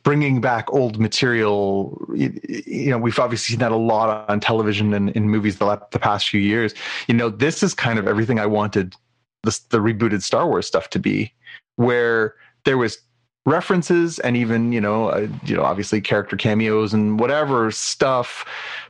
[0.02, 2.04] bringing back old material.
[2.14, 5.80] You, you, know, we've obviously seen that a lot on television and in movies the,
[5.90, 6.74] the past few years.
[7.06, 8.94] You know, this is kind of everything I wanted
[9.42, 11.32] the, the rebooted Star Wars stuff to be,
[11.76, 12.34] where
[12.64, 12.98] there was
[13.44, 18.44] references and even you know uh, you know obviously character cameos and whatever stuff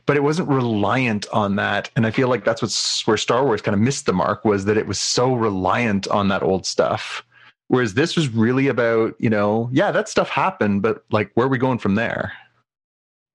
[0.05, 3.63] but it wasn't reliant on that and i feel like that's what's where star wars
[3.63, 7.23] kind of missed the mark was that it was so reliant on that old stuff
[7.67, 11.49] whereas this was really about you know yeah that stuff happened but like where are
[11.49, 12.31] we going from there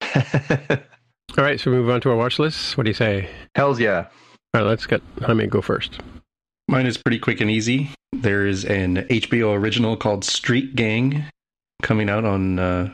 [0.14, 3.80] all right so we move on to our watch list what do you say hells
[3.80, 4.06] yeah
[4.54, 6.00] all right let's get i may go first
[6.70, 7.90] Mine is pretty quick and easy.
[8.12, 11.24] There is an HBO original called Street Gang
[11.82, 12.92] coming out on, uh,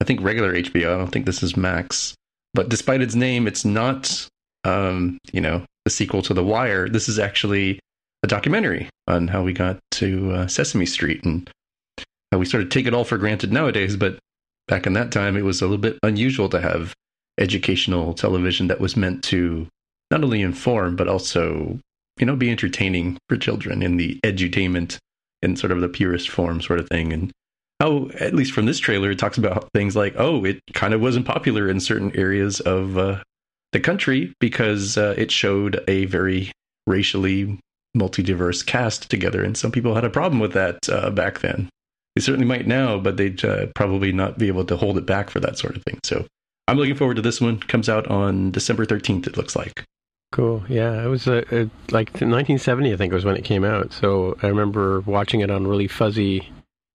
[0.00, 0.94] I think, regular HBO.
[0.94, 2.14] I don't think this is Max.
[2.54, 4.28] But despite its name, it's not,
[4.62, 6.88] um, you know, the sequel to The Wire.
[6.88, 7.80] This is actually
[8.26, 11.48] a documentary on how we got to uh, Sesame Street and
[12.32, 13.96] how we sort of take it all for granted nowadays.
[13.96, 14.18] But
[14.68, 16.92] back in that time, it was a little bit unusual to have
[17.38, 19.68] educational television that was meant to
[20.10, 21.78] not only inform, but also
[22.18, 24.98] you know, be entertaining for children in the edutainment
[25.42, 27.12] in sort of the purest form sort of thing.
[27.12, 27.30] And
[27.80, 31.00] how, at least from this trailer, it talks about things like, oh, it kind of
[31.00, 33.22] wasn't popular in certain areas of uh,
[33.72, 36.50] the country because uh, it showed a very
[36.86, 37.58] racially
[37.96, 39.42] multi-diverse cast together.
[39.42, 41.68] And some people had a problem with that uh, back then.
[42.14, 45.30] They certainly might now, but they'd uh, probably not be able to hold it back
[45.30, 45.98] for that sort of thing.
[46.04, 46.26] So
[46.68, 47.58] I'm looking forward to this one.
[47.58, 49.84] Comes out on December 13th, it looks like.
[50.32, 50.64] Cool.
[50.68, 53.92] Yeah, it was uh, it, like 1970, I think, was when it came out.
[53.92, 56.48] So I remember watching it on really fuzzy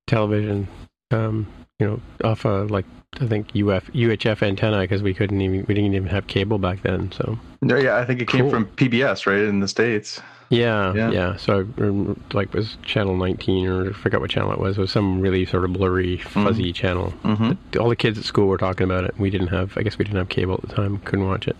[0.08, 0.68] television.
[1.12, 1.48] Um,
[1.80, 2.86] you know, off a like
[3.20, 6.84] I think UF UHF antenna because we couldn't even we didn't even have cable back
[6.84, 7.12] then.
[7.12, 8.52] So no, yeah, I think it came cool.
[8.52, 10.22] from PBS, right, in the states.
[10.52, 11.12] Yeah, yeah.
[11.12, 11.36] yeah.
[11.38, 14.78] So I, like was channel 19 or I forgot what channel it was.
[14.78, 16.72] It was some really sort of blurry, fuzzy mm-hmm.
[16.74, 17.14] channel.
[17.24, 17.80] Mm-hmm.
[17.80, 19.18] All the kids at school were talking about it.
[19.18, 19.78] We didn't have.
[19.78, 20.98] I guess we didn't have cable at the time.
[21.00, 21.56] Couldn't watch it.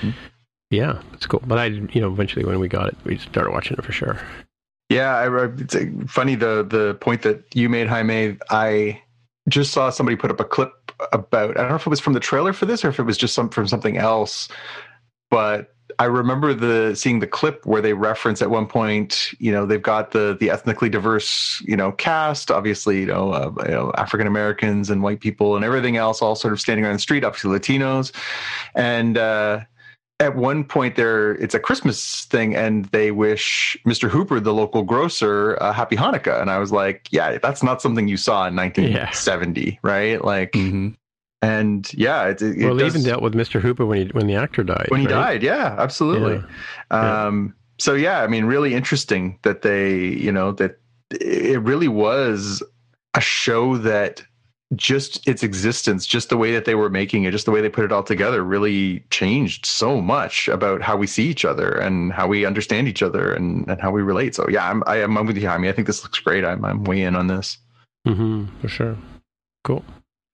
[0.00, 0.10] Mm-hmm.
[0.70, 1.42] Yeah, it's cool.
[1.46, 4.20] But I, you know, eventually when we got it, we started watching it for sure.
[4.90, 5.76] Yeah, I, it's
[6.12, 8.36] funny the the point that you made, Jaime.
[8.50, 9.00] I
[9.48, 11.56] just saw somebody put up a clip about.
[11.56, 13.16] I don't know if it was from the trailer for this or if it was
[13.16, 14.48] just some from something else,
[15.30, 19.66] but I remember the seeing the clip where they reference at one point, you know,
[19.66, 23.92] they've got the the ethnically diverse, you know, cast, obviously, you know, uh, you know
[23.96, 27.24] African Americans and white people and everything else, all sort of standing on the street,
[27.24, 28.12] obviously Latinos,
[28.74, 29.60] and uh,
[30.20, 34.08] at one point there, it's a Christmas thing, and they wish Mr.
[34.08, 38.08] Hooper, the local grocer, a happy Hanukkah, and I was like, yeah, that's not something
[38.08, 39.76] you saw in 1970, yeah.
[39.82, 40.24] right?
[40.24, 40.52] Like.
[40.52, 40.90] Mm-hmm
[41.46, 43.60] and yeah, it, it well, they even dealt with Mr.
[43.60, 44.86] Hooper when he when the actor died.
[44.88, 45.40] When he right?
[45.40, 46.42] died, yeah, absolutely.
[46.90, 47.24] Yeah.
[47.26, 47.52] Um, yeah.
[47.78, 52.62] So yeah, I mean, really interesting that they, you know, that it really was
[53.14, 54.22] a show that
[54.74, 57.68] just its existence, just the way that they were making it, just the way they
[57.68, 62.12] put it all together, really changed so much about how we see each other and
[62.12, 64.34] how we understand each other and, and how we relate.
[64.34, 65.48] So yeah, I'm I, am i am with you.
[65.48, 66.44] I mean, I think this looks great.
[66.44, 67.58] I'm I'm way in on this.
[68.06, 68.96] Mm-hmm, for sure.
[69.62, 69.84] Cool.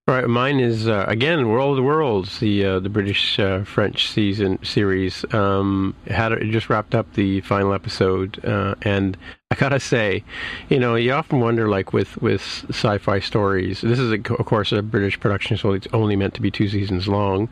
[0.09, 4.09] All right, mine is uh, again World of Worlds, the uh, the British uh, French
[4.09, 5.24] season series.
[5.33, 9.16] Um, had it just wrapped up the final episode, uh, and
[9.53, 10.24] I gotta say,
[10.69, 13.81] you know, you often wonder, like with with sci-fi stories.
[13.81, 17.07] This is, of course, a British production, so it's only meant to be two seasons
[17.07, 17.49] long.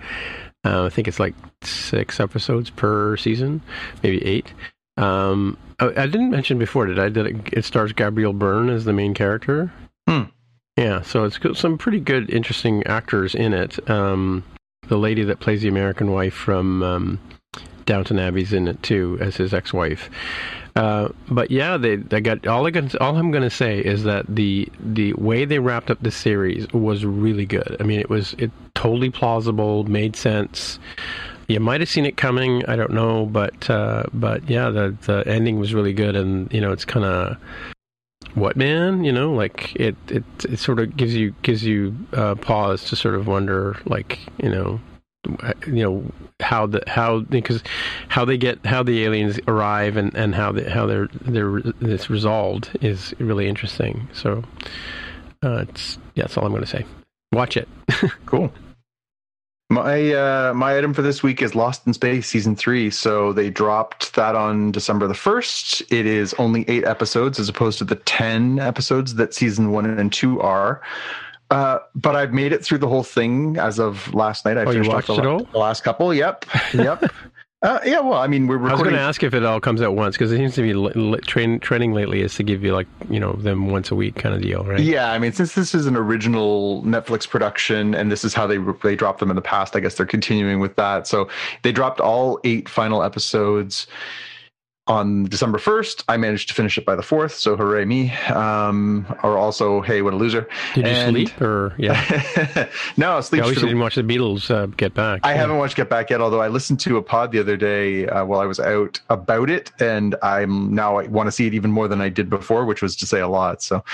[0.65, 3.63] Uh, I think it's like six episodes per season,
[4.03, 4.53] maybe eight.
[4.97, 7.11] Um, I, I, didn't mention before, did I?
[7.11, 9.73] That it, it stars Gabriel Byrne as the main character.
[10.09, 10.25] Hmm.
[10.77, 13.91] Yeah, so it's got some pretty good, interesting actors in it.
[13.91, 14.45] Um,
[14.89, 17.21] the lady that plays the American wife from um,
[17.87, 20.09] Downton Abbey's in it too, as his ex-wife.
[20.77, 22.95] Uh, but yeah, they, they got all I got.
[22.97, 26.67] All I'm going to say is that the the way they wrapped up the series
[26.73, 27.77] was really good.
[27.81, 30.79] I mean, it was it totally plausible, made sense.
[31.49, 32.65] You might have seen it coming.
[32.67, 36.61] I don't know, but uh, but yeah, the the ending was really good, and you
[36.61, 37.37] know, it's kind of
[38.35, 39.05] what man?
[39.05, 42.97] You know like it it it sort of gives you gives you uh, pause to
[42.97, 44.81] sort of wonder like you know
[45.67, 46.05] you know
[46.41, 47.63] how the how because
[48.09, 52.09] how they get how the aliens arrive and and how the how they're they're it's
[52.09, 54.09] resolved is really interesting.
[54.13, 54.45] So
[55.43, 56.85] uh it's yeah that's all i'm going to say.
[57.33, 57.69] Watch it.
[58.27, 58.53] Cool
[59.71, 62.91] my uh, my item for this week is Lost in Space season three.
[62.91, 65.81] So they dropped that on December the first.
[65.93, 70.13] It is only eight episodes as opposed to the ten episodes that season one and
[70.13, 70.83] two are.
[71.51, 74.59] Uh, but I've made it through the whole thing as of last night.
[74.59, 76.13] I oh, finished off the, the, last couple.
[76.13, 76.45] Yep,
[76.75, 77.13] yep.
[77.63, 78.57] Uh, yeah, well, I mean, we're.
[78.57, 78.71] Recording...
[78.71, 80.63] I was going to ask if it all comes at once because it seems to
[80.63, 83.91] be li- li- train, training lately is to give you like you know them once
[83.91, 84.81] a week kind of deal, right?
[84.81, 88.57] Yeah, I mean, since this is an original Netflix production and this is how they
[88.83, 91.07] they dropped them in the past, I guess they're continuing with that.
[91.07, 91.29] So
[91.61, 93.87] they dropped all eight final episodes
[94.91, 96.05] on December 1st.
[96.09, 98.13] I managed to finish it by the 4th, so hooray me.
[98.27, 100.49] Um, or also, hey, what a loser.
[100.75, 102.69] Did and, you sleep or, yeah?
[102.97, 103.45] no, sleep.
[103.45, 105.21] You didn't watch the Beatles uh, Get Back.
[105.23, 105.37] I yeah.
[105.39, 108.25] haven't watched Get Back yet, although I listened to a pod the other day uh,
[108.25, 111.71] while I was out about it, and I'm now I want to see it even
[111.71, 113.63] more than I did before, which was to say a lot.
[113.63, 113.85] So,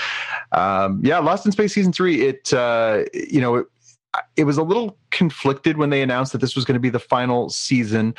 [0.51, 3.67] um, yeah, Lost in Space season three, it, uh, you know, it,
[4.35, 6.99] it was a little conflicted when they announced that this was going to be the
[6.99, 8.15] final season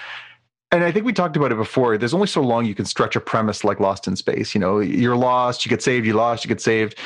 [0.71, 1.97] and I think we talked about it before.
[1.97, 4.55] There's only so long you can stretch a premise like Lost in Space.
[4.55, 6.99] You know, you're lost, you get saved, you lost, you get saved.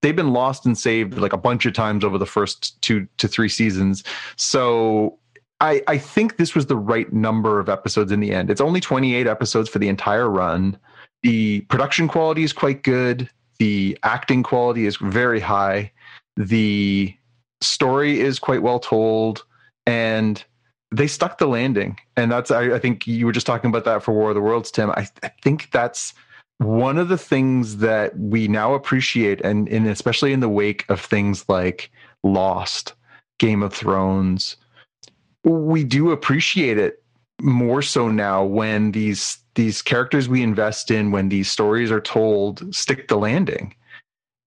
[0.00, 3.26] They've been lost and saved like a bunch of times over the first two to
[3.26, 4.04] three seasons.
[4.36, 5.18] So
[5.60, 8.50] I, I think this was the right number of episodes in the end.
[8.50, 10.78] It's only 28 episodes for the entire run.
[11.24, 13.28] The production quality is quite good.
[13.58, 15.90] The acting quality is very high.
[16.36, 17.12] The
[17.60, 19.44] story is quite well told.
[19.84, 20.44] And
[20.90, 21.98] they stuck the landing.
[22.16, 24.40] And that's I, I, think you were just talking about that for war of the
[24.40, 24.90] worlds tim.
[24.90, 26.14] I, I, think that's
[26.58, 31.00] one of the things that we now appreciate and, and especially in the wake of
[31.00, 31.90] things like
[32.24, 32.94] lost
[33.38, 34.56] game of thrones
[35.44, 37.02] we do appreciate it
[37.40, 42.74] more so now when these these characters we invest in when these stories are told
[42.74, 43.74] stick the landing.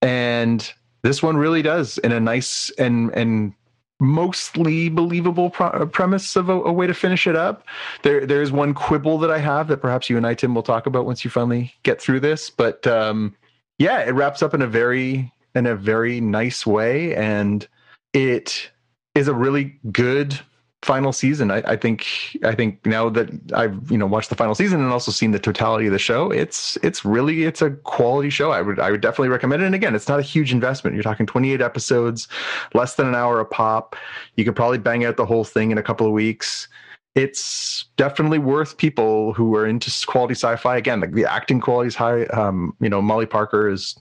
[0.01, 0.71] And
[1.03, 3.53] this one really does in a nice and and
[4.01, 7.63] mostly believable pro- uh, premise of a, a, way to finish it up.
[8.01, 10.63] There, there is one quibble that I have that perhaps you and I, Tim, will
[10.63, 12.49] talk about once you finally get through this.
[12.49, 13.35] But um,
[13.77, 17.65] yeah, it wraps up in a very, in a very nice way, and
[18.13, 18.71] it
[19.13, 20.39] is a really good
[20.81, 21.51] final season.
[21.51, 22.07] I, I, think
[22.43, 25.39] I think now that I've you know watched the final season and also seen the
[25.39, 28.51] totality of the show, it's it's really it's a quality show.
[28.51, 29.65] I would I would definitely recommend it.
[29.65, 30.95] And again, it's not a huge investment.
[30.95, 32.27] You're talking 28 episodes,
[32.73, 33.95] less than an hour a pop.
[34.35, 36.67] You could probably bang out the whole thing in a couple of weeks.
[37.13, 40.77] It's definitely worth people who are into quality sci-fi.
[40.77, 42.23] Again, the, the acting quality is high.
[42.27, 43.99] Um, you know, Molly Parker is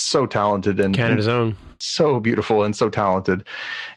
[0.00, 1.56] so talented and Canada's own.
[1.78, 3.44] so beautiful and so talented.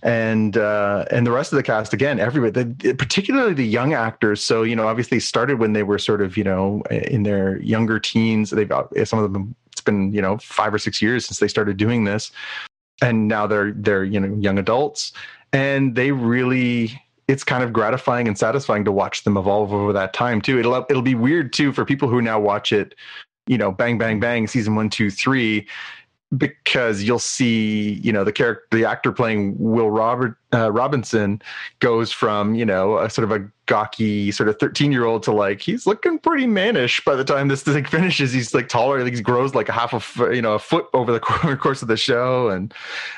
[0.02, 4.44] And uh and the rest of the cast again everybody the, particularly the young actors.
[4.44, 8.00] So you know obviously started when they were sort of you know in their younger
[8.00, 8.50] teens.
[8.50, 8.72] They've
[9.06, 12.04] some of them it's been you know five or six years since they started doing
[12.04, 12.32] this.
[13.02, 15.12] And now they're they're you know young adults.
[15.52, 20.14] And they really it's kind of gratifying and satisfying to watch them evolve over that
[20.14, 20.60] time too.
[20.60, 22.96] It'll it'll be weird too for people who now watch it
[23.48, 25.68] you know bang bang bang season one two three
[26.38, 31.42] because you'll see, you know, the character, the actor playing Will Robert uh, Robinson
[31.80, 35.32] goes from, you know, a sort of a gawky sort of 13 year old to
[35.32, 38.34] like, he's looking pretty mannish by the time this thing finishes.
[38.34, 41.20] He's like taller, he grows like a half of, you know, a foot over the
[41.20, 42.50] course of the show.
[42.50, 42.74] And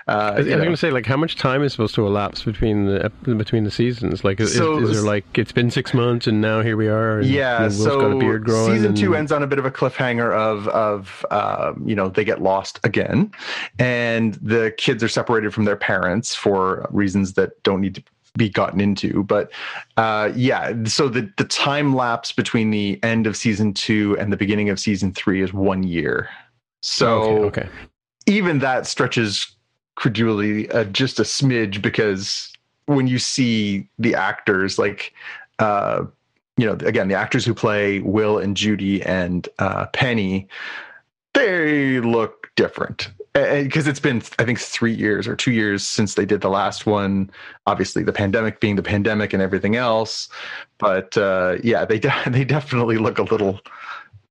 [0.07, 2.85] uh, I was going to say, like, how much time is supposed to elapse between
[2.85, 4.23] the between the seasons?
[4.23, 6.87] Like, is, so, is, is there like it's been six months and now here we
[6.87, 7.19] are?
[7.19, 8.97] And, yeah, you know, so got a beard growing season and...
[8.97, 12.41] two ends on a bit of a cliffhanger of of um, you know they get
[12.41, 13.31] lost again,
[13.79, 18.03] and the kids are separated from their parents for reasons that don't need to
[18.37, 19.23] be gotten into.
[19.23, 19.51] But
[19.97, 24.37] uh, yeah, so the the time lapse between the end of season two and the
[24.37, 26.29] beginning of season three is one year.
[26.81, 27.69] So okay, okay.
[28.27, 29.55] even that stretches
[29.95, 32.51] credulity uh, just a smidge because
[32.85, 35.13] when you see the actors like
[35.59, 36.03] uh
[36.57, 40.47] you know again the actors who play will and judy and uh penny
[41.33, 46.25] they look different because it's been i think three years or two years since they
[46.25, 47.29] did the last one
[47.67, 50.29] obviously the pandemic being the pandemic and everything else
[50.77, 53.59] but uh, yeah they de- they definitely look a little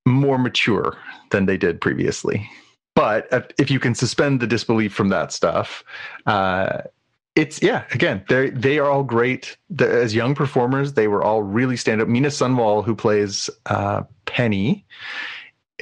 [0.06, 0.96] more mature
[1.30, 2.48] than they did previously.
[2.94, 5.82] But if you can suspend the disbelief from that stuff
[6.26, 6.82] uh,
[7.34, 9.56] it's yeah again they they are all great.
[9.80, 14.86] As young performers they were all really stand up Mina Sundwall who plays uh, penny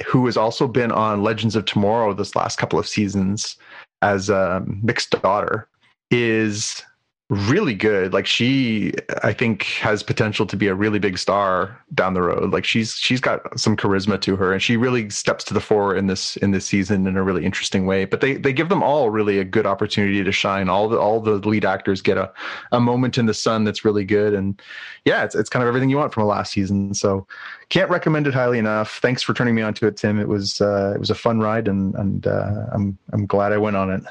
[0.05, 3.57] who has also been on Legends of Tomorrow this last couple of seasons
[4.01, 5.67] as a mixed daughter,
[6.11, 6.81] is
[7.29, 8.13] really good.
[8.13, 8.93] Like she,
[9.23, 12.51] I think, has potential to be a really big star down the road.
[12.51, 15.95] Like she's she's got some charisma to her, and she really steps to the fore
[15.95, 18.05] in this in this season in a really interesting way.
[18.05, 20.69] But they they give them all really a good opportunity to shine.
[20.69, 22.31] All the all the lead actors get a
[22.71, 24.61] a moment in the sun that's really good, and
[25.05, 26.93] yeah, it's it's kind of everything you want from a last season.
[26.93, 27.25] So
[27.69, 28.99] can't recommend it highly enough.
[28.99, 30.19] Thanks for turning me on to it, Tim.
[30.19, 33.57] It was uh, it was a fun ride, and and uh, I'm I'm glad I
[33.57, 34.03] went on it.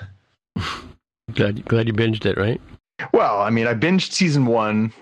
[1.35, 2.61] Glad glad you binged it, right?
[3.13, 4.93] Well, I mean, I binged season one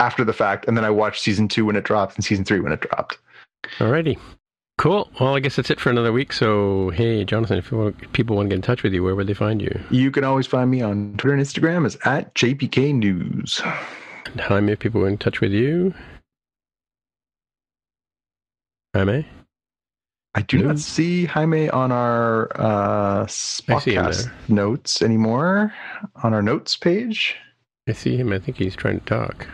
[0.00, 2.60] after the fact, and then I watched season two when it dropped and season three
[2.60, 3.18] when it dropped.
[3.78, 4.18] Alrighty.
[4.78, 5.10] Cool.
[5.20, 6.32] Well, I guess that's it for another week.
[6.32, 9.26] So, hey, Jonathan, if want, people want to get in touch with you, where would
[9.26, 9.80] they find you?
[9.90, 13.60] You can always find me on Twitter and Instagram as at JPK News.
[14.26, 15.92] And Jaime, if people want in touch with you?
[18.94, 19.26] Jaime?
[20.34, 25.72] I do not see Jaime on our uh, podcast notes anymore.
[26.22, 27.34] On our notes page,
[27.88, 28.32] I see him.
[28.32, 29.46] I think he's trying to talk.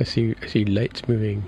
[0.00, 0.34] I see.
[0.42, 1.44] I see lights moving.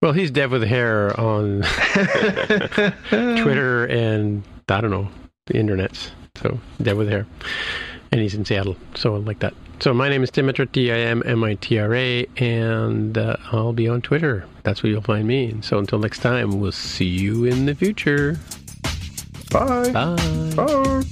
[0.00, 1.62] Well, he's dead with hair on
[3.08, 5.08] Twitter and I don't know
[5.46, 6.10] the internets.
[6.36, 7.26] So dead with hair,
[8.12, 8.76] and he's in Seattle.
[8.94, 9.54] So like that.
[9.80, 14.44] So my name is Timitra, T-I-M-M-I-T-R-A, and uh, I'll be on Twitter.
[14.62, 15.50] That's where you'll find me.
[15.50, 18.38] And so until next time, we'll see you in the future.
[19.50, 19.90] Bye.
[19.90, 20.52] Bye.
[20.54, 21.02] Bye.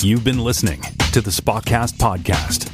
[0.00, 0.80] You've been listening
[1.12, 2.73] to the Spotcast podcast.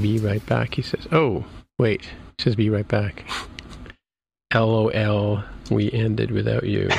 [0.00, 1.06] Be right back, he says.
[1.12, 1.44] Oh,
[1.78, 2.02] wait.
[2.36, 3.24] He says, be right back.
[4.54, 6.88] LOL, we ended without you.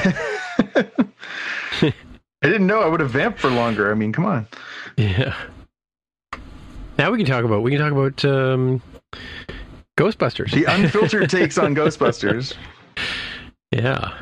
[2.42, 3.92] I didn't know I would have vamped for longer.
[3.92, 4.48] I mean, come on.
[4.98, 5.36] Yeah.
[6.98, 8.82] Now we can talk about we can talk about um,
[9.98, 10.52] Ghostbusters.
[10.52, 12.56] The unfiltered takes on Ghostbusters.
[13.72, 14.18] yeah.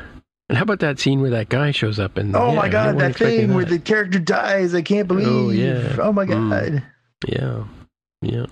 [0.48, 2.98] And how about that scene where that guy shows up and Oh yeah, my god,
[2.98, 4.74] that thing where the character dies.
[4.74, 5.28] I can't believe.
[5.28, 5.96] Oh, yeah.
[6.00, 6.36] Oh my god.
[6.36, 6.84] Mm.
[7.28, 7.64] yeah
[8.22, 8.46] yeah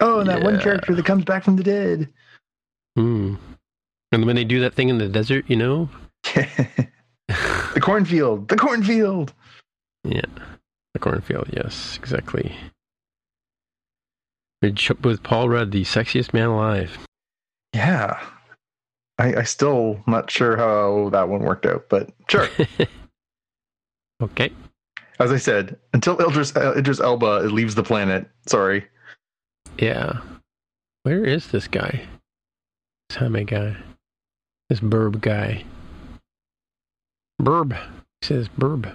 [0.00, 2.08] Oh, and that one character that comes back from the dead.
[2.96, 3.36] Hmm.
[4.12, 5.88] And when they do that thing in the desert, you know,
[6.34, 8.48] the cornfield.
[8.48, 9.32] The cornfield.
[10.04, 10.20] yeah,
[10.92, 11.48] the cornfield.
[11.52, 12.54] Yes, exactly.
[14.62, 16.98] With Paul Rudd, the sexiest man alive.
[17.74, 18.20] Yeah.
[19.18, 22.48] I, I still not sure how that one worked out, but sure.
[24.22, 24.50] Okay.
[25.20, 28.86] As I said, until Idris, uh, Idris Elba leaves the planet, sorry.
[29.78, 30.20] Yeah.
[31.02, 32.06] Where is this guy?
[33.08, 33.76] This Jaime guy.
[34.68, 35.64] This Burb guy.
[37.40, 37.76] Burb.
[38.20, 38.86] He says Burb.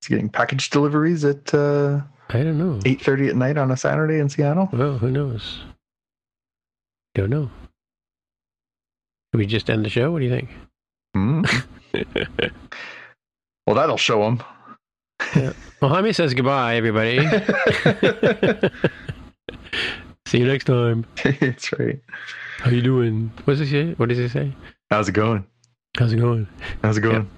[0.00, 2.78] He's getting package deliveries at uh, I don't know.
[2.80, 4.68] 8.30 at night on a Saturday in Seattle.
[4.72, 5.60] Well, who knows?
[7.14, 7.50] Don't know.
[9.36, 10.10] Should we just end the show?
[10.10, 10.48] What do you think?
[11.14, 11.42] Hmm.
[13.66, 14.42] well, that'll show him.
[15.82, 17.18] Well, Jaime says goodbye, everybody.
[20.26, 21.04] See you next time.
[21.22, 22.00] That's right.
[22.60, 23.30] How you doing?
[23.44, 23.92] What does he say?
[23.98, 24.54] What does he say?
[24.90, 25.46] How's it going?
[25.98, 26.48] How's it going?
[26.82, 27.28] How's it going?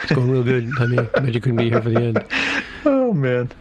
[0.00, 0.96] It's going real good, Jaime.
[0.96, 2.24] Bet you couldn't be here for the end.
[2.84, 3.52] Oh man,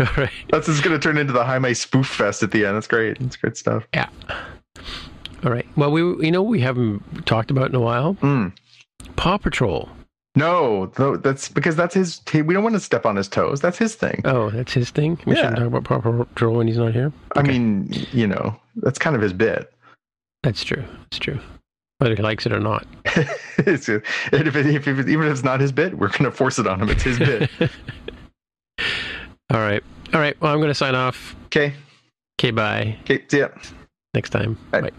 [0.00, 0.30] All right.
[0.50, 2.74] that's just gonna turn into the Jaime spoof fest at the end.
[2.74, 3.20] That's great.
[3.20, 3.86] That's great stuff.
[3.94, 4.08] Yeah.
[5.46, 5.66] All right.
[5.76, 8.14] Well, we you know we haven't talked about in a while.
[8.16, 8.52] Mm.
[9.14, 9.88] Paw Patrol.
[10.34, 12.20] No, no, that's because that's his.
[12.34, 13.60] We don't want to step on his toes.
[13.60, 14.20] That's his thing.
[14.24, 15.18] Oh, that's his thing.
[15.24, 15.42] We Yeah.
[15.42, 17.12] shouldn't talk about Paw Patrol when he's not here.
[17.36, 19.72] I mean, you know, that's kind of his bit.
[20.42, 20.84] That's true.
[21.04, 21.38] That's true.
[21.98, 22.86] Whether he likes it or not.
[23.58, 26.80] If, it, if, it, even if it's not his bit, we're gonna force it on
[26.82, 26.90] him.
[26.90, 27.50] It's his bit.
[29.50, 29.82] All right.
[30.12, 30.38] All right.
[30.40, 31.34] Well, I'm going to sign off.
[31.46, 31.72] Okay.
[32.38, 32.50] Okay.
[32.50, 32.98] Bye.
[33.02, 33.24] Okay.
[33.28, 33.48] See ya.
[34.14, 34.58] Next time.
[34.70, 34.82] Bye.
[34.82, 34.90] Bye.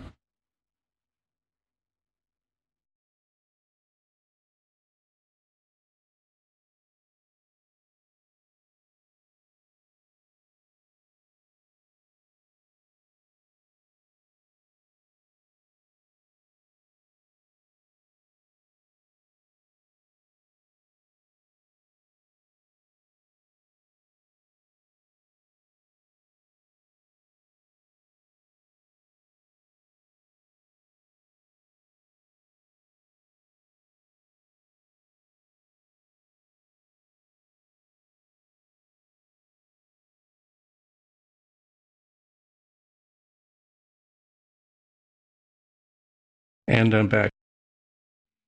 [46.67, 47.31] And I'm back.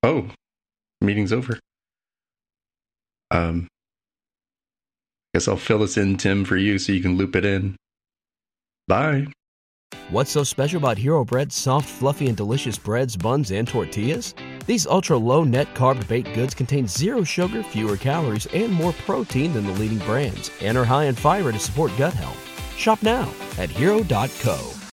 [0.02, 0.28] Oh,
[1.00, 1.58] meeting's over.
[3.30, 3.68] Um,
[5.34, 7.76] guess I'll fill this in, Tim, for you so you can loop it in.
[8.88, 9.26] Bye.
[10.10, 14.34] What's so special about Hero Bread's soft, fluffy, and delicious breads, buns, and tortillas?
[14.66, 19.52] These ultra low net carb baked goods contain zero sugar, fewer calories, and more protein
[19.52, 22.38] than the leading brands, and are high in fiber to support gut health.
[22.76, 24.79] Shop now at hero.co.